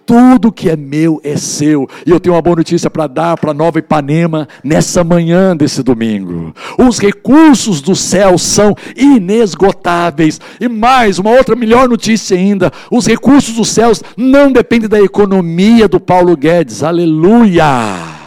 Tudo 0.04 0.52
que 0.52 0.68
é 0.68 0.76
meu 0.76 1.20
é 1.24 1.36
seu. 1.36 1.88
E 2.06 2.10
eu 2.10 2.20
tenho 2.20 2.34
uma 2.34 2.42
boa 2.42 2.56
notícia 2.56 2.90
para 2.90 3.06
dar 3.06 3.36
para 3.36 3.54
Nova 3.54 3.78
Ipanema 3.78 4.48
nessa 4.62 5.02
manhã 5.02 5.56
desse 5.56 5.82
domingo. 5.82 6.54
Os 6.78 6.98
recursos 6.98 7.80
do 7.80 7.94
céu 7.96 8.36
são 8.38 8.74
inesgotáveis. 8.96 10.40
E 10.60 10.68
mais, 10.68 11.18
uma 11.18 11.30
outra 11.30 11.56
melhor 11.56 11.88
notícia 11.88 12.36
ainda: 12.36 12.72
os 12.90 13.06
recursos 13.06 13.54
dos 13.54 13.68
céus 13.68 14.02
não 14.16 14.52
dependem 14.52 14.88
da 14.88 15.00
economia 15.00 15.88
do 15.88 16.00
Paulo 16.00 16.36
Guedes. 16.36 16.82
Aleluia! 16.82 18.20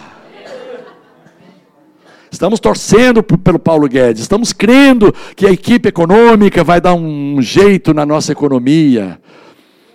Estamos 2.31 2.59
torcendo 2.59 3.21
pelo 3.21 3.59
Paulo 3.59 3.87
Guedes, 3.87 4.23
estamos 4.23 4.51
crendo 4.51 5.13
que 5.35 5.45
a 5.45 5.51
equipe 5.51 5.89
econômica 5.89 6.63
vai 6.63 6.81
dar 6.81 6.95
um 6.95 7.39
jeito 7.39 7.93
na 7.93 8.07
nossa 8.07 8.31
economia 8.31 9.19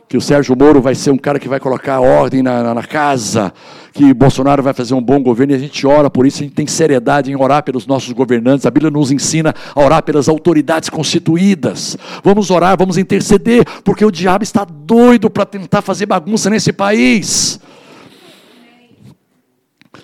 que 0.08 0.16
o 0.16 0.20
Sérgio 0.20 0.56
Moro 0.58 0.80
vai 0.80 0.94
ser 0.94 1.10
um 1.10 1.18
cara 1.18 1.38
que 1.38 1.48
vai 1.48 1.60
colocar 1.60 2.00
ordem 2.00 2.42
na, 2.42 2.62
na, 2.62 2.74
na, 2.74 2.82
casa, 2.82 3.52
que 3.92 4.14
Bolsonaro 4.14 4.62
vai 4.62 4.72
fazer 4.72 4.94
um 4.94 5.02
bom 5.02 5.22
governo, 5.22 5.52
e 5.52 5.56
a 5.56 5.58
gente 5.58 5.86
ora 5.86 6.08
por 6.08 6.26
isso, 6.26 6.38
a 6.38 6.44
gente 6.44 6.54
tem 6.54 6.66
seriedade 6.66 7.30
em 7.30 7.36
orar 7.36 7.62
pelos 7.62 7.86
nossos 7.86 8.12
governantes, 8.12 8.64
a 8.64 8.70
Bíblia 8.70 8.90
nos 8.90 9.10
ensina 9.12 9.54
a 9.74 9.80
orar 9.80 10.02
pelas 10.02 10.26
autoridades 10.26 10.88
constituídas, 10.88 11.98
vamos 12.24 12.50
orar, 12.50 12.74
vamos 12.78 12.96
interceder, 12.96 13.66
porque 13.84 14.02
o 14.02 14.10
diabo 14.10 14.42
está 14.42 14.64
doido 14.64 15.28
para 15.28 15.44
tentar 15.44 15.82
fazer 15.82 16.06
bagunça 16.06 16.48
nesse 16.48 16.72
país, 16.72 17.60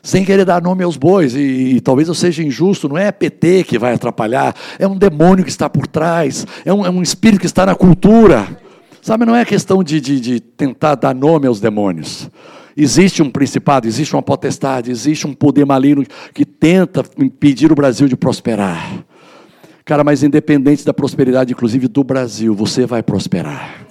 sem 0.02 0.22
querer 0.22 0.44
dar 0.44 0.60
nome 0.60 0.84
aos 0.84 0.98
bois, 0.98 1.34
e, 1.34 1.76
e, 1.76 1.80
talvez 1.80 2.08
eu 2.08 2.14
seja 2.14 2.42
injusto, 2.42 2.90
não 2.90 2.98
é 2.98 3.10
PT 3.10 3.64
que 3.64 3.78
vai 3.78 3.94
atrapalhar, 3.94 4.54
é 4.78 4.86
um 4.86 4.98
demônio 4.98 5.42
que 5.42 5.50
está 5.50 5.70
por 5.70 5.86
trás, 5.86 6.46
é 6.62 6.74
um, 6.74 6.84
é 6.84 6.90
um 6.90 7.00
espírito 7.00 7.40
que 7.40 7.46
está 7.46 7.64
na 7.64 7.74
cultura, 7.74 8.46
Sabe, 9.04 9.26
não 9.26 9.36
é 9.36 9.44
questão 9.44 9.84
de, 9.84 10.00
de, 10.00 10.18
de 10.18 10.40
tentar 10.40 10.94
dar 10.94 11.14
nome 11.14 11.46
aos 11.46 11.60
demônios. 11.60 12.30
Existe 12.74 13.22
um 13.22 13.28
principado, 13.28 13.86
existe 13.86 14.16
uma 14.16 14.22
potestade, 14.22 14.90
existe 14.90 15.26
um 15.26 15.34
poder 15.34 15.66
maligno 15.66 16.06
que 16.32 16.46
tenta 16.46 17.04
impedir 17.18 17.70
o 17.70 17.74
Brasil 17.74 18.08
de 18.08 18.16
prosperar. 18.16 19.04
Cara, 19.84 20.02
mas 20.02 20.22
independente 20.22 20.86
da 20.86 20.94
prosperidade, 20.94 21.52
inclusive 21.52 21.86
do 21.86 22.02
Brasil, 22.02 22.54
você 22.54 22.86
vai 22.86 23.02
prosperar. 23.02 23.86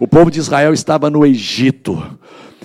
O 0.00 0.08
povo 0.08 0.30
de 0.30 0.38
Israel 0.38 0.72
estava 0.72 1.10
no 1.10 1.26
Egito. 1.26 2.02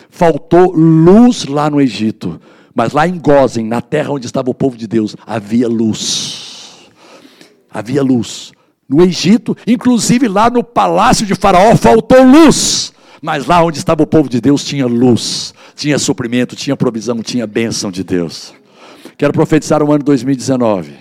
Faltou 0.09 0.71
luz 0.71 1.45
lá 1.47 1.69
no 1.69 1.81
Egito. 1.81 2.39
Mas 2.73 2.93
lá 2.93 3.05
em 3.05 3.19
Gozen, 3.19 3.65
na 3.65 3.81
terra 3.81 4.11
onde 4.11 4.25
estava 4.25 4.49
o 4.49 4.55
povo 4.55 4.77
de 4.77 4.87
Deus, 4.87 5.17
havia 5.27 5.67
luz. 5.67 6.89
Havia 7.69 8.01
luz. 8.01 8.53
No 8.89 9.03
Egito, 9.03 9.55
inclusive 9.67 10.27
lá 10.27 10.49
no 10.49 10.63
palácio 10.63 11.23
de 11.23 11.35
Faraó, 11.35 11.75
faltou 11.75 12.23
luz. 12.23 12.91
Mas 13.21 13.45
lá 13.45 13.63
onde 13.63 13.77
estava 13.77 14.01
o 14.01 14.07
povo 14.07 14.27
de 14.27 14.41
Deus 14.41 14.63
tinha 14.63 14.87
luz, 14.87 15.53
tinha 15.75 15.99
suprimento, 15.99 16.55
tinha 16.55 16.75
provisão, 16.75 17.21
tinha 17.21 17.45
bênção 17.45 17.91
de 17.91 18.03
Deus. 18.03 18.51
Quero 19.15 19.31
profetizar 19.31 19.83
o 19.83 19.91
ano 19.91 20.03
2019, 20.03 20.93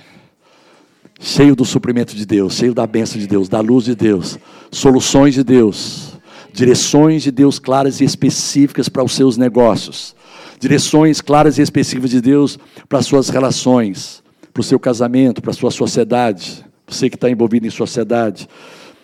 cheio 1.19 1.57
do 1.57 1.65
suprimento 1.65 2.15
de 2.15 2.27
Deus, 2.27 2.55
cheio 2.55 2.75
da 2.75 2.87
bênção 2.87 3.19
de 3.19 3.27
Deus, 3.27 3.49
da 3.49 3.61
luz 3.61 3.87
de 3.87 3.95
Deus, 3.95 4.37
soluções 4.71 5.33
de 5.33 5.43
Deus, 5.43 6.19
direções 6.53 7.23
de 7.23 7.31
Deus 7.31 7.59
claras 7.59 8.01
e 8.01 8.05
específicas 8.05 8.89
para 8.89 9.05
os 9.05 9.13
seus 9.13 9.39
negócios, 9.39 10.15
direções 10.61 11.23
claras 11.23 11.57
e 11.57 11.63
específicas 11.63 12.11
de 12.11 12.21
Deus 12.21 12.59
para 12.87 12.99
as 12.99 13.07
suas 13.07 13.31
relações, 13.31 14.23
para 14.53 14.61
o 14.61 14.65
seu 14.65 14.79
casamento, 14.79 15.41
para 15.41 15.53
a 15.53 15.55
sua 15.55 15.71
sociedade 15.71 16.68
você 16.89 17.11
que 17.11 17.17
está 17.17 17.31
envolvido 17.31 17.67
em 17.67 17.71
sociedade, 17.71 18.49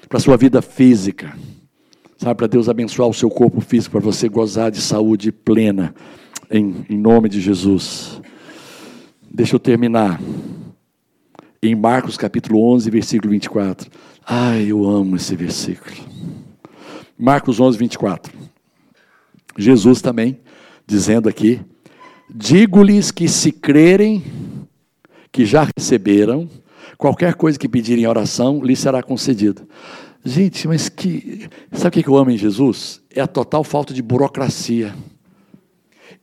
para 0.08 0.18
a 0.18 0.20
sua 0.20 0.36
vida 0.36 0.62
física, 0.62 1.36
sabe, 2.16 2.34
para 2.36 2.46
Deus 2.46 2.68
abençoar 2.68 3.08
o 3.08 3.14
seu 3.14 3.28
corpo 3.28 3.60
físico, 3.60 3.92
para 3.92 4.00
você 4.00 4.28
gozar 4.28 4.70
de 4.70 4.80
saúde 4.80 5.30
plena, 5.30 5.94
em, 6.50 6.86
em 6.88 6.98
nome 6.98 7.28
de 7.28 7.40
Jesus. 7.40 8.20
Deixa 9.30 9.56
eu 9.56 9.60
terminar. 9.60 10.20
Em 11.62 11.74
Marcos 11.74 12.16
capítulo 12.16 12.62
11, 12.72 12.90
versículo 12.90 13.30
24. 13.32 13.90
Ai, 14.26 14.66
eu 14.70 14.84
amo 14.88 15.16
esse 15.16 15.34
versículo. 15.34 15.94
Marcos 17.18 17.60
11, 17.60 17.78
24. 17.78 18.32
Jesus 19.56 20.00
também, 20.00 20.38
dizendo 20.86 21.28
aqui: 21.28 21.60
Digo-lhes 22.28 23.10
que 23.10 23.28
se 23.28 23.52
crerem 23.52 24.22
que 25.32 25.44
já 25.44 25.66
receberam, 25.76 26.48
Qualquer 26.96 27.34
coisa 27.34 27.58
que 27.58 27.68
pedirem 27.68 28.04
em 28.04 28.06
oração, 28.06 28.62
lhe 28.62 28.76
será 28.76 29.02
concedida. 29.02 29.66
Gente, 30.24 30.66
mas 30.66 30.88
que. 30.88 31.48
Sabe 31.72 32.00
o 32.00 32.02
que 32.02 32.08
eu 32.08 32.16
amo 32.16 32.30
em 32.30 32.38
Jesus? 32.38 33.02
É 33.14 33.20
a 33.20 33.26
total 33.26 33.62
falta 33.62 33.92
de 33.92 34.02
burocracia. 34.02 34.94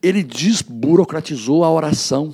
Ele 0.01 0.23
desburocratizou 0.23 1.63
a 1.63 1.71
oração. 1.71 2.33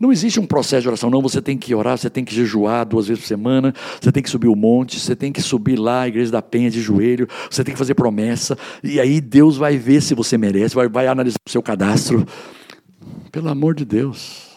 Não 0.00 0.10
existe 0.10 0.40
um 0.40 0.46
processo 0.46 0.80
de 0.80 0.88
oração, 0.88 1.10
não. 1.10 1.20
Você 1.20 1.42
tem 1.42 1.58
que 1.58 1.74
orar, 1.74 1.98
você 1.98 2.08
tem 2.08 2.24
que 2.24 2.34
jejuar 2.34 2.86
duas 2.86 3.06
vezes 3.06 3.22
por 3.22 3.28
semana, 3.28 3.74
você 4.00 4.10
tem 4.10 4.22
que 4.22 4.30
subir 4.30 4.48
o 4.48 4.56
monte, 4.56 4.98
você 4.98 5.14
tem 5.14 5.30
que 5.30 5.42
subir 5.42 5.78
lá 5.78 6.02
a 6.02 6.08
igreja 6.08 6.32
da 6.32 6.40
penha 6.40 6.70
de 6.70 6.80
joelho, 6.80 7.28
você 7.50 7.62
tem 7.62 7.74
que 7.74 7.78
fazer 7.78 7.94
promessa, 7.94 8.56
e 8.82 8.98
aí 8.98 9.20
Deus 9.20 9.58
vai 9.58 9.76
ver 9.76 10.00
se 10.00 10.14
você 10.14 10.38
merece, 10.38 10.74
vai, 10.74 10.88
vai 10.88 11.06
analisar 11.06 11.36
o 11.46 11.50
seu 11.50 11.62
cadastro. 11.62 12.26
Pelo 13.30 13.50
amor 13.50 13.74
de 13.74 13.84
Deus. 13.84 14.49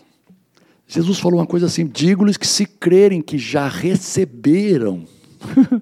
Jesus 0.93 1.17
falou 1.17 1.39
uma 1.39 1.47
coisa 1.47 1.65
assim: 1.65 1.87
digo-lhes 1.87 2.37
que 2.37 2.45
se 2.45 2.67
crerem 2.67 3.19
que 3.19 3.35
já 3.35 3.67
receberam. 3.67 5.05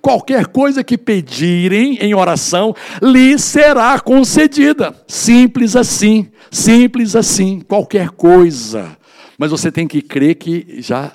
Qualquer 0.00 0.46
coisa 0.46 0.84
que 0.84 0.96
pedirem 0.96 1.96
em 2.00 2.14
oração 2.14 2.72
lhes 3.02 3.42
será 3.42 3.98
concedida. 3.98 4.94
Simples 5.08 5.74
assim, 5.74 6.28
simples 6.48 7.16
assim, 7.16 7.60
qualquer 7.60 8.10
coisa. 8.10 8.96
Mas 9.36 9.50
você 9.50 9.72
tem 9.72 9.88
que 9.88 10.00
crer 10.00 10.36
que 10.36 10.80
já 10.80 11.12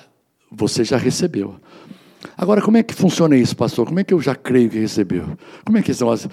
você 0.52 0.84
já 0.84 0.98
recebeu. 0.98 1.56
Agora, 2.36 2.60
como 2.60 2.76
é 2.76 2.82
que 2.82 2.94
funciona 2.94 3.34
isso, 3.34 3.56
pastor? 3.56 3.86
Como 3.86 3.98
é 3.98 4.04
que 4.04 4.12
eu 4.12 4.20
já 4.20 4.34
creio 4.34 4.68
que 4.68 4.78
recebeu? 4.78 5.24
Como 5.64 5.78
é 5.78 5.82
que 5.82 5.94
são 5.94 6.10
as. 6.10 6.28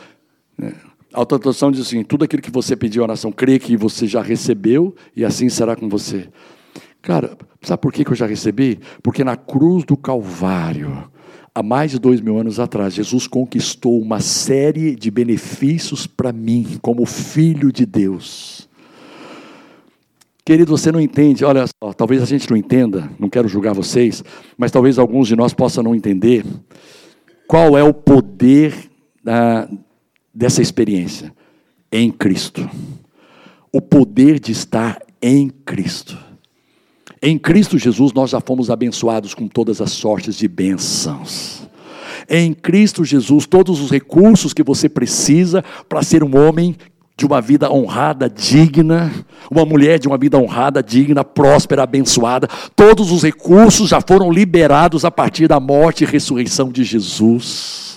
Né? 0.58 0.74
A 1.14 1.22
outra 1.22 1.40
tradução 1.40 1.72
diz 1.72 1.88
assim: 1.88 2.04
tudo 2.04 2.26
aquilo 2.26 2.42
que 2.42 2.52
você 2.52 2.76
pediu 2.76 3.02
em 3.02 3.06
oração, 3.06 3.32
crê 3.32 3.58
que 3.58 3.78
você 3.78 4.06
já 4.06 4.22
recebeu 4.22 4.94
e 5.16 5.24
assim 5.24 5.48
será 5.48 5.78
com 5.78 5.88
você. 5.88 6.28
Cara, 7.04 7.38
sabe 7.62 7.82
por 7.82 7.91
que 7.91 8.10
eu 8.10 8.16
já 8.16 8.26
recebi? 8.26 8.80
Porque 9.04 9.26
na 9.26 9.36
cruz 9.36 9.84
do 9.84 9.97
Calvário, 9.97 11.12
há 11.54 11.62
mais 11.62 11.91
de 11.91 11.99
dois 11.99 12.22
mil 12.22 12.39
anos 12.39 12.62
atrás, 12.62 12.93
Jesus 12.93 13.28
conquistou 13.28 14.01
uma 14.01 14.22
série 14.22 14.95
de 14.95 15.12
benefícios 15.12 16.08
para 16.08 16.32
mim, 16.32 16.80
como 16.82 17.06
filho 17.06 17.74
de 17.74 17.86
Deus. 17.86 18.70
Querido, 20.45 20.78
você 20.78 20.93
não 20.93 20.99
entende, 20.99 21.43
olha 21.43 21.66
só, 21.68 21.91
talvez 21.91 22.22
a 22.22 22.26
gente 22.26 22.49
não 22.49 22.56
entenda, 22.56 23.10
não 23.20 23.30
quero 23.30 23.49
julgar 23.49 23.74
vocês, 23.74 24.24
mas 24.58 24.72
talvez 24.72 24.97
alguns 24.97 25.28
de 25.28 25.36
nós 25.36 25.54
possam 25.54 25.84
não 25.84 25.93
entender 25.93 26.45
qual 27.47 27.78
é 27.78 27.84
o 27.84 27.93
poder 27.93 28.74
da, 29.22 29.70
dessa 30.34 30.62
experiência 30.62 31.34
em 31.91 32.10
Cristo. 32.10 32.70
O 33.74 33.82
poder 33.82 34.39
de 34.39 34.54
estar 34.54 35.01
em 35.22 35.49
Cristo. 35.49 36.33
Em 37.26 37.38
Cristo 37.38 37.78
Jesus 37.78 38.12
nós 38.12 38.32
já 38.32 38.42
fomos 38.42 38.70
abençoados 38.70 39.34
com 39.34 39.48
todas 39.48 39.80
as 39.80 39.92
sortes 39.92 40.36
de 40.36 40.46
bênçãos. 40.46 41.66
Em 42.30 42.54
Cristo 42.54 43.06
Jesus, 43.06 43.46
todos 43.46 43.80
os 43.80 43.90
recursos 43.90 44.54
que 44.54 44.62
você 44.62 44.90
precisa 44.90 45.64
para 45.88 46.04
ser 46.04 46.22
um 46.22 46.38
homem 46.38 46.76
de 47.16 47.26
uma 47.26 47.40
vida 47.40 47.72
honrada, 47.72 48.30
digna, 48.30 49.10
uma 49.50 49.64
mulher 49.64 50.00
de 50.00 50.08
uma 50.10 50.18
vida 50.18 50.38
honrada, 50.38 50.84
digna, 50.84 51.24
próspera, 51.24 51.84
abençoada. 51.84 52.50
Todos 52.76 53.10
os 53.10 53.24
recursos 53.24 53.90
já 53.90 54.02
foram 54.02 54.30
liberados 54.30 55.06
a 55.06 55.12
partir 55.12 55.48
da 55.48 55.62
morte 55.62 56.04
e 56.04 56.08
ressurreição 56.08 56.74
de 56.74 56.84
Jesus. 56.84 57.93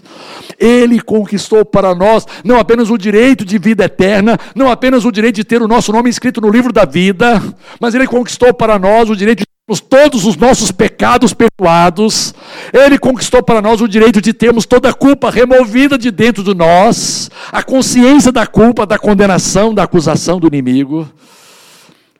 Ele 0.58 1.00
conquistou 1.00 1.64
para 1.64 1.94
nós 1.94 2.26
não 2.44 2.58
apenas 2.58 2.90
o 2.90 2.98
direito 2.98 3.44
de 3.44 3.58
vida 3.58 3.84
eterna, 3.84 4.38
não 4.54 4.70
apenas 4.70 5.04
o 5.04 5.12
direito 5.12 5.36
de 5.36 5.44
ter 5.44 5.62
o 5.62 5.68
nosso 5.68 5.92
nome 5.92 6.10
escrito 6.10 6.40
no 6.40 6.50
livro 6.50 6.72
da 6.72 6.84
vida, 6.84 7.42
mas 7.80 7.94
ele 7.94 8.06
conquistou 8.06 8.52
para 8.54 8.78
nós 8.78 9.10
o 9.10 9.16
direito 9.16 9.40
de 9.40 9.46
todos 9.80 10.24
os 10.24 10.36
nossos 10.36 10.70
pecados 10.70 11.34
perdoados, 11.34 12.32
Ele 12.72 12.96
conquistou 12.96 13.42
para 13.42 13.60
nós 13.60 13.80
o 13.80 13.88
direito 13.88 14.20
de 14.20 14.32
termos 14.32 14.64
toda 14.64 14.90
a 14.90 14.94
culpa 14.94 15.28
removida 15.28 15.98
de 15.98 16.12
dentro 16.12 16.44
de 16.44 16.54
nós, 16.54 17.28
a 17.50 17.64
consciência 17.64 18.30
da 18.30 18.46
culpa, 18.46 18.86
da 18.86 18.96
condenação, 18.96 19.74
da 19.74 19.82
acusação 19.82 20.38
do 20.38 20.46
inimigo. 20.46 21.08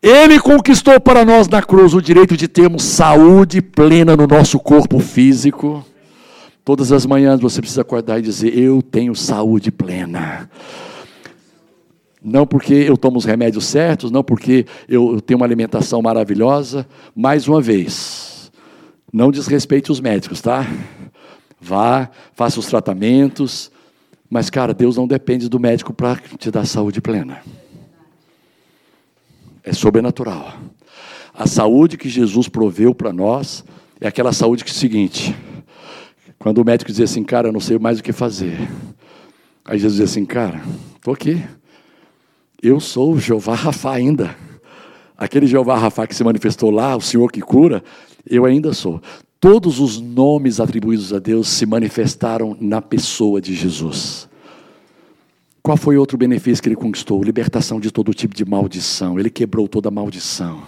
Ele 0.03 0.41
conquistou 0.41 1.01
para 1.01 1.25
nós 1.25 1.47
na 1.49 1.63
cruz 1.63 1.95
o 1.95 2.03
direito 2.03 2.37
de 2.37 2.49
termos 2.49 2.83
saúde 2.83 3.63
plena 3.63 4.17
no 4.17 4.27
nosso 4.27 4.59
corpo 4.59 4.99
físico. 4.99 5.85
Todas 6.67 6.91
as 6.91 7.07
manhãs 7.07 7.39
você 7.39 7.61
precisa 7.61 7.83
acordar 7.83 8.19
e 8.19 8.23
dizer: 8.23 8.59
Eu 8.59 8.83
tenho 8.83 9.15
saúde 9.15 9.71
plena. 9.71 10.51
Não 12.21 12.45
porque 12.45 12.75
eu 12.75 12.97
tomo 12.97 13.19
os 13.19 13.25
remédios 13.25 13.67
certos, 13.67 14.11
não 14.11 14.25
porque 14.25 14.67
eu, 14.89 15.21
tenho 15.21 15.39
uma 15.39 15.47
alimentação 15.47 16.03
maravilhosa. 16.03 16.85
Mais 17.15 17.47
uma 17.47 17.61
vez, 17.61 18.51
não 19.13 19.31
desrespeite 19.31 19.93
os 19.93 20.01
médicos, 20.01 20.41
tá? 20.41 20.67
Vá, 21.61 22.11
faça 22.35 22.59
os 22.59 22.67
tratamentos. 22.67 23.71
Mas, 24.29 24.51
cara, 24.51 24.75
Deus 24.75 24.97
não 24.97 25.07
depende 25.07 25.49
do 25.49 25.61
médico 25.61 25.95
para 25.95 26.17
te 26.37 26.51
dar 26.51 26.67
saúde 26.67 27.01
plena. 27.01 27.43
É 29.63 29.73
sobrenatural. 29.73 30.53
A 31.33 31.47
saúde 31.47 31.97
que 31.97 32.09
Jesus 32.09 32.49
proveu 32.49 32.93
para 32.93 33.13
nós 33.13 33.65
é 34.01 34.09
aquela 34.09 34.33
saúde 34.33 34.65
que 34.65 34.71
é 34.73 34.75
o 34.75 34.77
seguinte: 34.77 35.33
quando 36.47 36.59
o 36.59 36.65
médico 36.65 36.93
dizia 36.93 37.07
assim, 37.07 37.25
cara, 37.25 37.51
não 37.51 37.59
sei 37.59 37.77
mais 37.77 37.99
o 37.99 38.05
que 38.05 38.13
fazer. 38.13 38.57
Aí 39.65 39.77
Jesus 39.81 39.95
dizia 39.95 40.05
assim, 40.05 40.25
cara, 40.25 40.63
estou 40.95 41.13
aqui. 41.13 41.43
Eu 42.63 42.79
sou 42.79 43.15
o 43.15 43.19
Jeová 43.19 43.57
Rafa 43.57 43.91
ainda. 43.91 44.37
Aquele 45.19 45.49
Jeová 45.49 45.77
Rafa 45.77 46.07
que 46.07 46.15
se 46.15 46.23
manifestou 46.23 46.71
lá, 46.71 46.95
o 46.95 47.01
Senhor 47.01 47.33
que 47.33 47.41
cura, 47.41 47.83
eu 48.25 48.45
ainda 48.45 48.73
sou. 48.73 49.03
Todos 49.41 49.81
os 49.81 50.01
nomes 50.01 50.61
atribuídos 50.61 51.13
a 51.13 51.19
Deus 51.19 51.49
se 51.49 51.67
manifestaram 51.67 52.57
na 52.61 52.81
pessoa 52.81 53.41
de 53.41 53.53
Jesus. 53.53 54.29
Qual 55.61 55.77
foi 55.77 55.97
outro 55.97 56.17
benefício 56.17 56.63
que 56.63 56.69
ele 56.69 56.77
conquistou? 56.77 57.25
Libertação 57.25 57.81
de 57.81 57.91
todo 57.91 58.15
tipo 58.15 58.37
de 58.37 58.45
maldição. 58.45 59.19
Ele 59.19 59.31
quebrou 59.31 59.67
toda 59.67 59.91
maldição. 59.91 60.63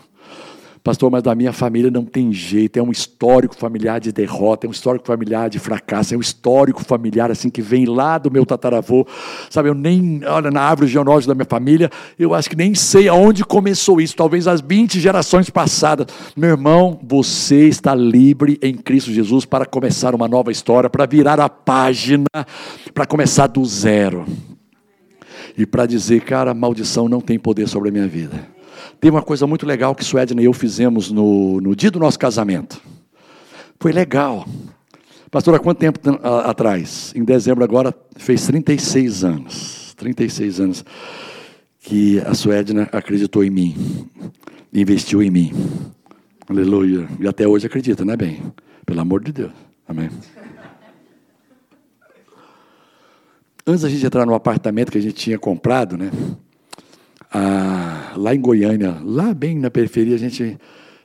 Pastor, 0.89 1.11
mas 1.11 1.23
da 1.23 1.35
minha 1.35 1.53
família 1.53 1.91
não 1.91 2.03
tem 2.03 2.33
jeito, 2.33 2.79
é 2.79 2.83
um 2.83 2.91
histórico 2.91 3.55
familiar 3.55 4.01
de 4.01 4.11
derrota, 4.11 4.67
é 4.67 4.69
um 4.71 4.73
histórico 4.73 5.07
familiar 5.07 5.51
de 5.51 5.59
fracasso, 5.59 6.15
é 6.15 6.17
um 6.17 6.21
histórico 6.21 6.83
familiar 6.83 7.31
assim 7.31 7.51
que 7.51 7.61
vem 7.61 7.85
lá 7.85 8.17
do 8.17 8.31
meu 8.31 8.47
tataravô. 8.47 9.07
Sabe, 9.51 9.69
eu 9.69 9.75
nem, 9.75 10.23
olha, 10.25 10.51
na 10.51 10.63
árvore 10.63 10.89
genealógica 10.89 11.29
da 11.31 11.35
minha 11.35 11.45
família, 11.45 11.91
eu 12.19 12.33
acho 12.33 12.49
que 12.49 12.57
nem 12.57 12.75
sei 12.75 13.07
aonde 13.07 13.45
começou 13.45 14.01
isso, 14.01 14.17
talvez 14.17 14.47
as 14.49 14.63
20 14.63 14.99
gerações 14.99 15.51
passadas. 15.51 16.07
Meu 16.35 16.49
irmão, 16.49 16.99
você 17.03 17.69
está 17.69 17.95
livre 17.95 18.59
em 18.63 18.73
Cristo 18.73 19.13
Jesus 19.13 19.45
para 19.45 19.67
começar 19.67 20.15
uma 20.15 20.27
nova 20.27 20.51
história, 20.51 20.89
para 20.89 21.05
virar 21.05 21.39
a 21.39 21.51
página, 21.51 22.25
para 22.95 23.05
começar 23.05 23.47
do 23.47 23.63
zero. 23.63 24.25
E 25.55 25.67
para 25.67 25.85
dizer, 25.85 26.23
cara, 26.23 26.55
maldição 26.55 27.11
não 27.11 27.21
tem 27.21 27.39
poder 27.39 27.69
sobre 27.69 27.91
a 27.91 27.93
minha 27.93 28.09
vida. 28.09 28.57
Tem 29.01 29.11
uma 29.11 29.23
coisa 29.23 29.47
muito 29.47 29.65
legal 29.65 29.95
que 29.95 30.05
Suedna 30.05 30.43
e 30.43 30.47
eu 30.47 30.53
fizemos 30.53 31.11
no, 31.11 31.61
no 31.61 31.77
dia 31.77 31.91
do 31.91 32.01
nosso 32.01 32.19
casamento. 32.19 32.81
Foi 33.79 33.93
legal. 33.93 34.45
Pastor, 35.31 35.55
há 35.55 35.59
quanto 35.59 35.79
tempo 35.79 36.01
atrás? 36.45 37.13
Em 37.15 37.23
dezembro 37.23 37.63
agora 37.63 37.95
fez 38.17 38.47
36 38.47 39.25
anos. 39.25 39.95
36 39.97 40.61
anos 40.61 40.85
que 41.81 42.21
a 42.21 42.35
Suedna 42.35 42.89
acreditou 42.93 43.45
em 43.45 43.51
mim. 43.51 44.09
Investiu 44.73 45.23
em 45.23 45.31
mim. 45.31 45.53
Aleluia. 46.49 47.09
E 47.21 47.29
até 47.29 47.47
hoje 47.47 47.67
acredita, 47.67 48.05
não 48.05 48.15
é 48.15 48.17
bem? 48.17 48.43
Pelo 48.85 49.01
amor 49.01 49.23
de 49.23 49.33
Deus. 49.33 49.53
Amém. 49.87 50.11
Antes 53.67 53.83
da 53.83 53.89
gente 53.89 54.05
entrar 54.05 54.27
no 54.27 54.35
apartamento 54.35 54.91
que 54.91 54.99
a 54.99 55.01
gente 55.01 55.15
tinha 55.15 55.39
comprado, 55.39 55.97
né? 55.97 56.11
Ah, 57.33 58.13
lá 58.17 58.35
em 58.35 58.41
Goiânia, 58.41 58.99
lá 59.05 59.35
bem 59.35 59.59
na 59.59 59.71
periferia, 59.71 60.15
a 60.15 60.19
gente 60.19 60.59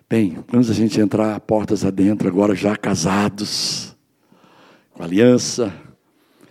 tem, 0.08 0.38
antes 0.54 0.70
da 0.70 0.74
gente 0.74 1.00
entrar 1.00 1.40
portas 1.42 1.84
adentro, 1.84 2.28
agora 2.28 2.56
já 2.56 2.76
casados, 2.76 3.96
com 4.94 5.04
aliança, 5.04 5.74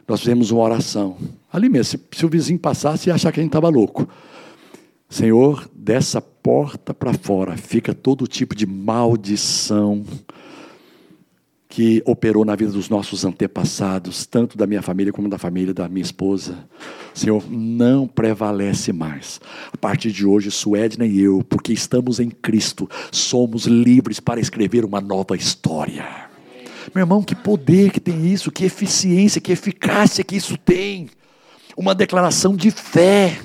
nós 0.06 0.20
fizemos 0.20 0.50
uma 0.50 0.62
oração. 0.62 1.16
Ali 1.52 1.68
mesmo, 1.68 1.98
se, 1.98 2.18
se 2.18 2.26
o 2.26 2.28
vizinho 2.28 2.58
passasse, 2.58 3.08
ia 3.08 3.14
achar 3.14 3.32
que 3.32 3.40
a 3.40 3.42
gente 3.42 3.50
estava 3.50 3.68
louco. 3.68 4.08
Senhor, 5.08 5.68
dessa 5.74 6.20
porta 6.20 6.92
para 6.94 7.12
fora 7.12 7.56
fica 7.56 7.94
todo 7.94 8.26
tipo 8.26 8.54
de 8.54 8.66
maldição, 8.66 10.04
que 11.72 12.02
operou 12.04 12.44
na 12.44 12.54
vida 12.54 12.70
dos 12.70 12.90
nossos 12.90 13.24
antepassados, 13.24 14.26
tanto 14.26 14.58
da 14.58 14.66
minha 14.66 14.82
família 14.82 15.10
como 15.10 15.26
da 15.26 15.38
família 15.38 15.72
da 15.72 15.88
minha 15.88 16.02
esposa. 16.02 16.68
Senhor, 17.14 17.50
não 17.50 18.06
prevalece 18.06 18.92
mais. 18.92 19.40
A 19.72 19.76
partir 19.78 20.12
de 20.12 20.26
hoje, 20.26 20.50
Suedna 20.50 21.06
e 21.06 21.18
eu, 21.18 21.42
porque 21.42 21.72
estamos 21.72 22.20
em 22.20 22.28
Cristo, 22.28 22.86
somos 23.10 23.64
livres 23.64 24.20
para 24.20 24.38
escrever 24.38 24.84
uma 24.84 25.00
nova 25.00 25.34
história. 25.34 26.04
Meu 26.94 27.04
irmão, 27.04 27.22
que 27.22 27.34
poder 27.34 27.90
que 27.90 28.00
tem 28.00 28.30
isso, 28.30 28.52
que 28.52 28.66
eficiência, 28.66 29.40
que 29.40 29.50
eficácia 29.50 30.22
que 30.22 30.36
isso 30.36 30.58
tem. 30.58 31.08
Uma 31.74 31.94
declaração 31.94 32.54
de 32.54 32.70
fé 32.70 33.38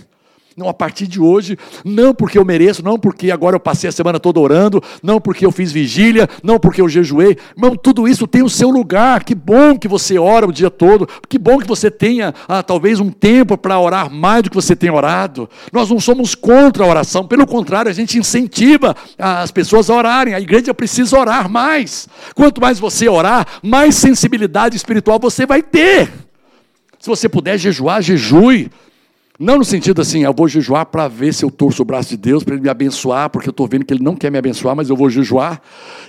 não, 0.58 0.68
a 0.68 0.74
partir 0.74 1.06
de 1.06 1.22
hoje, 1.22 1.56
não 1.86 2.16
porque 2.16 2.36
eu 2.36 2.44
mereço, 2.44 2.84
não 2.84 2.98
porque 2.98 3.30
agora 3.30 3.56
eu 3.56 3.60
passei 3.60 3.88
a 3.88 3.92
semana 3.92 4.20
toda 4.20 4.40
orando, 4.40 4.82
não 5.04 5.22
porque 5.22 5.46
eu 5.46 5.52
fiz 5.52 5.72
vigília, 5.72 6.28
não 6.42 6.60
porque 6.60 6.82
eu 6.82 6.90
jejuei. 6.90 7.38
Irmão, 7.56 7.76
tudo 7.76 8.08
isso 8.08 8.26
tem 8.26 8.42
o 8.42 8.50
seu 8.50 8.72
lugar. 8.72 9.24
Que 9.24 9.36
bom 9.36 9.78
que 9.78 9.88
você 9.88 10.18
ora 10.18 10.48
o 10.48 10.52
dia 10.52 10.72
todo. 10.72 11.08
Que 11.30 11.38
bom 11.38 11.60
que 11.60 11.68
você 11.68 11.92
tenha 11.92 12.34
ah, 12.48 12.64
talvez 12.64 13.00
um 13.00 13.12
tempo 13.12 13.56
para 13.56 13.80
orar 13.80 14.12
mais 14.12 14.42
do 14.42 14.50
que 14.50 14.56
você 14.56 14.76
tem 14.76 14.90
orado. 14.90 15.48
Nós 15.72 15.92
não 15.92 16.00
somos 16.00 16.34
contra 16.34 16.84
a 16.84 16.88
oração, 16.88 17.28
pelo 17.28 17.46
contrário, 17.46 17.92
a 17.92 17.94
gente 17.94 18.18
incentiva 18.18 18.96
as 19.16 19.52
pessoas 19.52 19.92
a 19.92 19.94
orarem. 19.94 20.34
A 20.34 20.42
igreja 20.42 20.74
precisa 20.74 21.20
orar 21.20 21.48
mais. 21.48 22.10
Quanto 22.34 22.60
mais 22.60 22.80
você 22.80 23.08
orar, 23.08 23.46
mais 23.62 23.94
sensibilidade 23.94 24.76
espiritual 24.76 25.20
você 25.20 25.46
vai 25.46 25.62
ter. 25.62 26.12
Se 26.98 27.08
você 27.08 27.30
puder 27.30 27.60
jejuar, 27.60 28.02
jejue. 28.02 28.72
Não 29.40 29.60
no 29.60 29.64
sentido 29.64 30.02
assim, 30.02 30.24
eu 30.24 30.34
vou 30.34 30.48
jejuar 30.48 30.88
para 30.88 31.08
ver 31.08 31.32
se 31.32 31.46
eu 31.46 31.52
torço 31.52 31.84
o 31.84 31.86
braço 31.86 32.10
de 32.10 32.18
Deus, 32.18 32.44
para 32.44 32.56
Ele 32.56 32.64
me 32.64 32.70
abençoar, 32.70 33.30
porque 33.30 33.48
eu 33.48 33.52
estou 33.52 33.68
vendo 33.68 33.86
que 33.86 33.94
Ele 33.94 34.04
não 34.04 34.16
quer 34.16 34.32
me 34.32 34.38
abençoar, 34.38 34.76
mas 34.76 34.90
eu 34.90 34.96
vou 34.96 35.12
jejuar, 35.12 35.62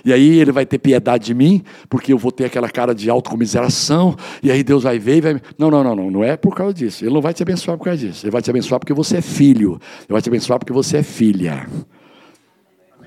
e 0.03 0.11
aí 0.11 0.39
Ele 0.39 0.51
vai 0.51 0.65
ter 0.65 0.79
piedade 0.79 1.25
de 1.25 1.35
mim, 1.35 1.63
porque 1.87 2.11
eu 2.11 2.17
vou 2.17 2.31
ter 2.31 2.45
aquela 2.45 2.67
cara 2.69 2.93
de 2.95 3.07
autocomiseração, 3.07 4.15
e 4.41 4.51
aí 4.51 4.63
Deus 4.63 4.81
vai 4.81 4.97
ver 4.97 5.17
e 5.17 5.21
vai. 5.21 5.41
Não, 5.59 5.69
não, 5.69 5.83
não, 5.83 5.95
não, 5.95 6.09
não 6.09 6.23
é 6.23 6.35
por 6.35 6.55
causa 6.55 6.73
disso. 6.73 7.05
Ele 7.05 7.13
não 7.13 7.21
vai 7.21 7.33
te 7.33 7.43
abençoar 7.43 7.77
por 7.77 7.83
causa 7.83 7.99
disso. 7.99 8.25
Ele 8.25 8.31
vai 8.31 8.41
te 8.41 8.49
abençoar 8.49 8.79
porque 8.79 8.93
você 8.93 9.17
é 9.17 9.21
filho. 9.21 9.79
Ele 9.99 10.09
vai 10.09 10.21
te 10.21 10.29
abençoar 10.29 10.57
porque 10.57 10.73
você 10.73 10.97
é 10.97 11.03
filha. 11.03 11.67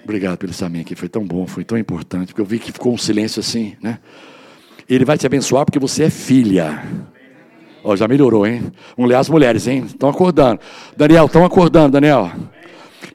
Obrigado 0.05 0.37
pelo 0.37 0.51
esse 0.51 0.65
aqui, 0.65 0.95
foi 0.95 1.09
tão 1.09 1.25
bom, 1.25 1.47
foi 1.47 1.65
tão 1.65 1.79
importante, 1.79 2.29
porque 2.29 2.41
eu 2.41 2.45
vi 2.45 2.59
que 2.59 2.73
ficou 2.73 2.93
um 2.93 2.99
silêncio 2.99 3.41
assim, 3.41 3.75
né? 3.83 3.99
Ele 4.89 5.05
vai 5.05 5.17
te 5.17 5.27
abençoar 5.27 5.65
porque 5.65 5.79
você 5.79 6.05
é 6.05 6.11
filha. 6.11 6.83
Ó, 7.85 7.97
já 7.97 8.07
melhorou, 8.07 8.47
hein? 8.47 8.73
Vamos 8.97 9.09
ler 9.09 9.17
as 9.17 9.29
mulheres, 9.29 9.67
hein? 9.67 9.85
Estão 9.87 10.09
acordando. 10.09 10.61
Daniel, 10.97 11.27
estão 11.27 11.45
acordando, 11.45 11.93
Daniel. 11.93 12.31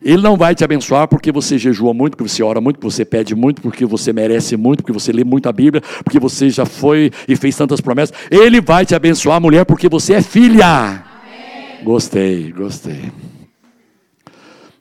Ele 0.01 0.21
não 0.21 0.37
vai 0.37 0.53
te 0.53 0.63
abençoar 0.63 1.07
porque 1.07 1.31
você 1.31 1.57
jejua 1.57 1.93
muito, 1.93 2.17
porque 2.17 2.29
você 2.29 2.43
ora 2.43 2.59
muito, 2.61 2.77
porque 2.77 2.91
você 2.91 3.05
pede 3.05 3.35
muito, 3.35 3.61
porque 3.61 3.85
você 3.85 4.11
merece 4.11 4.55
muito, 4.57 4.83
porque 4.83 4.93
você 4.93 5.11
lê 5.11 5.23
muito 5.23 5.47
a 5.49 5.51
Bíblia, 5.51 5.81
porque 6.03 6.19
você 6.19 6.49
já 6.49 6.65
foi 6.65 7.11
e 7.27 7.35
fez 7.35 7.55
tantas 7.55 7.81
promessas. 7.81 8.15
Ele 8.29 8.61
vai 8.61 8.85
te 8.85 8.93
abençoar, 8.93 9.39
mulher, 9.41 9.65
porque 9.65 9.89
você 9.89 10.13
é 10.13 10.21
filha. 10.21 10.65
Amém. 10.65 11.83
Gostei, 11.83 12.51
gostei. 12.51 13.11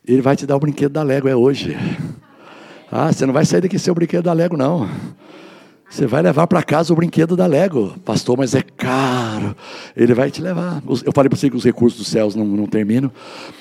Ele 0.06 0.22
vai 0.22 0.36
te 0.36 0.46
dar 0.46 0.56
o 0.56 0.60
brinquedo 0.60 0.92
da 0.92 1.02
Lego, 1.02 1.28
é 1.28 1.34
hoje. 1.34 1.76
Ah, 2.90 3.12
você 3.12 3.26
não 3.26 3.34
vai 3.34 3.44
sair 3.44 3.60
daqui 3.60 3.78
sem 3.78 3.90
o 3.90 3.94
brinquedo 3.94 4.24
da 4.24 4.32
Lego, 4.32 4.56
não. 4.56 4.88
Você 5.88 6.04
vai 6.04 6.20
levar 6.20 6.48
para 6.48 6.64
casa 6.64 6.92
o 6.92 6.96
brinquedo 6.96 7.36
da 7.36 7.46
Lego. 7.46 7.94
Pastor, 8.04 8.36
mas 8.36 8.56
é 8.56 8.62
caro. 8.76 9.56
Ele 9.96 10.14
vai 10.14 10.32
te 10.32 10.42
levar. 10.42 10.82
Eu 11.04 11.12
falei 11.12 11.30
para 11.30 11.38
você 11.38 11.48
que 11.48 11.56
os 11.56 11.64
recursos 11.64 12.00
dos 12.00 12.08
céus 12.08 12.34
não, 12.34 12.44
não 12.44 12.66
terminam. 12.66 13.10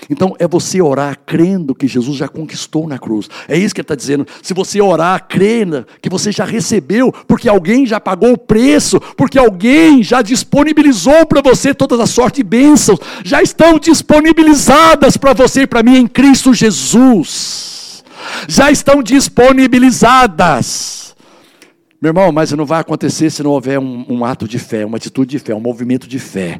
Então, 0.09 0.36
é 0.39 0.47
você 0.47 0.82
orar 0.82 1.19
crendo 1.23 1.76
que 1.76 1.88
Jesus 1.88 2.17
já 2.17 2.28
conquistou 2.28 2.88
na 2.88 2.97
cruz. 2.97 3.30
É 3.47 3.55
isso 3.55 3.76
que 3.76 3.80
ele 3.80 3.86
está 3.86 3.95
dizendo. 3.95 4.26
Se 4.41 4.55
você 4.55 4.82
orar, 4.82 5.28
crendo 5.30 5.86
que 6.01 6.09
você 6.09 6.32
já 6.32 6.45
recebeu, 6.45 7.13
porque 7.28 7.47
alguém 7.47 7.86
já 7.86 7.99
pagou 7.99 8.34
o 8.34 8.38
preço, 8.38 8.99
porque 9.15 9.38
alguém 9.38 10.01
já 10.01 10.23
disponibilizou 10.23 11.28
para 11.28 11.41
você 11.41 11.76
todas 11.76 11.99
as 11.99 12.09
sortes 12.09 12.38
de 12.38 12.43
bênçãos, 12.43 12.97
já 13.23 13.43
estão 13.43 13.78
disponibilizadas 13.78 15.15
para 15.15 15.34
você 15.34 15.61
e 15.61 15.67
para 15.67 15.84
mim 15.84 15.97
em 15.97 16.07
Cristo 16.07 16.55
Jesus. 16.55 18.03
Já 18.47 18.71
estão 18.71 19.03
disponibilizadas. 19.03 21.04
Meu 22.05 22.11
irmão, 22.11 22.31
mas 22.31 22.51
não 22.51 22.67
vai 22.67 22.81
acontecer 22.81 23.31
se 23.31 23.41
não 23.41 23.49
houver 23.49 23.79
um, 23.79 24.05
um, 24.07 24.23
ato 24.23 24.47
de 24.47 24.59
fé, 24.59 24.85
uma 24.85 24.97
atitude 24.97 25.31
de 25.31 25.39
fé, 25.39 25.55
um 25.55 25.59
movimento 25.59 26.07
de 26.07 26.19
fé. 26.19 26.59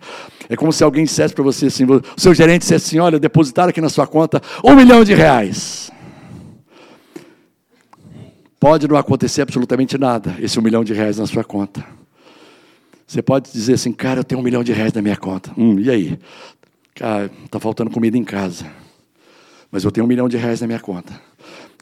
É 0.50 0.56
como 0.56 0.74
se 0.74 0.84
alguém 0.84 1.06
dissesse 1.06 1.36
para 1.36 1.44
você 1.44 1.68
assim: 1.68 1.86
o 1.86 2.02
seu 2.18 2.34
gerente 2.34 2.62
dissesse 2.62 2.88
assim: 2.88 2.98
olha, 2.98 3.20
depositaram 3.20 3.70
aqui 3.70 3.80
na 3.80 3.88
sua 3.88 4.08
conta 4.08 4.42
um 4.64 4.76
milhão 4.76 5.04
de 5.04 5.14
reais. 5.14 5.92
Pode 8.60 8.88
não 8.88 8.98
acontecer 8.98 9.44
absolutamente 9.44 10.00
nada, 10.00 10.36
esse 10.40 10.58
um 10.58 10.64
milhão 10.64 10.84
de 10.84 10.94
reais 10.94 11.20
na 11.20 11.28
sua 11.28 11.44
conta. 11.44 11.86
Você 13.06 13.22
pode 13.22 13.52
dizer 13.52 13.74
assim, 13.74 13.92
cara, 13.92 14.22
eu 14.22 14.24
tenho 14.24 14.42
um 14.42 14.44
milhão 14.44 14.64
de 14.64 14.74
reais 14.74 14.94
na 14.94 15.02
minha 15.04 15.16
conta. 15.16 15.52
Hum, 15.56 15.80
e 15.80 15.92
aí? 15.92 16.20
Cara, 16.96 17.30
está 17.46 17.60
faltando 17.60 17.92
comida 17.92 18.18
em 18.18 18.24
casa. 18.24 18.66
Mas 19.72 19.84
eu 19.84 19.92
tenho 19.92 20.06
um 20.06 20.10
milhão 20.10 20.28
de 20.28 20.38
reais 20.38 20.62
na 20.62 20.66
minha 20.66 20.80
conta. 20.80 21.14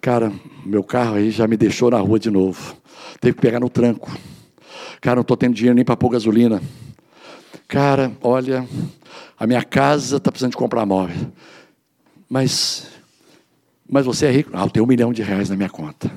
Cara, 0.03 0.33
meu 0.65 0.83
carro 0.83 1.15
aí 1.15 1.31
já 1.31 1.47
me 1.47 1.55
deixou 1.55 1.89
na 1.89 1.97
rua 1.97 2.19
de 2.19 2.29
novo. 2.29 2.75
Teve 3.21 3.35
que 3.35 3.41
pegar 3.41 3.61
no 3.61 3.69
tranco. 3.69 4.11
Cara, 4.99 5.15
não 5.15 5.21
estou 5.21 5.37
tendo 5.37 5.55
dinheiro 5.55 5.73
nem 5.73 5.85
para 5.85 5.95
pôr 5.95 6.09
gasolina. 6.09 6.61
Cara, 7.69 8.11
olha, 8.21 8.67
a 9.39 9.47
minha 9.47 9.63
casa 9.63 10.17
está 10.17 10.29
precisando 10.29 10.51
de 10.51 10.57
comprar 10.57 10.85
móvel. 10.85 11.31
Mas, 12.27 12.85
mas 13.89 14.05
você 14.05 14.25
é 14.25 14.31
rico? 14.31 14.49
Ah, 14.53 14.63
eu 14.63 14.69
tenho 14.69 14.83
um 14.83 14.89
milhão 14.89 15.13
de 15.13 15.23
reais 15.23 15.49
na 15.49 15.55
minha 15.55 15.69
conta. 15.69 16.11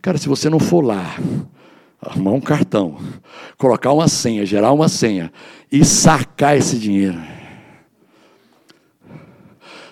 Cara, 0.00 0.16
se 0.16 0.28
você 0.28 0.48
não 0.48 0.60
for 0.60 0.84
lá, 0.84 1.16
arrumar 2.00 2.30
um 2.30 2.40
cartão, 2.40 3.00
colocar 3.56 3.90
uma 3.92 4.06
senha, 4.06 4.46
gerar 4.46 4.70
uma 4.70 4.88
senha 4.88 5.32
e 5.72 5.84
sacar 5.84 6.56
esse 6.56 6.78
dinheiro 6.78 7.18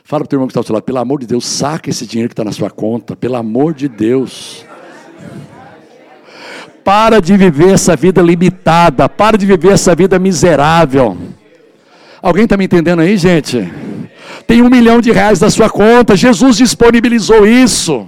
Fala 0.06 0.20
para 0.20 0.26
o 0.26 0.28
teu 0.28 0.36
irmão 0.36 0.46
que 0.46 0.52
está 0.52 0.60
ao 0.60 0.64
seu 0.64 0.72
lado, 0.72 0.84
pelo 0.84 0.98
amor 0.98 1.18
de 1.18 1.26
Deus, 1.26 1.44
saca 1.44 1.90
esse 1.90 2.06
dinheiro 2.06 2.28
que 2.28 2.32
está 2.32 2.44
na 2.44 2.52
sua 2.52 2.70
conta, 2.70 3.16
pelo 3.16 3.34
amor 3.34 3.74
de 3.74 3.88
Deus. 3.88 4.64
Para 6.84 7.20
de 7.20 7.36
viver 7.36 7.70
essa 7.70 7.96
vida 7.96 8.22
limitada, 8.22 9.08
para 9.08 9.36
de 9.36 9.44
viver 9.44 9.72
essa 9.72 9.96
vida 9.96 10.16
miserável. 10.16 11.18
Alguém 12.22 12.44
está 12.44 12.56
me 12.56 12.66
entendendo 12.66 13.00
aí, 13.00 13.16
gente? 13.16 13.68
Tem 14.46 14.62
um 14.62 14.70
milhão 14.70 15.00
de 15.00 15.10
reais 15.10 15.40
na 15.40 15.50
sua 15.50 15.68
conta, 15.68 16.14
Jesus 16.14 16.56
disponibilizou 16.56 17.44
isso. 17.44 18.06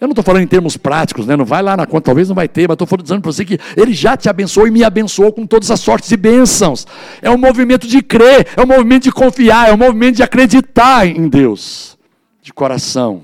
Eu 0.00 0.06
não 0.06 0.12
estou 0.12 0.24
falando 0.24 0.42
em 0.42 0.46
termos 0.46 0.76
práticos, 0.76 1.26
né? 1.26 1.36
não 1.36 1.44
vai 1.44 1.62
lá 1.62 1.76
na 1.76 1.86
conta, 1.86 2.06
talvez 2.06 2.28
não 2.28 2.34
vai 2.34 2.48
ter, 2.48 2.68
mas 2.68 2.76
estou 2.78 2.98
dizendo 2.98 3.22
para 3.22 3.32
você 3.32 3.44
que 3.44 3.58
Ele 3.76 3.94
já 3.94 4.16
te 4.16 4.28
abençoou 4.28 4.66
e 4.66 4.70
me 4.70 4.84
abençoou 4.84 5.32
com 5.32 5.46
todas 5.46 5.70
as 5.70 5.80
sortes 5.80 6.10
e 6.10 6.16
bênçãos. 6.16 6.86
É 7.22 7.30
um 7.30 7.38
movimento 7.38 7.86
de 7.86 8.02
crer, 8.02 8.46
é 8.56 8.62
um 8.62 8.66
movimento 8.66 9.04
de 9.04 9.12
confiar, 9.12 9.70
é 9.70 9.72
um 9.72 9.76
movimento 9.78 10.16
de 10.16 10.22
acreditar 10.22 11.06
em 11.06 11.28
Deus, 11.28 11.96
de 12.42 12.52
coração. 12.52 13.22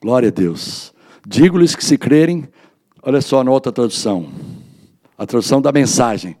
Glória 0.00 0.28
a 0.28 0.32
Deus. 0.32 0.94
Digo-lhes 1.26 1.76
que 1.76 1.84
se 1.84 1.98
crerem, 1.98 2.48
olha 3.02 3.20
só 3.20 3.44
na 3.44 3.50
outra 3.50 3.70
tradução, 3.70 4.30
a 5.18 5.26
tradução 5.26 5.60
da 5.60 5.70
mensagem. 5.70 6.34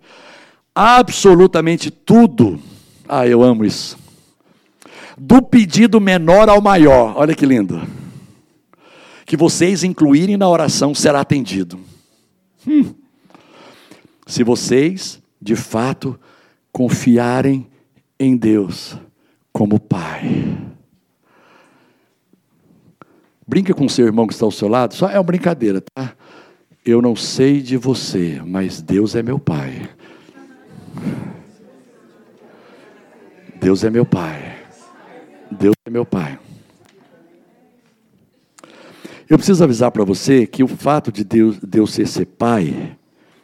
Absolutamente 0.74 1.90
tudo, 1.90 2.58
ah, 3.06 3.26
eu 3.26 3.42
amo 3.42 3.66
isso 3.66 3.99
do 5.22 5.42
pedido 5.42 6.00
menor 6.00 6.48
ao 6.48 6.62
maior. 6.62 7.14
Olha 7.14 7.34
que 7.34 7.44
lindo. 7.44 7.86
Que 9.26 9.36
vocês 9.36 9.84
incluírem 9.84 10.38
na 10.38 10.48
oração 10.48 10.94
será 10.94 11.20
atendido. 11.20 11.78
Hum. 12.66 12.94
Se 14.26 14.42
vocês, 14.42 15.20
de 15.40 15.54
fato, 15.54 16.18
confiarem 16.72 17.66
em 18.18 18.34
Deus 18.34 18.96
como 19.52 19.78
Pai. 19.78 20.56
Brinca 23.46 23.74
com 23.74 23.84
o 23.84 23.90
seu 23.90 24.06
irmão 24.06 24.26
que 24.26 24.32
está 24.32 24.46
ao 24.46 24.50
seu 24.50 24.68
lado, 24.68 24.94
só 24.94 25.10
é 25.10 25.18
uma 25.18 25.24
brincadeira, 25.24 25.82
tá? 25.82 26.14
Eu 26.82 27.02
não 27.02 27.14
sei 27.14 27.60
de 27.60 27.76
você, 27.76 28.40
mas 28.42 28.80
Deus 28.80 29.14
é 29.14 29.22
meu 29.22 29.38
Pai. 29.38 29.90
Deus 33.60 33.84
é 33.84 33.90
meu 33.90 34.06
Pai. 34.06 34.59
Deus 35.50 35.74
é 35.86 35.90
meu 35.90 36.04
Pai. 36.04 36.38
Eu 39.28 39.38
preciso 39.38 39.62
avisar 39.62 39.92
para 39.92 40.04
você 40.04 40.44
que 40.44 40.64
o 40.64 40.66
fato 40.66 41.12
de 41.12 41.22
Deus, 41.22 41.56
Deus 41.62 41.92
ser, 41.92 42.08
ser 42.08 42.26
pai, 42.26 42.96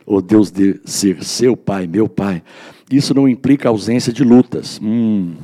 ou 0.04 0.20
Deus 0.20 0.50
de 0.50 0.80
ser 0.84 1.22
seu 1.22 1.56
pai, 1.56 1.86
meu 1.86 2.08
pai, 2.08 2.42
isso 2.90 3.14
não 3.14 3.28
implica 3.28 3.68
ausência 3.68 4.12
de 4.12 4.24
lutas. 4.24 4.80
Hum. 4.82 5.34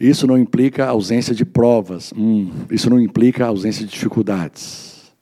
Isso 0.00 0.26
não 0.26 0.36
implica 0.36 0.86
ausência 0.86 1.32
de 1.32 1.44
provas. 1.44 2.12
Hum. 2.16 2.50
Isso 2.68 2.90
não 2.90 3.00
implica 3.00 3.46
ausência 3.46 3.84
de 3.84 3.92
dificuldades. 3.92 5.12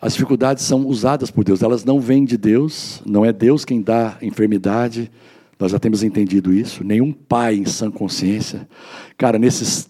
As 0.00 0.12
dificuldades 0.12 0.64
são 0.64 0.84
usadas 0.84 1.30
por 1.30 1.44
Deus, 1.44 1.62
elas 1.62 1.84
não 1.84 2.00
vêm 2.00 2.24
de 2.24 2.36
Deus, 2.36 3.02
não 3.06 3.24
é 3.24 3.32
Deus 3.32 3.64
quem 3.64 3.80
dá 3.80 4.18
enfermidade, 4.20 5.10
nós 5.58 5.72
já 5.72 5.78
temos 5.78 6.02
entendido 6.02 6.52
isso. 6.52 6.84
Nenhum 6.84 7.12
pai 7.12 7.56
em 7.56 7.64
sã 7.64 7.90
consciência. 7.90 8.68
Cara, 9.16 9.38
nesses 9.38 9.88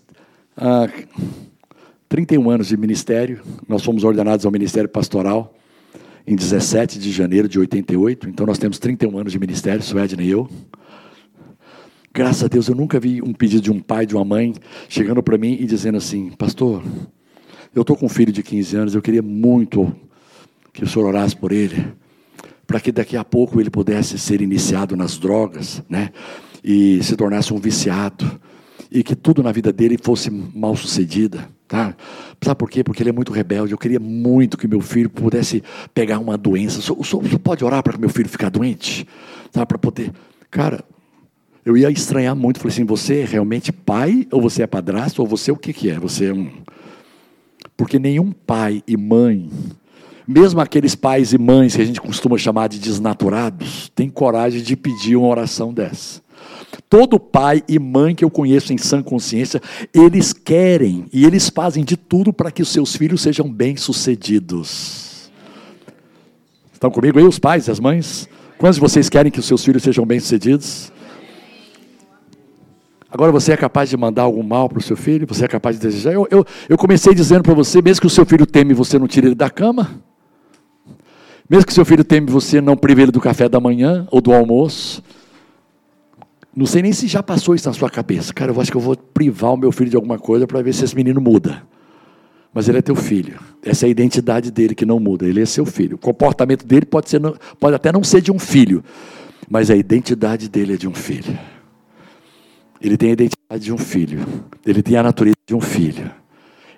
ah, 0.56 0.88
31 2.08 2.48
anos 2.50 2.68
de 2.68 2.76
ministério, 2.76 3.42
nós 3.68 3.82
fomos 3.82 4.04
ordenados 4.04 4.46
ao 4.46 4.52
ministério 4.52 4.88
pastoral 4.88 5.54
em 6.26 6.36
17 6.36 6.98
de 6.98 7.10
janeiro 7.10 7.48
de 7.48 7.58
88. 7.58 8.28
Então 8.28 8.46
nós 8.46 8.58
temos 8.58 8.78
31 8.78 9.18
anos 9.18 9.32
de 9.32 9.38
ministério, 9.38 9.82
Suedna 9.82 10.22
e 10.22 10.30
eu. 10.30 10.48
Graças 12.14 12.44
a 12.44 12.48
Deus, 12.48 12.68
eu 12.68 12.74
nunca 12.74 12.98
vi 12.98 13.20
um 13.20 13.32
pedido 13.32 13.62
de 13.62 13.70
um 13.70 13.78
pai, 13.78 14.06
de 14.06 14.14
uma 14.14 14.24
mãe, 14.24 14.54
chegando 14.88 15.22
para 15.22 15.36
mim 15.36 15.56
e 15.60 15.66
dizendo 15.66 15.98
assim: 15.98 16.30
Pastor, 16.30 16.82
eu 17.74 17.82
estou 17.82 17.96
com 17.96 18.06
um 18.06 18.08
filho 18.08 18.32
de 18.32 18.42
15 18.42 18.76
anos, 18.76 18.94
eu 18.94 19.02
queria 19.02 19.20
muito 19.20 19.94
que 20.72 20.84
o 20.84 20.86
senhor 20.86 21.08
orasse 21.08 21.36
por 21.36 21.52
ele 21.52 21.84
para 22.66 22.80
que 22.80 22.90
daqui 22.90 23.16
a 23.16 23.24
pouco 23.24 23.60
ele 23.60 23.70
pudesse 23.70 24.18
ser 24.18 24.40
iniciado 24.40 24.96
nas 24.96 25.18
drogas, 25.18 25.82
né? 25.88 26.10
E 26.62 27.02
se 27.02 27.16
tornasse 27.16 27.54
um 27.54 27.58
viciado 27.58 28.40
e 28.90 29.02
que 29.02 29.14
tudo 29.14 29.42
na 29.42 29.52
vida 29.52 29.72
dele 29.72 29.96
fosse 30.00 30.30
mal 30.30 30.74
sucedida, 30.74 31.48
tá? 31.68 31.94
Sabe 32.42 32.58
por 32.58 32.68
quê? 32.68 32.82
Porque 32.82 33.02
ele 33.02 33.10
é 33.10 33.12
muito 33.12 33.32
rebelde. 33.32 33.72
Eu 33.72 33.78
queria 33.78 34.00
muito 34.00 34.58
que 34.58 34.66
meu 34.66 34.80
filho 34.80 35.08
pudesse 35.08 35.62
pegar 35.94 36.18
uma 36.18 36.36
doença. 36.36 36.78
O 36.78 36.82
senhor, 36.82 37.00
o 37.00 37.04
senhor 37.04 37.38
pode 37.38 37.64
orar 37.64 37.82
para 37.82 37.92
que 37.92 38.00
meu 38.00 38.08
filho 38.08 38.28
ficar 38.28 38.48
doente, 38.48 39.06
tá? 39.52 39.64
Para 39.64 39.78
poder, 39.78 40.12
cara. 40.50 40.84
Eu 41.64 41.76
ia 41.76 41.90
estranhar 41.90 42.36
muito. 42.36 42.60
Falei 42.60 42.72
assim: 42.72 42.84
você 42.84 43.20
é 43.20 43.24
realmente 43.24 43.72
pai 43.72 44.26
ou 44.30 44.40
você 44.40 44.62
é 44.62 44.66
padrasto 44.68 45.20
ou 45.20 45.26
você 45.26 45.50
o 45.50 45.56
que 45.56 45.72
que 45.72 45.90
é? 45.90 45.98
Você 45.98 46.26
é 46.26 46.32
um 46.32 46.48
porque 47.76 47.98
nenhum 47.98 48.32
pai 48.32 48.82
e 48.86 48.96
mãe 48.96 49.50
mesmo 50.26 50.60
aqueles 50.60 50.94
pais 50.94 51.32
e 51.32 51.38
mães 51.38 51.76
que 51.76 51.82
a 51.82 51.84
gente 51.84 52.00
costuma 52.00 52.36
chamar 52.36 52.68
de 52.68 52.78
desnaturados, 52.78 53.90
têm 53.94 54.08
coragem 54.08 54.62
de 54.62 54.76
pedir 54.76 55.16
uma 55.16 55.28
oração 55.28 55.72
dessa. 55.72 56.20
Todo 56.88 57.18
pai 57.18 57.62
e 57.68 57.78
mãe 57.78 58.14
que 58.14 58.24
eu 58.24 58.30
conheço 58.30 58.72
em 58.72 58.78
sã 58.78 59.02
consciência, 59.02 59.60
eles 59.94 60.32
querem 60.32 61.06
e 61.12 61.24
eles 61.24 61.48
fazem 61.48 61.84
de 61.84 61.96
tudo 61.96 62.32
para 62.32 62.50
que 62.50 62.62
os 62.62 62.68
seus 62.68 62.94
filhos 62.94 63.22
sejam 63.22 63.50
bem-sucedidos. 63.50 65.30
Estão 66.72 66.90
comigo 66.90 67.18
aí, 67.18 67.24
os 67.24 67.38
pais 67.38 67.68
e 67.68 67.70
as 67.70 67.80
mães? 67.80 68.28
Quantos 68.58 68.76
de 68.76 68.80
vocês 68.80 69.08
querem 69.08 69.32
que 69.32 69.40
os 69.40 69.46
seus 69.46 69.64
filhos 69.64 69.82
sejam 69.82 70.04
bem-sucedidos? 70.04 70.92
Agora 73.10 73.32
você 73.32 73.52
é 73.52 73.56
capaz 73.56 73.88
de 73.88 73.96
mandar 73.96 74.22
algum 74.22 74.42
mal 74.42 74.68
para 74.68 74.78
o 74.78 74.82
seu 74.82 74.96
filho? 74.96 75.26
Você 75.28 75.44
é 75.44 75.48
capaz 75.48 75.76
de 75.76 75.82
desejar? 75.82 76.12
Eu, 76.12 76.26
eu, 76.30 76.44
eu 76.68 76.76
comecei 76.76 77.14
dizendo 77.14 77.42
para 77.42 77.54
você, 77.54 77.80
mesmo 77.80 78.02
que 78.02 78.06
o 78.06 78.10
seu 78.10 78.26
filho 78.26 78.44
teme, 78.44 78.74
você 78.74 78.98
não 78.98 79.06
tire 79.06 79.28
ele 79.28 79.34
da 79.34 79.48
cama. 79.48 80.02
Mesmo 81.48 81.66
que 81.66 81.72
seu 81.72 81.84
filho 81.84 82.02
teme 82.02 82.30
você, 82.30 82.60
não 82.60 82.76
prive 82.76 83.02
ele 83.02 83.12
do 83.12 83.20
café 83.20 83.48
da 83.48 83.60
manhã 83.60 84.06
ou 84.10 84.20
do 84.20 84.32
almoço. 84.32 85.02
Não 86.54 86.66
sei 86.66 86.82
nem 86.82 86.92
se 86.92 87.06
já 87.06 87.22
passou 87.22 87.54
isso 87.54 87.68
na 87.68 87.74
sua 87.74 87.90
cabeça. 87.90 88.32
Cara, 88.32 88.50
eu 88.50 88.60
acho 88.60 88.70
que 88.70 88.76
eu 88.76 88.80
vou 88.80 88.96
privar 88.96 89.52
o 89.52 89.56
meu 89.56 89.70
filho 89.70 89.90
de 89.90 89.96
alguma 89.96 90.18
coisa 90.18 90.46
para 90.46 90.60
ver 90.62 90.74
se 90.74 90.84
esse 90.84 90.96
menino 90.96 91.20
muda. 91.20 91.62
Mas 92.52 92.68
ele 92.68 92.78
é 92.78 92.82
teu 92.82 92.96
filho. 92.96 93.38
Essa 93.62 93.84
é 93.84 93.88
a 93.88 93.90
identidade 93.90 94.50
dele 94.50 94.74
que 94.74 94.86
não 94.86 94.98
muda. 94.98 95.26
Ele 95.26 95.42
é 95.42 95.46
seu 95.46 95.66
filho. 95.66 95.96
O 95.96 95.98
comportamento 95.98 96.66
dele 96.66 96.86
pode, 96.86 97.10
ser, 97.10 97.20
pode 97.60 97.76
até 97.76 97.92
não 97.92 98.02
ser 98.02 98.22
de 98.22 98.32
um 98.32 98.38
filho, 98.38 98.82
mas 99.48 99.70
a 99.70 99.76
identidade 99.76 100.48
dele 100.48 100.74
é 100.74 100.76
de 100.76 100.88
um 100.88 100.94
filho. 100.94 101.38
Ele 102.80 102.96
tem 102.96 103.10
a 103.10 103.12
identidade 103.12 103.64
de 103.64 103.72
um 103.72 103.78
filho. 103.78 104.26
Ele 104.64 104.82
tem 104.82 104.96
a 104.96 105.02
natureza 105.02 105.36
de 105.46 105.54
um 105.54 105.60
filho. 105.60 106.10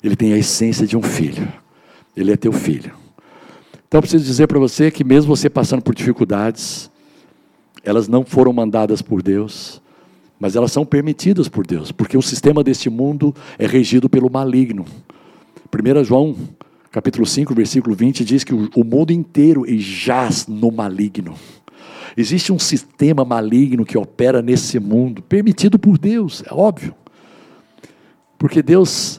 Ele 0.03 0.17
tem 0.17 0.33
a 0.33 0.37
essência 0.37 0.87
de 0.87 0.97
um 0.97 1.03
filho. 1.03 1.47
Ele 2.17 2.33
é 2.33 2.37
teu 2.37 2.53
filho. 2.53 3.08
Então 3.89 4.03
preciso 4.03 4.23
dizer 4.23 4.47
para 4.47 4.59
você 4.59 4.91
que 4.91 5.03
mesmo 5.03 5.35
você 5.35 5.49
passando 5.49 5.81
por 5.81 5.95
dificuldades, 5.95 6.91
elas 7.83 8.07
não 8.07 8.23
foram 8.23 8.53
mandadas 8.53 9.01
por 9.01 9.23
Deus, 9.23 9.81
mas 10.39 10.55
elas 10.55 10.71
são 10.71 10.85
permitidas 10.85 11.49
por 11.49 11.67
Deus, 11.67 11.91
porque 11.91 12.17
o 12.17 12.21
sistema 12.21 12.63
deste 12.63 12.91
mundo 12.91 13.35
é 13.59 13.67
regido 13.67 14.07
pelo 14.07 14.31
maligno. 14.31 14.85
1 15.73 16.05
João, 16.05 16.37
capítulo 16.91 17.25
5, 17.25 17.55
versículo 17.55 17.97
20, 17.97 18.27
diz 18.27 18.45
que 18.45 18.53
o 18.53 18.85
mundo 18.85 19.11
inteiro 19.11 19.65
jaz 19.79 20.47
no 20.47 20.71
maligno. 20.71 21.35
Existe 22.15 22.53
um 22.53 22.59
sistema 22.59 23.25
maligno 23.25 23.87
que 23.87 23.97
opera 23.97 24.43
nesse 24.43 24.79
mundo, 24.79 25.23
permitido 25.23 25.79
por 25.79 25.97
Deus, 25.97 26.43
é 26.47 26.53
óbvio. 26.53 26.95
Porque 28.39 28.63
Deus, 28.63 29.19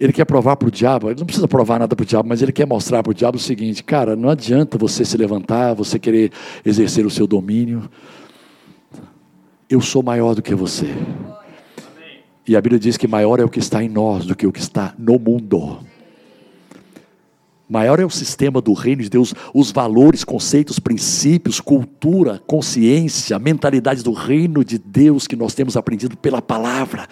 Ele 0.00 0.14
quer 0.14 0.24
provar 0.24 0.56
para 0.56 0.66
o 0.66 0.70
diabo, 0.70 1.10
Ele 1.10 1.20
não 1.20 1.26
precisa 1.26 1.46
provar 1.46 1.78
nada 1.78 1.94
para 1.94 2.02
o 2.02 2.06
diabo, 2.06 2.26
mas 2.26 2.40
Ele 2.40 2.52
quer 2.52 2.66
mostrar 2.66 3.02
para 3.02 3.10
o 3.10 3.14
diabo 3.14 3.36
o 3.36 3.40
seguinte: 3.40 3.84
cara, 3.84 4.16
não 4.16 4.30
adianta 4.30 4.78
você 4.78 5.04
se 5.04 5.14
levantar, 5.18 5.74
você 5.74 5.98
querer 5.98 6.32
exercer 6.64 7.04
o 7.04 7.10
seu 7.10 7.26
domínio. 7.26 7.88
Eu 9.68 9.82
sou 9.82 10.02
maior 10.02 10.34
do 10.34 10.40
que 10.40 10.54
você. 10.54 10.86
E 12.48 12.56
a 12.56 12.60
Bíblia 12.60 12.80
diz 12.80 12.96
que 12.96 13.06
maior 13.06 13.38
é 13.38 13.44
o 13.44 13.48
que 13.48 13.58
está 13.58 13.84
em 13.84 13.88
nós 13.90 14.24
do 14.24 14.34
que 14.34 14.46
o 14.46 14.52
que 14.52 14.58
está 14.58 14.94
no 14.98 15.18
mundo. 15.18 15.78
Maior 17.68 18.00
é 18.00 18.04
o 18.04 18.10
sistema 18.10 18.60
do 18.60 18.72
reino 18.72 19.02
de 19.02 19.08
Deus, 19.08 19.32
os 19.54 19.70
valores, 19.70 20.24
conceitos, 20.24 20.80
princípios, 20.80 21.60
cultura, 21.60 22.42
consciência, 22.44 23.38
mentalidade 23.38 24.02
do 24.02 24.12
reino 24.12 24.64
de 24.64 24.76
Deus 24.76 25.28
que 25.28 25.36
nós 25.36 25.54
temos 25.54 25.76
aprendido 25.76 26.16
pela 26.16 26.42
palavra, 26.42 27.06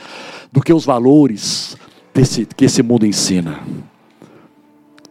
do 0.50 0.60
que 0.60 0.72
os 0.72 0.84
valores 0.84 1.76
desse, 2.18 2.44
que 2.44 2.64
esse 2.64 2.82
mundo 2.82 3.06
ensina. 3.06 3.60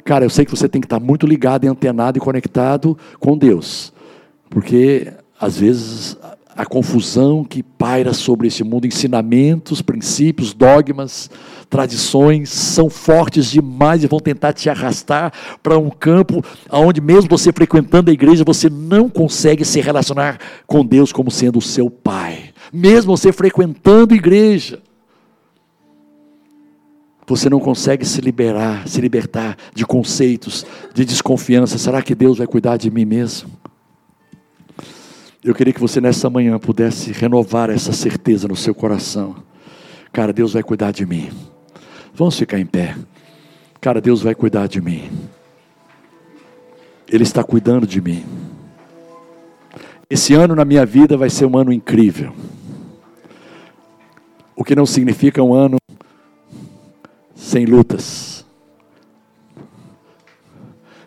Cara, 0.04 0.26
eu 0.26 0.30
sei 0.30 0.46
que 0.46 0.52
você 0.52 0.68
tem 0.68 0.82
que 0.82 0.86
estar 0.86 1.00
muito 1.00 1.26
ligado 1.26 1.66
e 1.66 1.68
antenado 1.68 2.18
e 2.18 2.22
conectado 2.22 2.98
com 3.20 3.38
Deus, 3.38 3.94
porque 4.50 5.12
às 5.40 5.58
vezes 5.60 6.18
a 6.56 6.66
confusão 6.66 7.44
que 7.44 7.62
paira 7.62 8.14
sobre 8.14 8.48
esse 8.48 8.64
mundo, 8.64 8.88
ensinamentos, 8.88 9.82
princípios, 9.82 10.54
dogmas, 10.54 11.30
tradições 11.70 12.50
são 12.50 12.90
fortes 12.90 13.52
demais 13.52 14.04
e 14.04 14.08
vão 14.08 14.20
tentar 14.20 14.54
te 14.54 14.70
arrastar 14.70 15.32
para 15.62 15.78
um 15.78 15.90
campo 15.90 16.44
onde 16.72 17.00
mesmo 17.00 17.30
você 17.30 17.52
frequentando 17.52 18.10
a 18.10 18.14
igreja, 18.14 18.44
você 18.44 18.70
não 18.70 19.08
consegue 19.08 19.64
se 19.64 19.80
relacionar 19.82 20.40
com 20.66 20.86
Deus 20.86 21.12
como 21.12 21.30
sendo 21.30 21.60
o 21.60 21.62
seu 21.62 21.92
pai. 21.92 22.46
Mesmo 22.74 23.16
você 23.16 23.32
frequentando 23.32 24.14
a 24.14 24.18
igreja, 24.18 24.82
você 27.28 27.50
não 27.50 27.60
consegue 27.60 28.06
se 28.06 28.22
liberar, 28.22 28.88
se 28.88 29.02
libertar 29.02 29.58
de 29.76 29.86
conceitos 29.86 30.66
de 30.94 31.04
desconfiança. 31.04 31.78
Será 31.78 32.02
que 32.02 32.16
Deus 32.16 32.38
vai 32.38 32.48
cuidar 32.48 32.78
de 32.78 32.90
mim 32.90 33.04
mesmo? 33.04 33.52
Eu 35.44 35.54
queria 35.54 35.74
que 35.74 35.80
você 35.80 36.00
nessa 36.00 36.30
manhã 36.30 36.58
pudesse 36.58 37.12
renovar 37.12 37.70
essa 37.70 37.92
certeza 37.92 38.48
no 38.48 38.56
seu 38.56 38.74
coração. 38.74 39.36
Cara, 40.14 40.32
Deus 40.32 40.54
vai 40.54 40.64
cuidar 40.64 40.92
de 40.92 41.06
mim. 41.06 41.30
Vamos 42.14 42.40
ficar 42.40 42.60
em 42.60 42.66
pé. 42.66 42.96
Cara, 43.82 44.00
Deus 44.00 44.22
vai 44.22 44.34
cuidar 44.34 44.68
de 44.68 44.80
mim. 44.80 45.10
Ele 47.10 47.24
está 47.24 47.44
cuidando 47.44 47.86
de 47.86 48.02
mim. 48.02 48.26
Esse 50.10 50.34
ano 50.34 50.56
na 50.56 50.64
minha 50.64 50.86
vida 50.86 51.18
vai 51.18 51.30
ser 51.30 51.46
um 51.46 51.58
ano 51.58 51.74
incrível. 51.74 52.34
O 54.56 54.64
que 54.64 54.76
não 54.76 54.86
significa 54.86 55.44
um 55.44 55.54
ano 55.54 55.78
sem 57.38 57.66
lutas. 57.66 58.44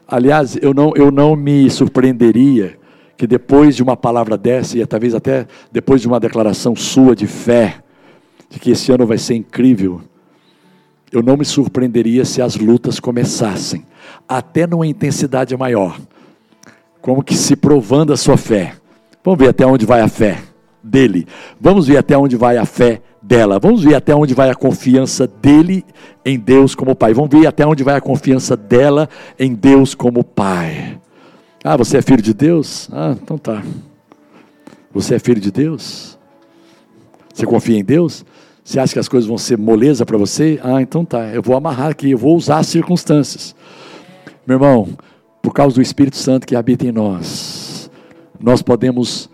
Aliás, 0.07 0.57
eu 0.63 0.73
não, 0.73 0.93
eu 0.95 1.11
não 1.11 1.37
me 1.37 1.69
surpreenderia 1.69 2.79
que 3.17 3.27
depois 3.27 3.77
de 3.77 3.83
uma 3.83 3.97
palavra 3.97 4.39
dessa, 4.39 4.79
e 4.79 4.87
talvez 4.87 5.15
até 5.15 5.47
depois 5.71 6.01
de 6.01 6.07
uma 6.07 6.19
declaração 6.19 6.75
sua 6.75 7.15
de 7.15 7.27
fé, 7.27 7.83
de 8.49 8.59
que 8.59 8.71
esse 8.71 8.91
ano 8.91 9.07
vai 9.07 9.19
ser 9.19 9.35
incrível, 9.35 10.01
eu 11.13 11.23
não 11.23 11.37
me 11.37 11.45
surpreenderia 11.45 12.25
se 12.25 12.41
as 12.41 12.57
lutas 12.57 12.99
começassem, 12.99 13.85
até 14.29 14.67
numa 14.67 14.87
intensidade 14.87 15.55
maior, 15.57 16.01
como 17.01 17.23
que 17.23 17.35
se 17.35 17.57
provando 17.57 18.13
a 18.13 18.17
sua 18.17 18.37
fé. 18.37 18.75
Vamos 19.23 19.39
ver 19.39 19.49
até 19.49 19.67
onde 19.67 19.85
vai 19.85 20.01
a 20.01 20.09
fé 20.09 20.43
dele, 20.83 21.27
vamos 21.61 21.89
ver 21.89 21.99
até 21.99 22.17
onde 22.17 22.37
vai 22.37 22.57
a 22.57 22.65
fé 22.65 23.03
dela, 23.23 23.59
vamos 23.59 23.83
ver 23.83 23.95
até 23.95 24.15
onde 24.15 24.35
vai 24.35 24.51
a 24.51 24.55
confiança 24.55 25.27
dele 25.27 25.85
em 26.25 26.39
Deus 26.39 26.75
como 26.75 26.95
Pai, 26.95 27.13
vamos 27.13 27.31
ver 27.31 27.47
até 27.47 27.67
onde 27.67 27.85
vai 27.85 27.97
a 27.97 28.01
confiança 28.01 28.57
dela 28.57 29.09
em 29.39 29.55
Deus 29.55 29.95
como 29.95 30.25
Pai. 30.25 30.99
Ah, 31.63 31.77
você 31.77 31.99
é 31.99 32.03
filho 32.03 32.23
de 32.23 32.33
Deus? 32.33 32.89
Ah, 32.93 33.15
então 33.21 33.37
tá. 33.37 33.63
Você 34.93 35.15
é 35.15 35.19
filho 35.19 35.41
de 35.41 35.51
Deus? 35.51 36.19
Você 37.33 37.45
confia 37.45 37.79
em 37.79 37.85
Deus? 37.85 38.25
Você 38.65 38.81
acha 38.81 38.93
que 38.93 38.99
as 38.99 39.09
coisas 39.09 39.29
vão 39.29 39.39
ser 39.39 39.59
moleza 39.59 40.07
para 40.07 40.17
você? 40.17 40.59
Ah, 40.63 40.81
então 40.81 41.05
tá. 41.05 41.29
Eu 41.29 41.43
vou 41.43 41.57
amarrar 41.57 41.91
aqui, 41.91 42.11
eu 42.11 42.19
vou 42.19 42.37
usar 42.37 42.59
as 42.59 42.67
circunstâncias. 42.67 43.55
Meu 44.47 44.57
irmão, 44.57 44.89
por 45.43 45.53
causa 45.53 45.75
do 45.75 45.83
Espírito 45.83 46.17
Santo 46.17 46.47
que 46.47 46.57
habita 46.57 46.87
em 46.87 46.93
nós, 46.93 47.91
nós 48.39 48.63
podemos, 48.63 49.31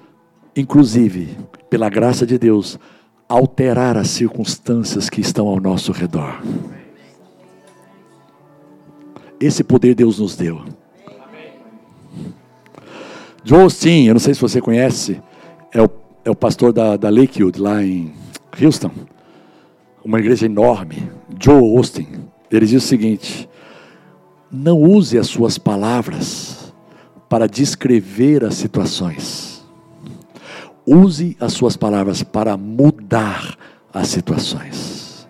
inclusive, 0.55 1.37
pela 1.71 1.89
graça 1.89 2.27
de 2.27 2.39
Deus, 2.39 2.79
alterar 3.29 3.97
as 3.97 4.09
circunstâncias 4.09 5.11
que 5.11 5.21
estão 5.21 5.49
ao 5.49 5.61
nosso 5.61 5.93
redor. 5.93 6.41
Esse 9.41 9.63
poder 9.63 9.95
Deus 9.95 10.19
nos 10.19 10.37
deu. 10.37 10.65
Joe 13.45 13.63
Austin, 13.63 14.07
eu 14.07 14.15
não 14.15 14.21
sei 14.21 14.35
se 14.35 14.41
você 14.41 14.61
conhece, 14.61 15.21
é 15.73 15.81
o, 15.81 15.89
é 16.25 16.31
o 16.31 16.35
pastor 16.35 16.73
da, 16.73 16.97
da 16.97 17.09
Lakewood, 17.09 17.61
lá 17.61 17.83
em 17.83 18.13
Houston, 18.61 18.91
uma 20.05 20.19
igreja 20.19 20.47
enorme. 20.47 21.11
Joe 21.41 21.77
Austin, 21.77 22.09
ele 22.51 22.67
diz 22.67 22.83
o 22.83 22.87
seguinte: 22.87 23.49
não 24.51 24.81
use 24.81 25.19
as 25.19 25.27
suas 25.27 25.59
palavras 25.59 26.73
para 27.29 27.47
descrever 27.47 28.45
as 28.45 28.55
situações, 28.55 29.46
use 30.87 31.37
as 31.41 31.53
suas 31.53 31.77
palavras 31.77 32.23
para 32.23 32.57
mudar 32.57 33.57
as 33.93 34.09
situações. 34.09 35.27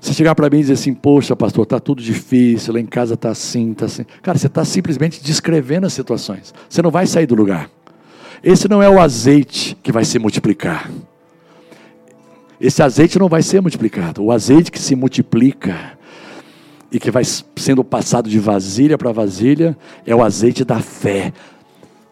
Se 0.00 0.14
chegar 0.14 0.34
para 0.34 0.50
mim 0.50 0.58
e 0.58 0.60
dizer 0.62 0.72
assim, 0.72 0.94
poxa, 0.94 1.36
pastor, 1.36 1.62
está 1.62 1.78
tudo 1.78 2.02
difícil, 2.02 2.74
lá 2.74 2.80
em 2.80 2.86
casa 2.86 3.14
está 3.14 3.30
assim, 3.30 3.70
está 3.70 3.86
assim. 3.86 4.04
Cara, 4.20 4.36
você 4.36 4.48
está 4.48 4.64
simplesmente 4.64 5.22
descrevendo 5.22 5.86
as 5.86 5.92
situações. 5.92 6.52
Você 6.68 6.82
não 6.82 6.90
vai 6.90 7.06
sair 7.06 7.26
do 7.26 7.36
lugar. 7.36 7.70
Esse 8.42 8.68
não 8.68 8.82
é 8.82 8.88
o 8.88 9.00
azeite 9.00 9.76
que 9.80 9.92
vai 9.92 10.04
se 10.04 10.18
multiplicar. 10.18 10.90
Esse 12.60 12.82
azeite 12.82 13.18
não 13.18 13.28
vai 13.28 13.42
ser 13.42 13.60
multiplicado. 13.60 14.24
O 14.24 14.32
azeite 14.32 14.72
que 14.72 14.78
se 14.78 14.96
multiplica 14.96 15.96
e 16.90 16.98
que 16.98 17.10
vai 17.10 17.22
sendo 17.24 17.84
passado 17.84 18.28
de 18.28 18.38
vasilha 18.38 18.98
para 18.98 19.12
vasilha 19.12 19.76
é 20.04 20.14
o 20.14 20.22
azeite 20.22 20.64
da 20.64 20.80
fé, 20.80 21.32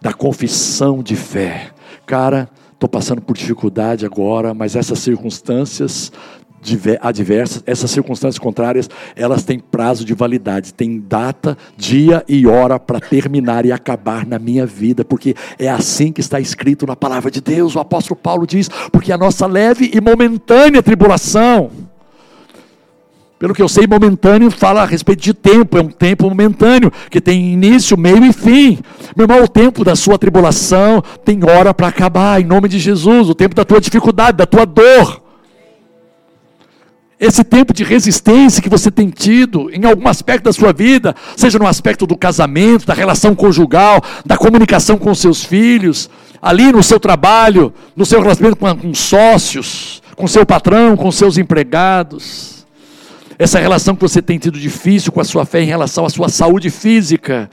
da 0.01 0.12
confissão 0.12 1.03
de 1.03 1.16
fé. 1.16 1.71
Cara, 2.07 2.49
estou 2.72 2.88
passando 2.88 3.20
por 3.20 3.36
dificuldade 3.36 4.07
agora, 4.07 4.55
mas 4.55 4.74
essas 4.76 4.99
circunstâncias 4.99 6.12
adversas, 7.01 7.62
essas 7.66 7.91
circunstâncias 7.91 8.38
contrárias, 8.38 8.88
elas 9.16 9.43
têm 9.45 9.59
prazo 9.59 10.05
de 10.05 10.14
validade, 10.14 10.74
têm 10.74 11.01
data, 11.01 11.57
dia 11.76 12.22
e 12.28 12.47
hora 12.47 12.78
para 12.78 13.01
terminar 13.01 13.64
e 13.64 13.72
acabar 13.72 14.26
na 14.26 14.38
minha 14.38 14.66
vida, 14.66 15.05
porque 15.05 15.34
é 15.59 15.68
assim 15.68 16.12
que 16.12 16.20
está 16.20 16.38
escrito 16.38 16.86
na 16.86 16.95
palavra 16.95 17.30
de 17.30 17.41
Deus. 17.41 17.74
O 17.74 17.80
apóstolo 17.80 18.18
Paulo 18.20 18.47
diz: 18.47 18.68
porque 18.93 19.12
a 19.12 19.18
nossa 19.18 19.47
leve 19.47 19.91
e 19.95 20.01
momentânea 20.01 20.82
tribulação, 20.82 21.70
pelo 23.41 23.55
que 23.55 23.62
eu 23.62 23.68
sei, 23.70 23.86
momentâneo 23.86 24.51
fala 24.51 24.82
a 24.82 24.84
respeito 24.84 25.22
de 25.22 25.32
tempo, 25.32 25.78
é 25.78 25.80
um 25.80 25.88
tempo 25.88 26.28
momentâneo, 26.28 26.93
que 27.11 27.22
tem 27.22 27.55
início, 27.55 27.97
meio 27.97 28.22
e 28.22 28.34
fim. 28.34 28.78
Meu 29.16 29.24
irmão, 29.24 29.43
o 29.43 29.49
tempo 29.49 29.82
da 29.82 29.97
sua 29.97 30.18
tribulação 30.18 31.03
tem 31.24 31.43
hora 31.43 31.72
para 31.72 31.88
acabar, 31.88 32.38
em 32.38 32.45
nome 32.45 32.68
de 32.68 32.78
Jesus, 32.78 33.30
o 33.30 33.34
tempo 33.34 33.55
da 33.55 33.64
tua 33.64 33.80
dificuldade, 33.80 34.36
da 34.36 34.45
tua 34.45 34.66
dor 34.66 35.22
esse 37.18 37.45
tempo 37.45 37.74
de 37.74 37.84
resistência 37.84 38.62
que 38.62 38.68
você 38.70 38.91
tem 38.91 39.11
tido 39.11 39.70
em 39.74 39.84
algum 39.84 40.09
aspecto 40.09 40.45
da 40.45 40.55
sua 40.55 40.72
vida, 40.72 41.14
seja 41.36 41.59
no 41.59 41.66
aspecto 41.66 42.07
do 42.07 42.16
casamento, 42.16 42.86
da 42.86 42.95
relação 42.95 43.34
conjugal, 43.34 44.03
da 44.24 44.38
comunicação 44.38 44.97
com 44.97 45.14
seus 45.14 45.45
filhos, 45.45 46.09
ali 46.41 46.72
no 46.72 46.82
seu 46.82 46.99
trabalho, 46.99 47.74
no 47.95 48.07
seu 48.07 48.22
relacionamento 48.22 48.59
com, 48.59 48.74
com 48.74 48.95
sócios, 48.95 50.03
com 50.16 50.26
seu 50.26 50.47
patrão, 50.47 50.97
com 50.97 51.12
seus 51.12 51.36
empregados. 51.36 52.59
Essa 53.41 53.59
relação 53.59 53.97
que 53.97 54.03
você 54.03 54.20
tem 54.20 54.38
tido 54.38 54.61
difícil 54.61 55.11
com 55.11 55.18
a 55.18 55.24
sua 55.24 55.47
fé 55.47 55.62
em 55.62 55.66
relação 55.66 56.05
à 56.05 56.11
sua 56.11 56.28
saúde 56.28 56.68
física. 56.68 57.51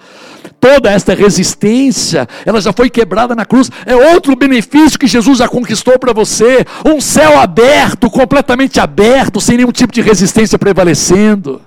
Toda 0.59 0.91
esta 0.91 1.15
resistência, 1.15 2.27
ela 2.45 2.59
já 2.59 2.73
foi 2.73 2.89
quebrada 2.89 3.33
na 3.33 3.45
cruz. 3.45 3.71
É 3.85 3.95
outro 3.95 4.35
benefício 4.35 4.99
que 4.99 5.07
Jesus 5.07 5.37
já 5.37 5.47
conquistou 5.47 5.97
para 5.97 6.11
você. 6.11 6.65
Um 6.85 6.99
céu 6.99 7.39
aberto, 7.39 8.09
completamente 8.09 8.81
aberto, 8.81 9.39
sem 9.39 9.55
nenhum 9.55 9.71
tipo 9.71 9.93
de 9.93 10.01
resistência 10.01 10.59
prevalecendo. 10.59 11.61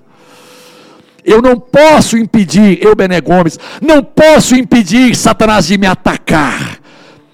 Eu 1.25 1.41
não 1.41 1.59
posso 1.59 2.19
impedir, 2.19 2.79
eu, 2.83 2.95
Bené 2.95 3.23
Gomes, 3.23 3.59
não 3.81 4.03
posso 4.05 4.55
impedir 4.55 5.17
Satanás 5.17 5.67
de 5.67 5.79
me 5.79 5.87
atacar, 5.87 6.79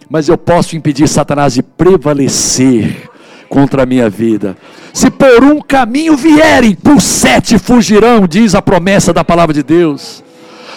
mas 0.09 0.29
eu 0.29 0.39
posso 0.39 0.77
impedir 0.77 1.09
Satanás 1.09 1.55
de 1.55 1.65
prevalecer 1.65 3.09
contra 3.49 3.83
a 3.83 3.87
minha 3.87 4.09
vida. 4.09 4.57
Se 4.93 5.11
por 5.11 5.45
um 5.45 5.61
caminho 5.61 6.17
vierem, 6.17 6.75
por 6.75 7.01
sete 7.01 7.59
fugirão, 7.59 8.27
diz 8.27 8.55
a 8.55 8.63
promessa 8.63 9.13
da 9.13 9.25
palavra 9.25 9.55
de 9.55 9.63
Deus. 9.63 10.25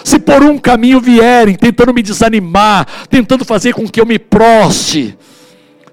Se 0.04 0.18
por 0.18 0.42
um 0.42 0.58
caminho 0.58 1.00
vierem, 1.00 1.54
tentando 1.54 1.92
me 1.92 2.02
desanimar, 2.02 2.86
tentando 3.08 3.44
fazer 3.44 3.74
com 3.74 3.88
que 3.88 4.00
eu 4.00 4.06
me 4.06 4.18
proste, 4.18 5.16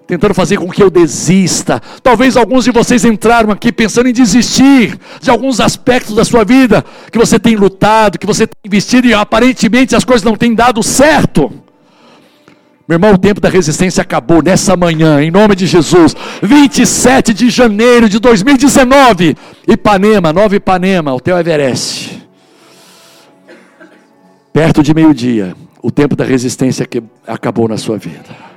tentando 0.08 0.34
fazer 0.34 0.58
com 0.58 0.70
que 0.70 0.82
eu 0.82 0.90
desista. 0.90 1.82
Talvez 2.02 2.38
alguns 2.38 2.64
de 2.64 2.72
vocês 2.72 3.04
entraram 3.04 3.52
aqui 3.52 3.72
pensando 3.72 4.08
em 4.08 4.14
desistir 4.14 4.98
de 5.22 5.30
alguns 5.30 5.60
aspectos 5.60 6.16
da 6.16 6.24
sua 6.24 6.46
vida 6.46 6.84
que 7.12 7.18
você 7.18 7.38
tem 7.38 7.56
lutado, 7.56 8.18
que 8.18 8.26
você 8.26 8.48
tem 8.48 8.58
investido 8.66 9.08
e 9.08 9.14
aparentemente 9.14 9.96
as 9.96 10.06
coisas 10.06 10.24
não 10.24 10.36
têm 10.36 10.56
dado 10.56 10.82
certo. 10.82 11.67
Meu 12.88 12.96
irmão, 12.96 13.14
o 13.14 13.18
tempo 13.18 13.42
da 13.42 13.50
resistência 13.50 14.02
acabou 14.02 14.42
nessa 14.42 14.78
manhã, 14.78 15.22
em 15.22 15.30
nome 15.30 15.56
de 15.56 15.68
Jesus. 15.68 16.16
27 16.42 17.34
de 17.34 17.50
janeiro 17.50 18.08
de 18.08 18.18
2019, 18.18 19.36
Ipanema, 19.68 20.32
Nova 20.32 20.56
Ipanema, 20.56 21.14
Hotel 21.14 21.38
Everest. 21.38 22.26
Perto 24.54 24.82
de 24.82 24.94
meio-dia, 24.94 25.54
o 25.84 25.92
tempo 25.92 26.16
da 26.16 26.24
resistência 26.24 26.86
que 26.86 27.04
acabou 27.28 27.68
na 27.68 27.78
sua 27.78 27.98
vida. 27.98 28.48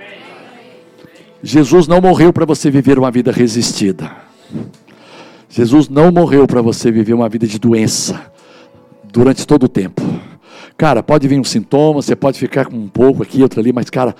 Jesus 1.42 1.88
não 1.88 2.00
morreu 2.00 2.32
para 2.32 2.46
você 2.46 2.70
viver 2.70 3.00
uma 3.00 3.10
vida 3.10 3.32
resistida. 3.32 4.12
Jesus 5.48 5.88
não 5.88 6.12
morreu 6.12 6.46
para 6.46 6.62
você 6.62 6.92
viver 6.92 7.14
uma 7.14 7.28
vida 7.28 7.48
de 7.48 7.58
doença 7.58 8.30
durante 9.12 9.44
todo 9.44 9.64
o 9.64 9.68
tempo. 9.68 10.00
Cara, 10.76 11.02
pode 11.02 11.26
vir 11.28 11.38
um 11.38 11.44
sintoma, 11.44 12.02
você 12.02 12.16
pode 12.16 12.38
ficar 12.38 12.66
com 12.66 12.76
um 12.76 12.88
pouco 12.88 13.22
aqui, 13.22 13.42
outro 13.42 13.60
ali, 13.60 13.72
mas, 13.72 13.90
cara, 13.90 14.14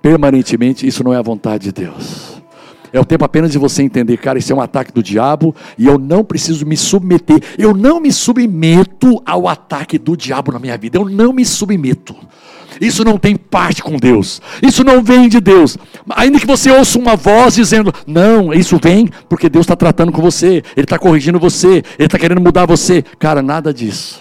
permanentemente 0.00 0.86
isso 0.86 1.02
não 1.02 1.12
é 1.12 1.18
a 1.18 1.22
vontade 1.22 1.64
de 1.64 1.72
Deus. 1.72 2.36
É 2.92 3.00
o 3.00 3.04
tempo 3.04 3.24
apenas 3.24 3.52
de 3.52 3.58
você 3.58 3.82
entender, 3.82 4.16
cara, 4.16 4.38
isso 4.38 4.52
é 4.52 4.56
um 4.56 4.60
ataque 4.60 4.92
do 4.92 5.02
diabo 5.02 5.54
e 5.76 5.86
eu 5.86 5.98
não 5.98 6.24
preciso 6.24 6.64
me 6.64 6.76
submeter. 6.76 7.40
Eu 7.58 7.74
não 7.74 8.00
me 8.00 8.10
submeto 8.10 9.20
ao 9.26 9.48
ataque 9.48 9.98
do 9.98 10.16
diabo 10.16 10.52
na 10.52 10.58
minha 10.58 10.78
vida. 10.78 10.96
Eu 10.96 11.04
não 11.04 11.32
me 11.32 11.44
submeto. 11.44 12.16
Isso 12.80 13.04
não 13.04 13.18
tem 13.18 13.36
parte 13.36 13.82
com 13.82 13.96
Deus. 13.96 14.40
Isso 14.62 14.84
não 14.84 15.02
vem 15.02 15.28
de 15.28 15.40
Deus. 15.40 15.76
Ainda 16.10 16.38
que 16.38 16.46
você 16.46 16.70
ouça 16.70 16.98
uma 16.98 17.16
voz 17.16 17.54
dizendo, 17.54 17.92
não, 18.06 18.52
isso 18.52 18.78
vem 18.82 19.08
porque 19.28 19.48
Deus 19.48 19.64
está 19.64 19.76
tratando 19.76 20.12
com 20.12 20.22
você, 20.22 20.62
Ele 20.76 20.84
está 20.84 20.98
corrigindo 20.98 21.38
você, 21.38 21.82
Ele 21.98 22.06
está 22.06 22.18
querendo 22.18 22.40
mudar 22.40 22.66
você. 22.66 23.02
Cara, 23.18 23.42
nada 23.42 23.72
disso. 23.72 24.20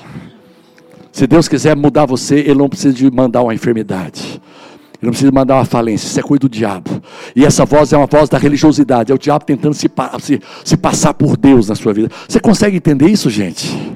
Se 1.15 1.25
Deus 1.25 1.47
quiser 1.47 1.77
mudar 1.77 2.05
você, 2.05 2.39
Ele 2.39 2.55
não 2.55 2.67
precisa 2.67 2.93
de 2.93 3.09
mandar 3.09 3.41
uma 3.41 3.53
enfermidade. 3.53 4.21
Ele 4.21 5.03
não 5.03 5.11
precisa 5.11 5.31
mandar 5.31 5.55
uma 5.55 5.63
falência, 5.63 6.07
isso 6.07 6.19
é 6.19 6.21
coisa 6.21 6.41
do 6.41 6.49
diabo. 6.49 7.01
E 7.33 7.45
essa 7.45 7.63
voz 7.63 7.93
é 7.93 7.97
uma 7.97 8.05
voz 8.05 8.27
da 8.27 8.37
religiosidade, 8.37 9.13
é 9.13 9.15
o 9.15 9.17
diabo 9.17 9.45
tentando 9.45 9.73
se, 9.73 9.89
se, 10.19 10.41
se 10.65 10.75
passar 10.75 11.13
por 11.13 11.37
Deus 11.37 11.69
na 11.69 11.75
sua 11.75 11.93
vida. 11.93 12.09
Você 12.27 12.37
consegue 12.37 12.75
entender 12.75 13.07
isso, 13.07 13.29
gente? 13.29 13.95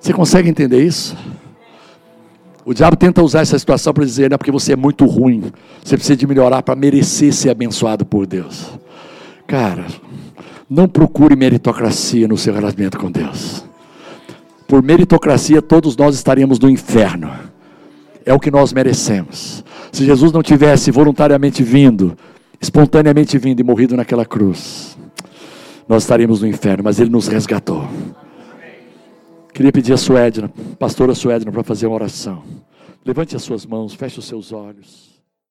Você 0.00 0.12
consegue 0.12 0.48
entender 0.48 0.84
isso? 0.84 1.16
O 2.64 2.74
diabo 2.74 2.96
tenta 2.96 3.22
usar 3.22 3.42
essa 3.42 3.56
situação 3.56 3.94
para 3.94 4.04
dizer, 4.04 4.28
não, 4.28 4.36
porque 4.36 4.50
você 4.50 4.72
é 4.72 4.76
muito 4.76 5.06
ruim, 5.06 5.44
você 5.84 5.96
precisa 5.96 6.16
de 6.16 6.26
melhorar 6.26 6.64
para 6.64 6.74
merecer 6.74 7.32
ser 7.32 7.50
abençoado 7.50 8.04
por 8.04 8.26
Deus. 8.26 8.68
Cara, 9.46 9.86
não 10.68 10.88
procure 10.88 11.36
meritocracia 11.36 12.26
no 12.26 12.36
seu 12.36 12.52
relacionamento 12.52 12.98
com 12.98 13.12
Deus 13.12 13.70
por 14.72 14.82
meritocracia, 14.82 15.60
todos 15.60 15.94
nós 15.98 16.14
estaríamos 16.14 16.58
no 16.58 16.66
inferno. 16.66 17.30
É 18.24 18.32
o 18.32 18.40
que 18.40 18.50
nós 18.50 18.72
merecemos. 18.72 19.62
Se 19.92 20.02
Jesus 20.02 20.32
não 20.32 20.42
tivesse 20.42 20.90
voluntariamente 20.90 21.62
vindo, 21.62 22.16
espontaneamente 22.58 23.36
vindo 23.36 23.60
e 23.60 23.62
morrido 23.62 23.94
naquela 23.98 24.24
cruz, 24.24 24.96
nós 25.86 26.04
estaríamos 26.04 26.40
no 26.40 26.48
inferno, 26.48 26.84
mas 26.84 26.98
Ele 26.98 27.10
nos 27.10 27.28
resgatou. 27.28 27.86
Queria 29.52 29.70
pedir 29.70 29.92
a 29.92 29.98
Suedna, 29.98 30.50
pastora 30.78 31.14
Suedna, 31.14 31.52
para 31.52 31.62
fazer 31.62 31.86
uma 31.86 31.96
oração. 31.96 32.42
Levante 33.04 33.36
as 33.36 33.42
suas 33.42 33.66
mãos, 33.66 33.92
feche 33.92 34.20
os 34.20 34.24
seus 34.24 34.54
olhos. 34.54 35.11